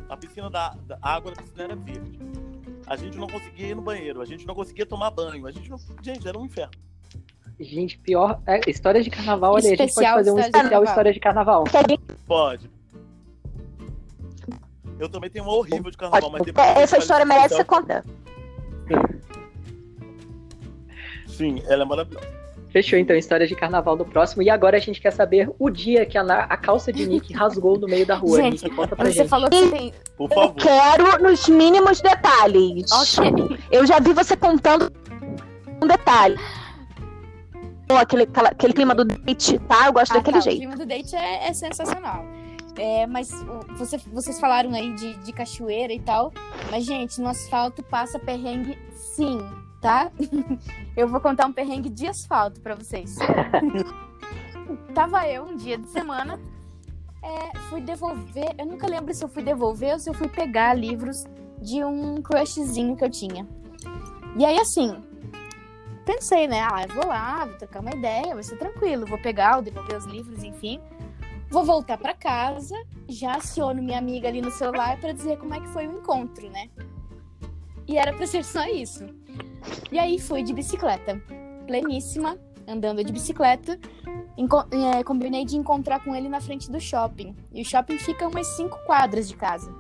A 0.09 0.17
piscina 0.17 0.51
da, 0.51 0.75
da 0.87 0.99
a 1.01 1.15
água 1.15 1.33
da 1.33 1.43
piscina 1.43 1.65
era 1.65 1.77
verde. 1.77 2.19
A 2.87 2.97
gente 2.97 3.17
não 3.17 3.27
conseguia 3.27 3.69
ir 3.69 3.75
no 3.77 3.83
banheiro, 3.83 4.21
a 4.21 4.25
gente 4.25 4.47
não 4.47 4.55
conseguia 4.55 4.85
tomar 4.85 5.11
banho, 5.11 5.47
a 5.47 5.51
gente 5.53 5.71
não. 5.71 5.79
Gente, 6.03 6.27
era 6.27 6.37
um 6.39 6.45
inferno. 6.45 6.73
Gente, 7.63 7.99
pior. 7.99 8.41
É, 8.47 8.61
histórias 8.69 9.05
de 9.05 9.11
carnaval, 9.11 9.55
olha, 9.55 9.69
aí, 9.69 9.75
a 9.75 9.77
gente 9.77 9.95
pode 9.95 10.07
fazer 10.07 10.31
um 10.31 10.39
especial 10.39 10.63
carnaval. 10.63 10.85
história 10.85 11.13
de 11.13 11.21
carnaval. 11.21 11.65
Pode. 12.27 12.71
Eu 14.99 15.09
também 15.09 15.31
tenho 15.31 15.45
uma 15.45 15.55
horrível 15.55 15.91
de 15.91 15.97
carnaval, 15.97 16.31
mas 16.31 16.43
depois. 16.43 16.67
Essa 16.77 16.97
eu 16.97 17.01
história 17.01 17.25
merece 17.25 17.57
ser 17.57 17.65
contada. 17.65 18.05
Sim, 21.27 21.63
ela 21.67 21.83
é 21.83 21.87
maravilhosa. 21.87 22.27
Fechou 22.71 22.99
então 22.99 23.15
a 23.15 23.19
história 23.19 23.47
de 23.47 23.55
carnaval 23.55 23.97
no 23.97 24.05
próximo. 24.05 24.43
E 24.43 24.49
agora 24.49 24.79
a 24.79 24.81
gente 24.81 25.01
quer 25.01 25.11
saber 25.11 25.51
o 25.59 25.69
dia 25.69 26.07
que 26.07 26.17
a, 26.17 26.23
a 26.23 26.57
calça 26.57 26.91
de 26.93 27.07
Nick 27.07 27.33
rasgou 27.35 27.79
no 27.79 27.87
meio 27.87 28.07
da 28.07 28.15
rua. 28.15 28.39
Gente, 28.41 28.65
Nick, 28.65 28.75
conta 28.75 28.97
pra 28.97 29.05
Você 29.07 29.13
gente. 29.13 29.29
falou 29.29 29.51
que 29.51 29.71
tem. 29.71 29.93
Por 30.17 30.31
Eu 30.31 30.35
favor. 30.35 30.55
quero 30.55 31.23
nos 31.23 31.49
mínimos 31.49 32.01
detalhes. 32.01 32.91
Ok. 32.93 33.59
Eu 33.71 33.87
já 33.87 33.99
vi 34.01 34.13
você 34.15 34.37
contando 34.37 34.91
um 35.83 35.87
detalhe. 35.87 36.37
Aquele, 37.97 38.29
aquele 38.51 38.73
clima 38.73 38.95
do 38.95 39.05
date, 39.05 39.59
tá? 39.61 39.87
Eu 39.87 39.93
gosto 39.93 40.13
Ah, 40.13 40.15
daquele 40.19 40.35
tá, 40.35 40.39
O 40.39 40.43
jeito. 40.43 40.59
clima 40.59 40.77
do 40.77 40.87
date 40.87 41.15
é, 41.17 41.49
é 41.49 41.53
sensacional. 41.53 42.25
É, 42.79 43.07
mas 43.07 43.31
o- 43.33 43.77
você- 43.77 43.99
vocês 43.99 44.41
falaram 44.41 44.73
aí 44.75 44.95
de, 44.95 45.15
de 45.19 45.33
cachoeira 45.33 45.93
e 45.93 46.01
tal. 46.01 46.33
Mas, 46.71 46.85
gente, 46.85 47.21
no 47.21 47.29
asfalto 47.29 47.83
passa 47.83 48.19
perrengue 48.19 48.79
sim, 48.95 49.39
tá? 49.81 50.11
Eu 50.97 51.07
vou 51.09 51.21
contar 51.21 51.47
um 51.47 51.53
perrengue 51.53 51.91
de 51.91 52.07
asfalto 52.07 52.61
pra 52.61 52.75
vocês. 52.75 53.17
Tava 54.95 55.27
eu 55.29 55.45
um 55.45 55.57
dia 55.57 55.77
de 55.79 55.89
semana, 55.89 56.39
é, 57.23 57.59
fui 57.69 57.81
devolver. 57.81 58.55
Eu 58.59 58.67
nunca 58.67 58.87
lembro 58.87 59.13
se 59.15 59.25
eu 59.25 59.29
fui 59.29 59.43
devolver 59.43 59.93
ou 59.95 59.99
se 59.99 60.09
eu 60.09 60.15
fui 60.15 60.29
pegar 60.29 60.75
livros 60.75 61.25
de 61.61 61.85
um 61.85 62.21
crushzinho 62.23 62.97
que 62.97 63.05
eu 63.05 63.11
tinha. 63.11 63.47
E 64.37 64.45
aí, 64.45 64.59
assim, 64.59 64.97
pensei, 66.03 66.47
né? 66.47 66.61
Ah, 66.61 66.85
eu 66.89 66.95
vou 66.95 67.07
lá, 67.07 67.45
vou 67.45 67.57
trocar 67.57 67.81
uma 67.81 67.95
ideia, 67.95 68.35
vai 68.35 68.43
ser 68.43 68.57
tranquilo. 68.57 69.07
Vou 69.07 69.19
pegar, 69.19 69.57
ou 69.57 69.63
devolver 69.63 69.97
os 69.97 70.07
livros, 70.07 70.43
enfim. 70.43 70.81
Vou 71.51 71.65
voltar 71.65 71.99
pra 71.99 72.15
casa, 72.15 72.75
já 73.09 73.37
aciono 73.37 73.83
minha 73.83 73.99
amiga 73.99 74.27
ali 74.27 74.41
no 74.41 74.51
celular 74.51 74.99
pra 74.99 75.13
dizer 75.13 75.37
como 75.39 75.55
é 75.55 75.61
que 75.61 75.69
foi 75.69 75.87
o 75.87 75.99
encontro, 75.99 76.49
né? 76.49 76.71
E 77.87 77.99
era 77.99 78.13
pra 78.15 78.27
ser 78.27 78.43
só 78.45 78.65
isso. 78.67 79.05
E 79.91 79.99
aí 79.99 80.19
fui 80.19 80.43
de 80.43 80.55
bicicleta, 80.55 81.21
pleníssima, 81.67 82.39
andando 82.67 83.05
de 83.05 83.13
bicicleta. 83.13 83.79
É, 84.71 85.05
combinei 85.05 85.45
de 85.45 85.59
encontrar 85.59 86.03
com 86.03 86.17
ele 86.17 86.29
na 86.29 86.41
frente 86.41 86.71
do 86.71 86.81
shopping. 86.81 87.37
E 87.53 87.61
o 87.61 87.65
shopping 87.65 87.99
fica 87.99 88.27
umas 88.27 88.47
cinco 88.57 88.79
quadras 88.87 89.29
de 89.29 89.37
casa. 89.37 89.71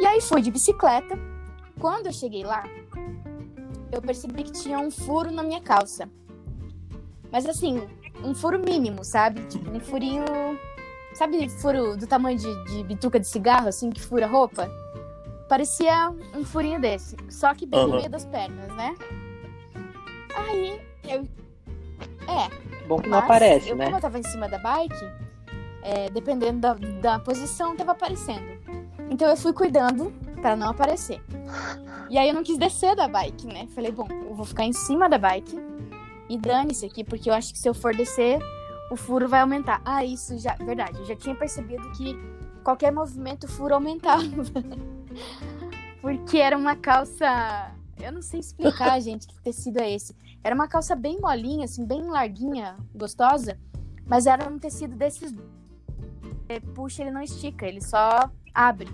E 0.00 0.06
aí 0.06 0.20
fui 0.22 0.40
de 0.40 0.50
bicicleta. 0.50 1.18
Quando 1.78 2.06
eu 2.06 2.12
cheguei 2.12 2.42
lá, 2.42 2.64
eu 3.90 4.02
percebi 4.02 4.44
que 4.44 4.52
tinha 4.52 4.78
um 4.78 4.90
furo 4.90 5.30
na 5.30 5.42
minha 5.42 5.60
calça. 5.60 6.08
Mas 7.30 7.46
assim, 7.46 7.86
um 8.24 8.34
furo 8.34 8.58
mínimo, 8.58 9.04
sabe? 9.04 9.42
Tipo, 9.48 9.70
um 9.70 9.80
furinho. 9.80 10.24
Sabe, 11.14 11.48
furo 11.48 11.96
do 11.96 12.06
tamanho 12.06 12.38
de, 12.38 12.64
de 12.66 12.84
bituca 12.84 13.18
de 13.18 13.26
cigarro, 13.26 13.68
assim, 13.68 13.90
que 13.90 14.00
fura 14.00 14.26
roupa? 14.26 14.70
Parecia 15.48 16.10
um 16.34 16.44
furinho 16.44 16.80
desse. 16.80 17.16
Só 17.28 17.54
que 17.54 17.66
bem 17.66 17.80
no 17.80 17.88
Aham. 17.88 17.96
meio 17.96 18.10
das 18.10 18.24
pernas, 18.26 18.68
né? 18.76 18.94
Aí 20.34 20.80
eu. 21.08 21.26
É, 22.28 22.86
Bom 22.86 23.00
que 23.00 23.08
não 23.08 23.18
aparece, 23.18 23.70
eu, 23.70 23.76
né? 23.76 23.86
Como 23.86 23.96
eu 23.96 24.00
tava 24.00 24.18
em 24.18 24.22
cima 24.22 24.48
da 24.48 24.58
bike, 24.58 24.94
é, 25.82 26.10
dependendo 26.10 26.60
da, 26.60 26.74
da 26.74 27.18
posição, 27.18 27.74
tava 27.74 27.92
aparecendo. 27.92 28.46
Então 29.10 29.28
eu 29.28 29.36
fui 29.36 29.52
cuidando 29.52 30.12
pra 30.40 30.54
não 30.54 30.70
aparecer. 30.70 31.20
E 32.08 32.16
aí 32.16 32.28
eu 32.28 32.34
não 32.34 32.42
quis 32.42 32.56
descer 32.56 32.96
da 32.96 33.06
bike, 33.06 33.46
né? 33.46 33.66
Falei, 33.74 33.92
bom, 33.92 34.08
eu 34.10 34.34
vou 34.34 34.46
ficar 34.46 34.64
em 34.64 34.72
cima 34.72 35.08
da 35.08 35.18
bike 35.18 35.56
e 36.28 36.38
dane-se 36.38 36.86
aqui, 36.86 37.04
porque 37.04 37.28
eu 37.28 37.34
acho 37.34 37.52
que 37.52 37.58
se 37.58 37.68
eu 37.68 37.74
for 37.74 37.94
descer, 37.94 38.38
o 38.90 38.96
furo 38.96 39.28
vai 39.28 39.40
aumentar. 39.40 39.80
Ah, 39.84 40.04
isso 40.04 40.38
já. 40.38 40.54
Verdade, 40.54 40.98
eu 40.98 41.04
já 41.04 41.16
tinha 41.16 41.34
percebido 41.34 41.90
que 41.92 42.16
qualquer 42.62 42.92
movimento 42.92 43.44
o 43.44 43.48
furo 43.48 43.74
aumentava. 43.74 44.22
porque 46.00 46.38
era 46.38 46.56
uma 46.56 46.76
calça. 46.76 47.72
Eu 48.00 48.12
não 48.12 48.22
sei 48.22 48.40
explicar, 48.40 49.00
gente, 49.02 49.26
que 49.26 49.40
tecido 49.42 49.78
é 49.78 49.90
esse. 49.90 50.14
Era 50.42 50.54
uma 50.54 50.68
calça 50.68 50.94
bem 50.94 51.20
molinha, 51.20 51.64
assim, 51.64 51.84
bem 51.84 52.04
larguinha, 52.04 52.76
gostosa. 52.94 53.58
Mas 54.06 54.26
era 54.26 54.48
um 54.48 54.58
tecido 54.58 54.96
desses. 54.96 55.34
é, 56.48 56.60
Puxa, 56.60 57.02
ele 57.02 57.10
não 57.10 57.20
estica, 57.20 57.66
ele 57.66 57.82
só 57.82 58.30
abre. 58.54 58.88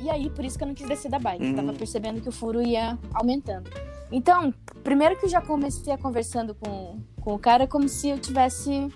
E 0.00 0.08
aí, 0.10 0.30
por 0.30 0.44
isso 0.44 0.56
que 0.56 0.64
eu 0.64 0.68
não 0.68 0.74
quis 0.74 0.86
descer 0.88 1.10
da 1.10 1.18
bike. 1.18 1.44
Eu 1.44 1.56
tava 1.56 1.72
Hum. 1.72 1.76
percebendo 1.76 2.20
que 2.20 2.28
o 2.28 2.32
furo 2.32 2.62
ia 2.62 2.96
aumentando. 3.14 3.68
Então, 4.12 4.52
primeiro 4.84 5.16
que 5.16 5.26
eu 5.26 5.28
já 5.28 5.40
comecei 5.40 5.92
a 5.92 5.98
conversando 5.98 6.54
com, 6.54 7.00
com 7.20 7.34
o 7.34 7.38
cara 7.38 7.66
como 7.66 7.88
se 7.88 8.08
eu 8.08 8.18
tivesse 8.18 8.88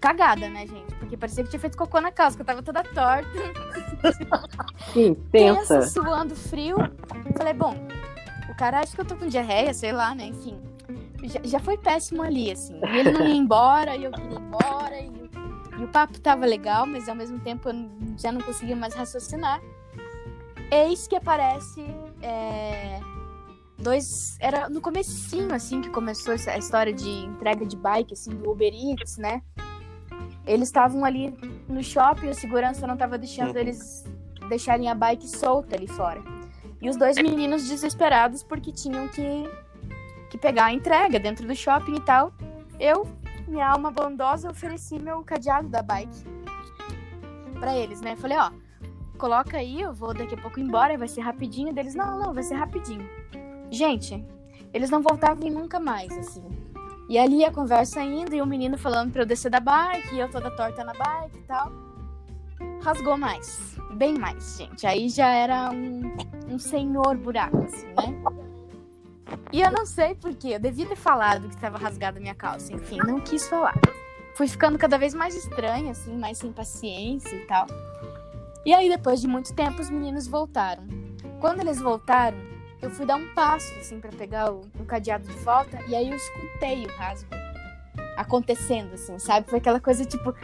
cagada, 0.00 0.48
né, 0.48 0.66
gente? 0.66 0.94
Porque 0.94 1.16
parecia 1.16 1.44
que 1.44 1.50
tinha 1.50 1.60
feito 1.60 1.76
cocô 1.76 2.00
na 2.00 2.10
calça, 2.10 2.36
que 2.36 2.42
eu 2.42 2.46
tava 2.46 2.62
toda 2.62 2.82
torta 2.82 3.28
Sim, 4.92 5.14
tensa, 5.30 5.82
suando 5.82 6.34
frio. 6.34 6.76
Falei, 7.36 7.52
bom, 7.52 7.74
o 8.48 8.54
cara 8.56 8.80
acha 8.80 8.94
que 8.94 9.00
eu 9.00 9.04
tô 9.04 9.16
com 9.16 9.26
diarreia, 9.26 9.72
sei 9.74 9.92
lá, 9.92 10.14
né? 10.14 10.26
Enfim. 10.26 10.58
Já, 11.24 11.40
já 11.44 11.58
foi 11.60 11.76
péssimo 11.76 12.22
ali, 12.22 12.50
assim. 12.50 12.80
E 12.90 12.98
ele 12.98 13.10
não 13.10 13.26
ia 13.26 13.34
embora, 13.36 13.96
e 13.96 14.04
eu 14.04 14.10
queria 14.12 14.38
ir 14.38 14.40
embora, 14.40 15.00
e, 15.00 15.08
o- 15.08 15.80
e 15.80 15.84
o 15.84 15.88
papo 15.88 16.18
tava 16.20 16.46
legal, 16.46 16.86
mas 16.86 17.08
ao 17.08 17.14
mesmo 17.14 17.38
tempo 17.40 17.68
eu 17.68 17.74
já 18.16 18.30
não 18.32 18.40
conseguia 18.40 18.76
mais 18.76 18.94
raciocinar. 18.94 19.60
Eis 20.70 21.06
que 21.06 21.16
aparece 21.16 21.82
é, 22.22 23.00
dois. 23.78 24.36
Era 24.40 24.68
no 24.68 24.80
comecinho, 24.80 25.54
assim, 25.54 25.80
que 25.80 25.90
começou 25.90 26.34
essa 26.34 26.52
a 26.52 26.58
história 26.58 26.92
de 26.92 27.08
entrega 27.08 27.64
de 27.64 27.76
bike, 27.76 28.12
assim, 28.12 28.30
do 28.30 28.50
Uber 28.50 28.72
Eats, 28.72 29.16
né? 29.16 29.42
Eles 30.46 30.68
estavam 30.68 31.04
ali 31.04 31.34
no 31.68 31.82
shopping, 31.82 32.28
a 32.28 32.34
segurança 32.34 32.86
não 32.86 32.96
tava 32.96 33.18
deixando 33.18 33.52
Uhum. 33.52 33.58
eles 33.60 34.04
deixarem 34.48 34.88
a 34.88 34.94
bike 34.94 35.28
solta 35.28 35.76
ali 35.76 35.86
fora. 35.86 36.22
E 36.80 36.88
os 36.88 36.96
dois 36.96 37.16
meninos 37.16 37.68
desesperados 37.68 38.42
porque 38.42 38.72
tinham 38.72 39.08
que, 39.08 39.44
que 40.30 40.38
pegar 40.38 40.66
a 40.66 40.72
entrega 40.72 41.18
dentro 41.18 41.46
do 41.46 41.54
shopping 41.54 41.96
e 41.96 42.00
tal. 42.00 42.32
Eu, 42.78 43.06
minha 43.46 43.68
alma 43.68 43.90
bondosa, 43.90 44.50
ofereci 44.50 44.98
meu 44.98 45.22
cadeado 45.22 45.68
da 45.68 45.82
bike 45.82 46.24
pra 47.58 47.76
eles, 47.76 48.00
né? 48.00 48.16
Falei, 48.16 48.38
ó, 48.38 48.50
coloca 49.18 49.58
aí, 49.58 49.82
eu 49.82 49.92
vou 49.92 50.14
daqui 50.14 50.34
a 50.34 50.38
pouco 50.38 50.58
embora, 50.58 50.96
vai 50.96 51.08
ser 51.08 51.20
rapidinho. 51.20 51.74
Deles, 51.74 51.94
não, 51.94 52.18
não, 52.18 52.32
vai 52.32 52.42
ser 52.42 52.54
rapidinho. 52.54 53.06
Gente, 53.70 54.24
eles 54.72 54.88
não 54.88 55.02
voltavam 55.02 55.50
nunca 55.50 55.78
mais, 55.78 56.10
assim. 56.16 56.44
E 57.08 57.18
ali 57.18 57.44
a 57.44 57.52
conversa 57.52 58.02
indo 58.02 58.34
e 58.34 58.40
o 58.40 58.46
menino 58.46 58.78
falando 58.78 59.12
pra 59.12 59.22
eu 59.22 59.26
descer 59.26 59.50
da 59.50 59.60
bike, 59.60 60.14
e 60.14 60.20
eu 60.20 60.30
toda 60.30 60.50
torta 60.50 60.84
na 60.84 60.92
bike 60.92 61.38
e 61.38 61.42
tal. 61.42 61.72
Rasgou 62.82 63.16
mais. 63.16 63.76
Bem 63.94 64.16
mais, 64.16 64.56
gente. 64.56 64.86
Aí 64.86 65.08
já 65.08 65.28
era 65.28 65.70
um, 65.70 66.16
um 66.50 66.58
senhor 66.58 67.16
buraco, 67.16 67.58
assim, 67.58 67.86
né? 67.86 68.22
E 69.52 69.60
eu 69.60 69.70
não 69.70 69.86
sei 69.86 70.14
porquê. 70.14 70.48
Eu 70.48 70.60
devia 70.60 70.86
ter 70.86 70.96
falado 70.96 71.48
que 71.48 71.56
tava 71.56 71.78
rasgada 71.78 72.20
minha 72.20 72.34
calça. 72.34 72.72
Enfim, 72.72 72.98
não 72.98 73.20
quis 73.20 73.48
falar. 73.48 73.74
Fui 74.34 74.46
ficando 74.46 74.78
cada 74.78 74.98
vez 74.98 75.14
mais 75.14 75.34
estranha, 75.34 75.90
assim, 75.90 76.16
mais 76.16 76.38
sem 76.38 76.52
paciência 76.52 77.34
e 77.34 77.46
tal. 77.46 77.66
E 78.64 78.74
aí, 78.74 78.88
depois 78.88 79.20
de 79.20 79.28
muito 79.28 79.54
tempo, 79.54 79.80
os 79.80 79.90
meninos 79.90 80.26
voltaram. 80.26 80.84
Quando 81.40 81.60
eles 81.60 81.80
voltaram, 81.80 82.36
eu 82.82 82.90
fui 82.90 83.06
dar 83.06 83.16
um 83.16 83.34
passo, 83.34 83.72
assim, 83.78 84.00
pra 84.00 84.10
pegar 84.10 84.52
o, 84.52 84.60
o 84.78 84.84
cadeado 84.84 85.26
de 85.26 85.36
volta. 85.38 85.78
E 85.88 85.94
aí 85.94 86.10
eu 86.10 86.16
escutei 86.16 86.84
o 86.84 86.88
rasgo 86.96 87.28
acontecendo, 88.16 88.94
assim, 88.94 89.18
sabe? 89.18 89.48
Foi 89.48 89.58
aquela 89.58 89.80
coisa 89.80 90.04
tipo. 90.04 90.34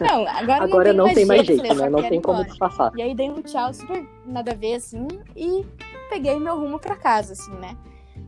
Não, 0.00 0.26
agora, 0.26 0.64
Agora 0.64 0.92
não 0.92 1.12
tem 1.14 1.24
mais 1.24 1.46
jeito, 1.46 1.66
falei, 1.66 1.86
eu 1.86 1.90
né? 1.90 1.96
só 1.96 2.02
Não 2.02 2.08
tem 2.08 2.20
como 2.20 2.44
disfarçar. 2.44 2.92
E 2.96 3.02
aí 3.02 3.14
dei 3.14 3.30
um 3.30 3.40
tchau 3.40 3.72
super 3.72 4.06
nada 4.26 4.52
a 4.52 4.54
ver, 4.54 4.74
assim, 4.74 5.06
e 5.34 5.64
peguei 6.10 6.38
meu 6.38 6.58
rumo 6.58 6.78
pra 6.78 6.96
casa, 6.96 7.32
assim, 7.32 7.54
né? 7.54 7.76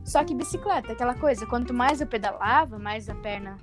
Só 0.04 0.24
que 0.24 0.34
bicicleta, 0.34 0.92
aquela 0.92 1.14
coisa, 1.14 1.46
quanto 1.46 1.72
mais 1.72 2.00
eu 2.00 2.06
pedalava, 2.06 2.78
mais 2.78 3.08
a 3.08 3.14
perna 3.14 3.56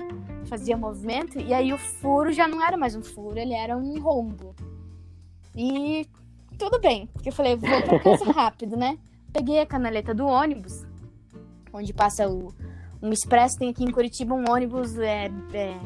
fazia 0.46 0.78
movimento, 0.78 1.40
e 1.40 1.54
aí 1.54 1.74
o 1.74 1.78
furo 1.78 2.32
já 2.32 2.48
não 2.48 2.64
era 2.64 2.78
mais 2.78 2.96
um 2.96 3.02
furo, 3.02 3.38
ele 3.38 3.54
era 3.54 3.76
um 3.76 4.00
rombo. 4.00 4.56
E 5.56 6.08
tudo 6.58 6.80
bem, 6.80 7.08
porque 7.08 7.30
eu 7.30 7.34
falei, 7.34 7.56
vou 7.56 7.82
pra 7.82 8.00
casa 8.00 8.26
rápido, 8.32 8.78
né? 8.78 8.98
Peguei 9.34 9.60
a 9.60 9.66
canaleta 9.66 10.14
do 10.14 10.26
ônibus, 10.26 10.86
onde 11.74 11.94
passa 11.94 12.28
o 12.30 12.54
um 13.02 13.12
expresso, 13.12 13.60
tem 13.60 13.70
aqui 13.70 13.84
em 13.84 13.92
Curitiba 13.92 14.34
um 14.34 14.50
ônibus 14.50 14.98
é, 14.98 15.26
é, 15.54 15.78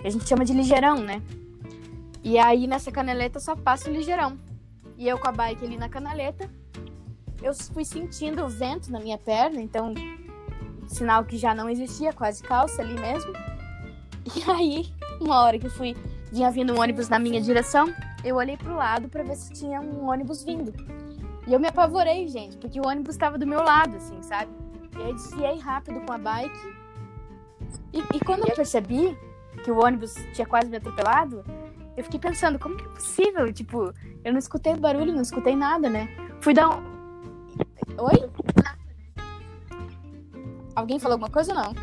que 0.00 0.06
a 0.06 0.10
gente 0.10 0.28
chama 0.28 0.44
de 0.44 0.52
ligeirão, 0.52 0.96
né? 0.96 1.22
E 2.22 2.38
aí 2.38 2.66
nessa 2.66 2.92
canaleta 2.92 3.40
só 3.40 3.56
passa 3.56 3.88
o 3.88 3.92
ligeirão. 3.92 4.38
E 4.98 5.08
eu 5.08 5.18
com 5.18 5.28
a 5.28 5.32
bike 5.32 5.64
ali 5.64 5.78
na 5.78 5.88
canaleta, 5.88 6.50
eu 7.42 7.54
fui 7.54 7.84
sentindo 7.84 8.44
o 8.44 8.48
vento 8.48 8.90
na 8.90 9.00
minha 9.00 9.18
perna, 9.18 9.60
então 9.60 9.94
sinal 10.86 11.24
que 11.24 11.36
já 11.36 11.54
não 11.54 11.68
existia, 11.68 12.12
quase 12.12 12.42
calça 12.42 12.82
ali 12.82 12.94
mesmo. 12.94 13.32
E 14.36 14.50
aí, 14.50 14.92
uma 15.20 15.40
hora 15.40 15.58
que 15.58 15.66
eu 15.66 15.70
fui, 15.70 15.96
vinha 16.30 16.50
vindo 16.50 16.74
um 16.74 16.80
ônibus 16.80 17.08
na 17.08 17.18
minha 17.18 17.40
direção, 17.40 17.92
eu 18.22 18.36
olhei 18.36 18.56
pro 18.56 18.74
lado 18.74 19.08
pra 19.08 19.22
ver 19.22 19.34
se 19.36 19.52
tinha 19.52 19.80
um 19.80 20.08
ônibus 20.08 20.44
vindo. 20.44 20.72
E 21.46 21.52
eu 21.52 21.58
me 21.58 21.68
apavorei, 21.68 22.28
gente, 22.28 22.56
porque 22.58 22.78
o 22.80 22.86
ônibus 22.86 23.14
estava 23.14 23.38
do 23.38 23.46
meu 23.46 23.62
lado, 23.62 23.96
assim, 23.96 24.22
sabe? 24.22 24.52
E 24.98 25.02
aí 25.02 25.14
desviei 25.14 25.58
rápido 25.58 26.00
com 26.00 26.12
a 26.12 26.18
bike 26.18 26.74
E, 27.92 27.98
e 28.14 28.20
quando 28.20 28.46
eu 28.46 28.54
percebi 28.54 29.16
que 29.64 29.70
o 29.70 29.82
ônibus 29.82 30.14
tinha 30.34 30.46
quase 30.46 30.68
me 30.68 30.76
atropelado, 30.76 31.44
eu 31.96 32.04
fiquei 32.04 32.20
pensando, 32.20 32.58
como 32.58 32.76
que 32.76 32.84
é 32.84 32.88
possível? 32.88 33.52
Tipo, 33.52 33.92
eu 34.24 34.32
não 34.32 34.38
escutei 34.38 34.76
barulho, 34.76 35.12
não 35.12 35.22
escutei 35.22 35.56
nada, 35.56 35.88
né? 35.88 36.08
Fui 36.40 36.54
dar 36.54 36.68
um. 36.68 36.89
Oi? 37.98 38.30
Alguém 40.74 40.98
falou 40.98 41.14
alguma 41.14 41.30
coisa 41.30 41.52
ou 41.52 41.58
não? 41.58 41.74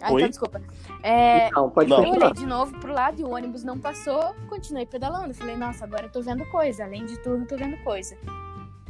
Ah, 0.00 0.12
Oi? 0.12 0.20
então 0.22 0.28
desculpa. 0.30 0.62
É, 1.02 1.50
Não, 1.50 1.68
pode 1.70 1.90
eu 1.90 1.98
olhei 1.98 2.32
de 2.32 2.46
novo 2.46 2.72
pro 2.78 2.92
lado 2.92 3.20
e 3.20 3.24
o 3.24 3.30
ônibus 3.30 3.64
não 3.64 3.78
passou, 3.78 4.34
continuei 4.48 4.86
pedalando. 4.86 5.34
Falei, 5.34 5.56
nossa, 5.56 5.84
agora 5.84 6.04
eu 6.06 6.10
tô 6.12 6.22
vendo 6.22 6.44
coisa. 6.46 6.84
Além 6.84 7.04
de 7.04 7.18
tudo, 7.18 7.44
tô 7.46 7.56
vendo 7.56 7.76
coisa. 7.82 8.16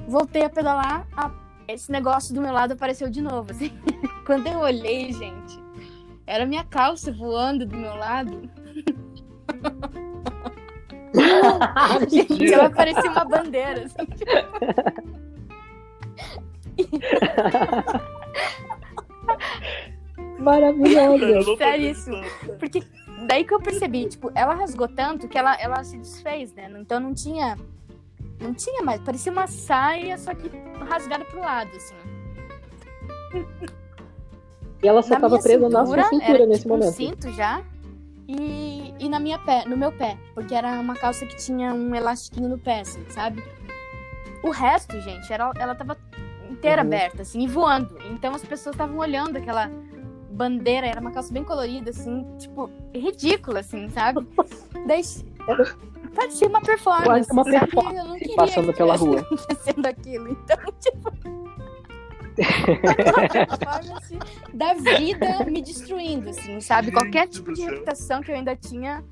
Voltei 0.06 0.44
a 0.44 0.50
pedalar, 0.50 1.06
a- 1.16 1.30
esse 1.66 1.90
negócio 1.90 2.34
do 2.34 2.40
meu 2.40 2.52
lado 2.52 2.72
apareceu 2.72 3.08
de 3.10 3.20
novo. 3.22 3.50
assim. 3.50 3.70
Quando 4.26 4.46
eu 4.46 4.58
olhei, 4.60 5.12
gente, 5.12 5.58
era 6.26 6.44
minha 6.46 6.64
calça 6.64 7.10
voando 7.12 7.64
do 7.66 7.76
meu 7.76 7.94
lado. 7.96 8.42
Gente, 12.08 12.52
ela 12.52 12.68
parecia 12.70 13.10
uma 13.10 13.24
bandeira. 13.24 13.84
assim. 13.86 13.96
Tô 21.44 21.56
Seríssimo. 21.56 22.22
Porque 22.58 22.82
daí 23.26 23.44
que 23.44 23.52
eu 23.52 23.60
percebi, 23.60 24.06
tipo, 24.06 24.30
ela 24.34 24.54
rasgou 24.54 24.88
tanto 24.88 25.28
que 25.28 25.36
ela, 25.36 25.54
ela 25.60 25.82
se 25.84 25.98
desfez, 25.98 26.54
né? 26.54 26.70
Então 26.78 27.00
não 27.00 27.12
tinha. 27.12 27.56
Não 28.40 28.54
tinha 28.54 28.82
mais. 28.82 29.00
Parecia 29.00 29.32
uma 29.32 29.46
saia, 29.46 30.16
só 30.16 30.32
que 30.34 30.50
rasgada 30.88 31.24
pro 31.24 31.40
lado, 31.40 31.70
assim. 31.76 31.94
E 34.82 34.86
ela 34.86 35.02
só 35.02 35.14
na 35.14 35.20
tava 35.20 35.38
presa 35.40 35.68
na 35.68 35.84
sua 35.84 36.04
cintura 36.04 36.38
era, 36.38 36.46
nesse 36.46 36.62
tipo, 36.62 36.74
um 36.74 36.78
momento. 36.78 36.94
cinto 36.94 37.32
já. 37.32 37.62
E, 38.28 38.94
e 38.98 39.08
na 39.08 39.18
minha 39.18 39.38
pé, 39.38 39.64
no 39.66 39.76
meu 39.76 39.90
pé. 39.90 40.16
Porque 40.34 40.54
era 40.54 40.78
uma 40.80 40.94
calça 40.94 41.26
que 41.26 41.36
tinha 41.36 41.74
um 41.74 41.94
elastiquinho 41.94 42.48
no 42.48 42.58
pé, 42.58 42.80
assim, 42.80 43.04
sabe? 43.08 43.42
O 44.42 44.50
resto, 44.50 45.00
gente, 45.00 45.32
era, 45.32 45.50
ela 45.58 45.74
tava 45.74 45.96
inteira 46.58 46.82
Uhum. 46.82 46.88
aberta, 46.88 47.22
assim, 47.22 47.40
e 47.40 47.46
voando. 47.46 47.96
Então 48.10 48.34
as 48.34 48.44
pessoas 48.44 48.74
estavam 48.74 48.98
olhando 48.98 49.36
aquela 49.36 49.70
bandeira, 50.30 50.86
era 50.86 51.00
uma 51.00 51.10
calça 51.10 51.32
bem 51.32 51.42
colorida, 51.44 51.90
assim, 51.90 52.24
tipo, 52.38 52.70
ridícula, 52.94 53.60
assim, 53.60 53.88
sabe? 53.90 54.26
Daí 54.86 55.02
parecia 56.14 56.48
uma 56.48 56.60
performance. 56.60 57.04
Quase 57.06 57.32
uma 57.32 57.44
performance 57.44 57.96
Eu 57.96 58.04
não 58.04 58.18
queria 58.18 58.36
passando 58.36 58.72
pela 58.72 58.96
rua. 58.96 59.20
acontecendo 59.20 59.86
aquilo. 59.86 60.28
Então, 60.30 60.56
tipo. 60.80 61.10
performance 62.36 64.18
da 64.54 64.74
vida 64.74 65.44
me 65.46 65.60
destruindo, 65.62 66.30
assim, 66.30 66.60
sabe? 66.60 66.92
Qualquer 66.92 67.28
tipo 67.28 67.52
de 67.52 67.60
céu. 67.62 67.70
reputação 67.70 68.20
que 68.22 68.30
eu 68.30 68.36
ainda 68.36 68.54
tinha 68.56 69.04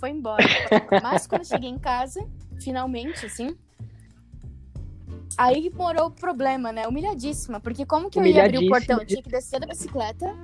foi 0.00 0.10
embora. 0.10 0.44
Mas 1.02 1.26
quando 1.26 1.42
eu 1.42 1.46
cheguei 1.48 1.70
em 1.70 1.78
casa, 1.78 2.26
finalmente, 2.60 3.26
assim. 3.26 3.56
Aí 5.36 5.70
morou 5.74 6.06
o 6.06 6.10
problema, 6.10 6.72
né? 6.72 6.86
Humilhadíssima. 6.86 7.60
Porque 7.60 7.84
como 7.84 8.10
que 8.10 8.18
eu 8.18 8.26
ia 8.26 8.44
abrir 8.44 8.58
o 8.58 8.68
portão? 8.68 8.98
Eu 8.98 9.06
tinha 9.06 9.22
que 9.22 9.30
descer 9.30 9.60
da 9.60 9.66
bicicleta 9.66 10.34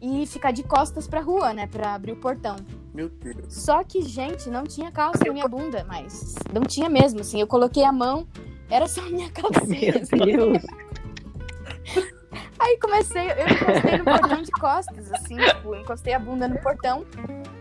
e 0.00 0.26
ficar 0.26 0.50
de 0.52 0.62
costas 0.62 1.06
pra 1.08 1.20
rua, 1.20 1.52
né? 1.52 1.66
Pra 1.66 1.94
abrir 1.94 2.12
o 2.12 2.16
portão. 2.16 2.56
Meu 2.94 3.08
Deus. 3.08 3.52
Só 3.54 3.82
que, 3.82 4.02
gente, 4.02 4.48
não 4.48 4.64
tinha 4.64 4.90
calça 4.90 5.24
na 5.24 5.32
minha 5.32 5.48
bunda, 5.48 5.84
mas 5.84 6.34
não 6.52 6.62
tinha 6.62 6.88
mesmo, 6.88 7.20
assim. 7.20 7.40
Eu 7.40 7.46
coloquei 7.46 7.84
a 7.84 7.92
mão, 7.92 8.26
era 8.70 8.86
só 8.86 9.00
a 9.00 9.10
minha 9.10 9.30
calcinha. 9.32 9.92
Meu 9.92 10.02
assim. 10.02 10.16
Deus. 10.16 10.62
Aí 12.58 12.78
comecei, 12.78 13.22
eu 13.22 13.48
encostei 13.48 13.98
no 13.98 14.04
portão 14.04 14.42
de 14.42 14.50
costas, 14.50 15.12
assim, 15.12 15.36
tipo, 15.36 15.74
encostei 15.74 16.14
a 16.14 16.18
bunda 16.18 16.48
no 16.48 16.58
portão. 16.58 17.04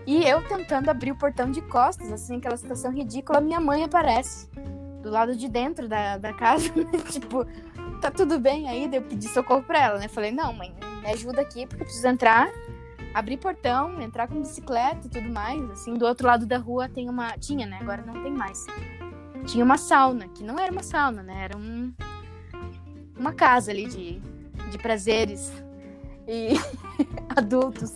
E 0.07 0.23
eu 0.23 0.41
tentando 0.47 0.89
abrir 0.89 1.11
o 1.11 1.17
portão 1.17 1.51
de 1.51 1.61
costas, 1.61 2.11
assim, 2.11 2.37
aquela 2.37 2.55
situação 2.55 2.91
ridícula, 2.91 3.41
minha 3.41 3.59
mãe 3.59 3.83
aparece 3.83 4.47
do 5.05 5.11
lado 5.11 5.35
de 5.35 5.47
dentro 5.47 5.87
da, 5.87 6.17
da 6.17 6.33
casa, 6.33 6.67
tipo, 7.11 7.45
tá 8.01 8.09
tudo 8.09 8.39
bem 8.39 8.67
aí? 8.67 8.87
Daí 8.87 8.99
eu 8.99 9.03
pedi 9.03 9.27
socorro 9.27 9.61
pra 9.61 9.79
ela, 9.79 9.99
né? 9.99 10.07
Falei, 10.07 10.31
não, 10.31 10.51
mãe, 10.51 10.73
me 10.99 11.11
ajuda 11.11 11.41
aqui, 11.41 11.67
porque 11.67 11.83
eu 11.83 11.85
preciso 11.85 12.07
entrar, 12.07 12.49
abrir 13.13 13.37
portão, 13.37 14.01
entrar 14.01 14.27
com 14.27 14.41
bicicleta 14.41 15.05
e 15.05 15.09
tudo 15.11 15.29
mais. 15.29 15.63
Assim, 15.69 15.93
do 15.93 16.07
outro 16.07 16.25
lado 16.25 16.47
da 16.47 16.57
rua 16.57 16.89
tem 16.89 17.07
uma. 17.07 17.37
Tinha, 17.37 17.67
né? 17.67 17.77
Agora 17.79 18.01
não 18.01 18.23
tem 18.23 18.31
mais. 18.31 18.65
Tinha 19.45 19.63
uma 19.63 19.77
sauna, 19.77 20.27
que 20.29 20.43
não 20.43 20.57
era 20.57 20.71
uma 20.71 20.81
sauna, 20.81 21.21
né? 21.21 21.43
Era 21.43 21.55
um. 21.55 21.93
Uma 23.15 23.31
casa 23.31 23.69
ali 23.69 23.85
de, 23.85 24.19
de 24.71 24.77
prazeres 24.79 25.53
e 26.27 26.55
adultos. 27.35 27.93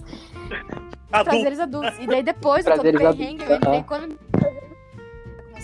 Adulto. 1.12 1.32
Prazeres 1.32 1.60
adultos. 1.60 1.98
E 2.00 2.06
daí 2.06 2.22
depois 2.22 2.64
do 2.64 2.72
todo 2.72 2.82
Prazeres 2.82 3.02
perrengue, 3.02 3.44
eu 3.44 3.56
entrei 3.56 3.84
quando 3.84 4.12
eu 4.12 4.18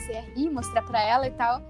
comecei 0.06 0.18
a 0.18 0.22
rir, 0.22 0.50
mostrar 0.50 0.82
pra 0.84 1.02
ela 1.02 1.28
e 1.28 1.32
tal. 1.32 1.62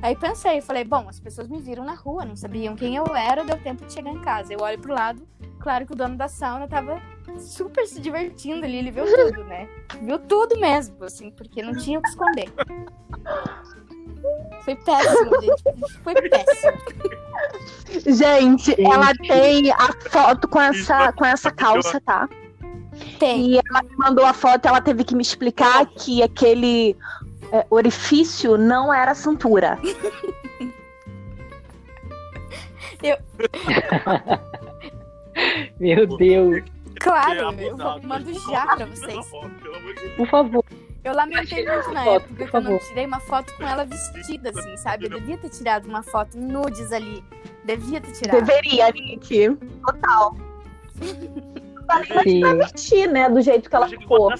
Aí 0.00 0.16
pensei, 0.16 0.60
falei, 0.60 0.84
bom, 0.84 1.08
as 1.08 1.20
pessoas 1.20 1.48
me 1.48 1.60
viram 1.60 1.84
na 1.84 1.94
rua, 1.94 2.24
não 2.24 2.34
sabiam 2.34 2.74
quem 2.74 2.96
eu 2.96 3.06
era, 3.14 3.44
deu 3.44 3.56
tempo 3.58 3.84
de 3.84 3.92
chegar 3.92 4.10
em 4.10 4.20
casa. 4.20 4.52
Eu 4.52 4.60
olho 4.60 4.78
pro 4.78 4.92
lado, 4.92 5.26
claro 5.60 5.86
que 5.86 5.92
o 5.92 5.96
dono 5.96 6.16
da 6.16 6.28
sauna 6.28 6.66
tava 6.66 7.00
super 7.38 7.86
se 7.86 8.00
divertindo 8.00 8.64
ali, 8.64 8.76
ele 8.76 8.90
viu 8.90 9.04
tudo, 9.04 9.44
né? 9.44 9.68
Viu 10.00 10.18
tudo 10.18 10.58
mesmo, 10.58 11.04
assim, 11.04 11.30
porque 11.30 11.62
não 11.62 11.76
tinha 11.76 12.00
o 12.00 12.02
que 12.02 12.08
esconder. 12.08 12.52
Foi 14.64 14.74
péssimo, 14.76 15.40
gente. 15.40 15.62
Foi 16.02 16.14
péssimo. 16.14 16.78
Gente, 18.06 18.80
ela 18.80 19.12
tem 19.14 19.70
a 19.70 19.92
foto 20.10 20.48
com 20.48 20.60
essa, 20.60 21.12
com 21.12 21.24
essa 21.24 21.50
calça, 21.50 22.00
tá? 22.00 22.28
Tem. 23.18 23.52
E 23.52 23.58
ela 23.58 23.82
me 23.82 23.96
mandou 23.96 24.24
a 24.24 24.32
foto, 24.32 24.66
ela 24.66 24.80
teve 24.80 25.04
que 25.04 25.14
me 25.14 25.22
explicar 25.22 25.86
que 25.86 26.22
aquele 26.22 26.96
é, 27.52 27.64
orifício 27.70 28.56
não 28.56 28.92
era 28.92 29.12
a 29.12 29.14
cintura. 29.14 29.78
Meu 35.78 36.06
Deus. 36.16 36.62
Claro, 37.00 37.60
eu 37.60 37.76
vou- 37.76 38.02
mando 38.02 38.32
já 38.50 38.66
pra 38.76 38.86
vocês. 38.86 39.26
Por 40.16 40.26
favor. 40.28 40.64
Eu 41.04 41.14
lamentei 41.14 41.66
muito 41.66 41.90
na 41.90 42.04
Foto, 42.04 42.24
época 42.26 42.46
que 42.46 42.56
eu 42.56 42.60
não 42.60 42.78
tirei 42.78 43.06
uma 43.06 43.18
foto 43.18 43.52
com 43.56 43.64
ela 43.66 43.84
vestida, 43.84 44.50
assim, 44.50 44.76
sabe? 44.76 45.06
Eu 45.06 45.10
devia 45.10 45.36
ter 45.36 45.48
tirado 45.48 45.86
uma 45.86 46.00
foto 46.02 46.38
nudes 46.38 46.92
ali. 46.92 47.24
Devia 47.64 48.00
ter 48.00 48.12
tirado. 48.12 48.44
Deveria, 48.44 48.88
Nick. 48.92 49.48
Total. 49.84 50.36
Sim. 52.22 52.42
Vestir, 52.56 53.08
né? 53.08 53.28
Do 53.28 53.40
jeito 53.40 53.68
que 53.68 53.74
ela 53.74 53.88
ficou. 53.88 54.30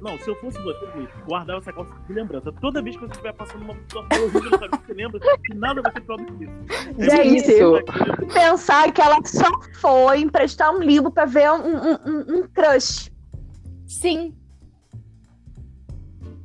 Não, 0.00 0.18
se 0.18 0.28
eu 0.28 0.34
fosse 0.36 0.58
você, 0.62 0.86
Luiz, 0.96 1.10
guardava 1.26 1.58
essa 1.58 1.72
calça 1.72 1.92
de 2.06 2.12
lembrança. 2.14 2.50
Toda 2.60 2.80
vez 2.80 2.96
que 2.96 3.02
você 3.02 3.10
estiver 3.12 3.32
passando 3.34 3.62
uma 3.64 3.74
situação 3.74 4.24
horrível, 4.24 4.58
sabe, 4.58 4.78
você 4.86 4.92
lembra 4.94 5.20
que 5.44 5.54
nada 5.54 5.82
vai 5.82 5.92
ser 5.92 6.00
pior 6.00 6.16
do 6.16 6.24
que 6.36 6.44
isso. 6.44 6.52
É 6.98 7.10
Gente, 7.24 7.50
Isso. 7.52 8.32
pensar 8.32 8.92
que 8.92 9.00
ela 9.02 9.18
só 9.26 9.44
foi 9.80 10.20
emprestar 10.20 10.70
um 10.74 10.78
livro 10.82 11.10
pra 11.10 11.26
ver 11.26 11.50
um, 11.52 11.56
um, 11.56 11.92
um- 12.06 12.38
um 12.38 12.48
crush. 12.48 13.12
Sim. 13.86 14.34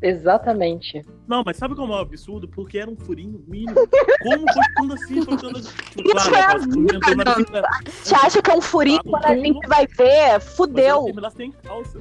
Exatamente. 0.01 1.03
Não, 1.28 1.41
mas 1.43 1.58
sabe 1.58 1.74
como 1.76 1.93
é 1.93 1.95
um 1.95 1.99
absurdo? 1.99 2.47
Porque 2.47 2.78
era 2.78 2.91
um 2.91 2.95
furinho 2.97 3.43
mínimo. 3.47 3.74
Como 4.22 4.53
foi 4.53 4.64
ficando 4.64 4.93
assim? 4.93 5.22
Foi 5.24 5.34
assim. 5.34 5.72
Tipo, 5.95 6.18
Isso 6.18 6.36
é 6.36 6.43
a 6.43 6.58
vida, 6.58 6.95
entrou 6.95 7.16
na 7.16 7.24
Nanda. 7.24 7.36
bicicleta, 7.38 7.68
Você 7.89 8.16
acha 8.16 8.41
que 8.41 8.51
é 8.51 8.53
um 8.53 8.62
furinho 8.62 9.01
quando 9.03 9.26
a 9.26 9.36
gente 9.36 9.68
vai 9.68 9.88
ver? 9.88 9.95
mas 9.97 10.30
ela 10.30 10.39
Fudeu. 10.41 11.03
terminar 11.06 11.32
sem 11.32 11.51
calça. 11.51 11.99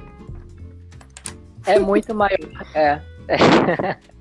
É 1.65 1.79
muito 1.79 2.13
maior. 2.13 2.37
É. 2.73 3.01
É. 3.27 3.37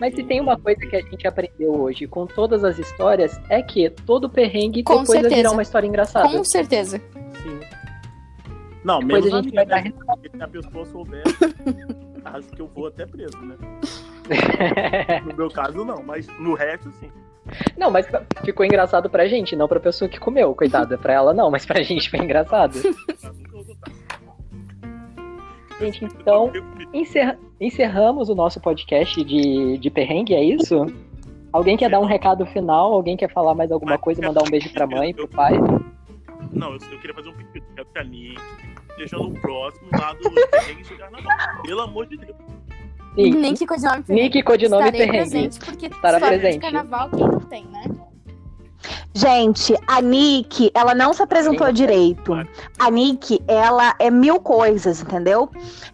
Mas 0.00 0.14
se 0.14 0.24
tem 0.24 0.40
uma 0.40 0.58
coisa 0.58 0.80
que 0.80 0.96
a 0.96 1.00
gente 1.00 1.26
aprendeu 1.26 1.72
hoje 1.80 2.06
com 2.06 2.26
todas 2.26 2.64
as 2.64 2.78
histórias, 2.78 3.40
é 3.48 3.62
que 3.62 3.88
todo 3.90 4.28
perrengue 4.28 4.82
Com 4.82 4.94
depois 5.02 5.08
vai 5.08 5.20
certeza. 5.20 5.36
virar 5.36 5.50
uma 5.52 5.62
história 5.62 5.86
engraçada. 5.86 6.28
Com 6.28 6.44
certeza. 6.44 6.98
Sim. 7.42 7.60
Não, 8.82 8.98
Depois 9.00 9.24
menos 9.24 9.34
a 9.34 9.38
a 9.38 9.42
gente 9.42 9.52
minha, 9.52 9.64
vai 9.66 9.82
né? 9.84 9.92
Porque 10.06 10.30
se 10.36 10.42
a 10.42 10.48
pessoa 10.48 10.86
souber, 10.86 11.22
acho 12.24 12.48
que 12.48 12.60
eu 12.60 12.68
vou 12.68 12.86
até 12.88 13.06
preso, 13.06 13.38
né? 13.38 13.56
No 15.26 15.34
meu 15.36 15.50
caso, 15.50 15.84
não, 15.84 16.02
mas 16.02 16.26
no 16.38 16.54
resto, 16.54 16.90
sim. 17.00 17.10
Não, 17.76 17.90
mas 17.90 18.06
ficou 18.44 18.64
engraçado 18.64 19.10
pra 19.10 19.26
gente, 19.26 19.56
não 19.56 19.66
pra 19.66 19.80
pessoa 19.80 20.08
que 20.08 20.20
comeu, 20.20 20.54
coitada. 20.54 20.96
Pra 20.96 21.12
ela 21.14 21.34
não, 21.34 21.50
mas 21.50 21.66
pra 21.66 21.82
gente 21.82 22.08
foi 22.10 22.20
engraçado. 22.20 22.78
Gente, 25.80 26.04
então, 26.04 26.52
encerra- 26.92 27.38
encerramos 27.60 28.28
o 28.28 28.34
nosso 28.34 28.60
podcast 28.60 29.24
de, 29.24 29.78
de 29.78 29.90
perrengue, 29.90 30.34
é 30.34 30.44
isso? 30.44 30.86
Alguém 31.52 31.76
quer 31.76 31.88
dar 31.90 31.98
um 32.00 32.04
recado 32.04 32.44
final? 32.46 32.92
Alguém 32.92 33.16
quer 33.16 33.32
falar 33.32 33.54
mais 33.54 33.72
alguma 33.72 33.96
coisa? 33.98 34.20
Mandar 34.22 34.42
um 34.42 34.50
beijo 34.50 34.70
pra 34.72 34.86
mãe, 34.86 35.12
pro 35.14 35.26
pai? 35.26 35.52
Não, 36.52 36.72
eu, 36.74 36.78
eu 36.92 36.98
queria 37.00 37.14
fazer 37.14 37.28
um 37.30 37.32
pedido. 37.34 37.64
Quero 37.74 37.88
que 37.88 37.98
a 37.98 38.04
Nick 38.04 38.40
esteja 38.90 39.16
no 39.16 39.32
próximo 39.40 39.88
lado 39.98 40.18
do 40.20 40.30
perrengue 40.50 40.82
de 40.82 40.94
carnaval. 40.96 41.62
Pelo 41.62 41.80
amor 41.80 42.06
de 42.06 42.16
Deus. 42.18 42.36
Sim. 43.16 43.30
Nick 43.32 43.66
codinome 43.66 44.04
Nick, 44.08 44.42
codinome 44.44 44.84
Estarei 44.84 45.06
perrengue. 45.06 45.30
presente, 45.30 45.58
porque 45.64 45.86
Estará 45.86 46.20
presente. 46.20 46.52
de 46.54 46.58
carnaval 46.60 47.10
quem 47.10 47.20
não 47.26 47.40
tem, 47.40 47.64
né? 47.66 47.82
Gente, 49.12 49.76
a 49.86 50.00
Nick, 50.00 50.70
ela 50.74 50.94
não 50.94 51.12
se 51.12 51.22
apresentou 51.22 51.66
Sim. 51.66 51.72
direito. 51.72 52.32
A 52.78 52.90
Nick, 52.90 53.40
ela 53.46 53.94
é 53.98 54.10
mil 54.10 54.40
coisas, 54.40 55.02
entendeu? 55.02 55.50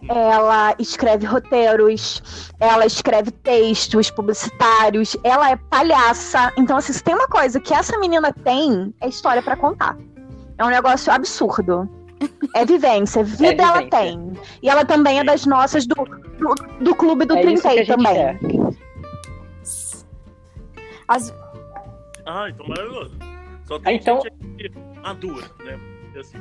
Ela 0.07 0.73
escreve 0.79 1.25
roteiros, 1.25 2.21
ela 2.59 2.85
escreve 2.85 3.31
textos 3.31 4.09
publicitários, 4.09 5.17
ela 5.23 5.49
é 5.51 5.55
palhaça. 5.55 6.51
Então, 6.57 6.77
assim, 6.77 6.93
se 6.93 7.03
tem 7.03 7.15
uma 7.15 7.27
coisa 7.27 7.59
que 7.59 7.73
essa 7.73 7.97
menina 7.99 8.31
tem, 8.31 8.93
é 9.01 9.09
história 9.09 9.41
pra 9.41 9.55
contar. 9.57 9.97
É 10.57 10.63
um 10.63 10.69
negócio 10.69 11.11
absurdo. 11.11 11.89
É 12.55 12.65
vivência, 12.65 13.21
vida 13.25 13.61
ela 13.63 13.73
vivência. 13.81 13.89
tem. 13.99 14.31
E 14.63 14.69
ela 14.69 14.85
também 14.85 15.19
é 15.19 15.23
das 15.23 15.45
nossas 15.45 15.85
do, 15.85 15.95
do, 16.39 16.55
do 16.83 16.95
clube 16.95 17.25
do 17.25 17.35
é 17.35 17.43
isso 17.43 17.61
que 17.61 17.67
a 17.67 17.71
30 17.71 17.85
gente 17.85 17.87
também. 17.87 18.13
quer. 18.13 18.39
As- 21.07 21.33
Ah, 22.27 22.49
então 22.49 22.67
maravilhoso. 22.67 23.11
Só 23.65 23.79
tem 23.79 23.93
Ah, 23.93 23.95
então- 23.95 24.21
gente 24.21 24.71
madura, 25.01 25.45
né? 25.63 25.79
Assim. 26.19 26.37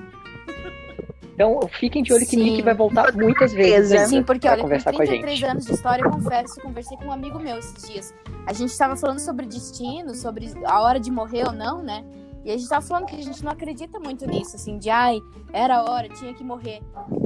Então 1.34 1.60
fiquem 1.78 2.02
de 2.02 2.12
olho 2.14 2.26
que. 2.26 2.34
Nick 2.36 2.62
vai 2.62 2.74
voltar 2.74 3.12
muitas 3.14 3.52
vezes 3.52 3.92
ainda 3.92 4.06
Sim, 4.06 4.22
porque 4.22 4.48
olha, 4.48 4.56
com 4.56 4.62
conversar 4.62 4.90
com 4.92 5.02
a 5.02 5.04
33 5.06 5.38
gente. 5.38 5.50
anos 5.50 5.66
de 5.66 5.72
história, 5.74 6.02
eu 6.02 6.10
confesso, 6.10 6.60
conversei 6.62 6.96
com 6.96 7.04
um 7.06 7.12
amigo 7.12 7.38
meu 7.38 7.58
esses 7.58 7.86
dias. 7.86 8.14
A 8.46 8.52
gente 8.54 8.76
tava 8.76 8.96
falando 8.96 9.18
sobre 9.18 9.44
destino, 9.44 10.14
sobre 10.14 10.50
a 10.64 10.80
hora 10.80 10.98
de 10.98 11.10
morrer 11.10 11.44
ou 11.46 11.52
não, 11.52 11.82
né? 11.82 12.04
E 12.42 12.50
a 12.50 12.56
gente 12.56 12.68
tava 12.68 12.86
falando 12.86 13.06
que 13.06 13.16
a 13.16 13.22
gente 13.22 13.44
não 13.44 13.52
acredita 13.52 13.98
muito 14.00 14.24
nisso, 14.26 14.56
assim, 14.56 14.78
de 14.78 14.88
ai, 14.88 15.20
era 15.52 15.76
a 15.78 15.82
hora, 15.90 16.08
tinha 16.08 16.32
que 16.32 16.42
morrer. 16.44 16.80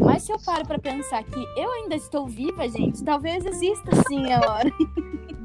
Mas 0.04 0.22
se 0.24 0.32
eu 0.32 0.38
paro 0.44 0.66
pra 0.66 0.78
pensar 0.78 1.22
que 1.22 1.38
eu 1.56 1.70
ainda 1.72 1.94
estou 1.94 2.26
viva, 2.26 2.66
gente, 2.68 3.04
talvez 3.04 3.44
exista 3.46 3.90
sim 4.08 4.32
a 4.32 4.40
hora. 4.40 4.72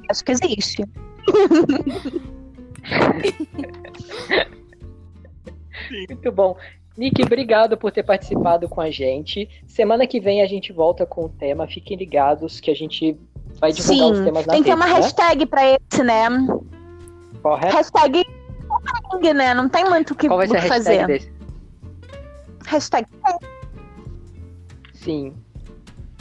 Acho 0.10 0.24
que 0.24 0.32
existe. 0.32 0.84
Muito 6.10 6.32
bom. 6.32 6.58
Nick, 6.98 7.22
obrigado 7.24 7.76
por 7.78 7.92
ter 7.92 8.04
participado 8.04 8.70
com 8.70 8.80
a 8.80 8.90
gente. 8.90 9.50
Semana 9.68 10.08
que 10.08 10.20
vem 10.20 10.42
a 10.42 10.48
gente 10.48 10.72
volta 10.72 11.06
com 11.06 11.26
o 11.26 11.30
tema. 11.30 11.68
Fiquem 11.68 11.98
ligados 11.98 12.60
que 12.60 12.72
a 12.72 12.76
gente 12.76 13.18
vai 13.60 13.72
divulgar 13.72 14.12
os 14.12 14.18
Sim, 14.18 14.24
temas 14.24 14.46
na 14.46 14.54
tem 14.54 14.64
que 14.64 14.70
ter 14.70 14.76
uma 14.76 14.86
né? 14.86 14.94
hashtag 14.94 15.46
pra 15.46 15.62
esse, 15.66 16.04
né? 16.04 16.28
Correto? 17.42 17.76
Hashtag 17.76 18.24
né? 19.34 19.54
Não 19.54 19.70
tem 19.70 19.86
muito 19.86 20.12
o 20.12 20.16
que, 20.16 20.28
Qual 20.28 20.38
vai 20.38 20.48
ser 20.48 20.58
a 20.58 20.62
hashtag 20.62 20.84
fazer. 20.84 21.08
desse? 21.08 21.32
Hashtag 22.66 23.08
Sim, 24.94 25.36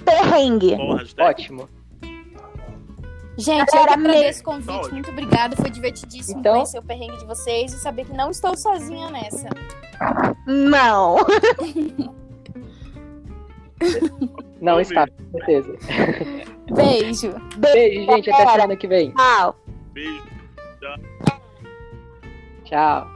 perrengue. 0.04 0.74
A 0.74 0.96
hashtag? 0.98 1.22
ótimo. 1.22 1.68
Gente, 3.36 3.74
eu 3.74 3.82
agradeço 3.82 4.40
o 4.40 4.44
convite, 4.44 4.92
muito 4.92 5.10
obrigada. 5.10 5.56
Foi 5.56 5.68
divertidíssimo 5.70 6.40
Então- 6.40 6.52
conhecer 6.54 6.78
o 6.78 6.82
perrengue 6.82 7.16
de 7.18 7.24
vocês 7.26 7.72
e 7.72 7.78
saber 7.78 8.04
que 8.04 8.12
não 8.12 8.30
estou 8.30 8.56
sozinha 8.56 9.10
nessa. 9.10 9.48
Não. 10.46 11.16
Não 14.60 14.80
está, 14.80 15.06
com 15.06 15.30
certeza. 15.32 15.76
Beijo. 16.72 17.34
Beijo, 17.58 18.06
gente. 18.12 18.30
Até 18.30 18.50
semana 18.52 18.76
que 18.76 18.86
vem. 18.86 19.12
Tchau. 19.12 19.56
Beijo. 19.92 20.22
Tchau. 22.64 23.06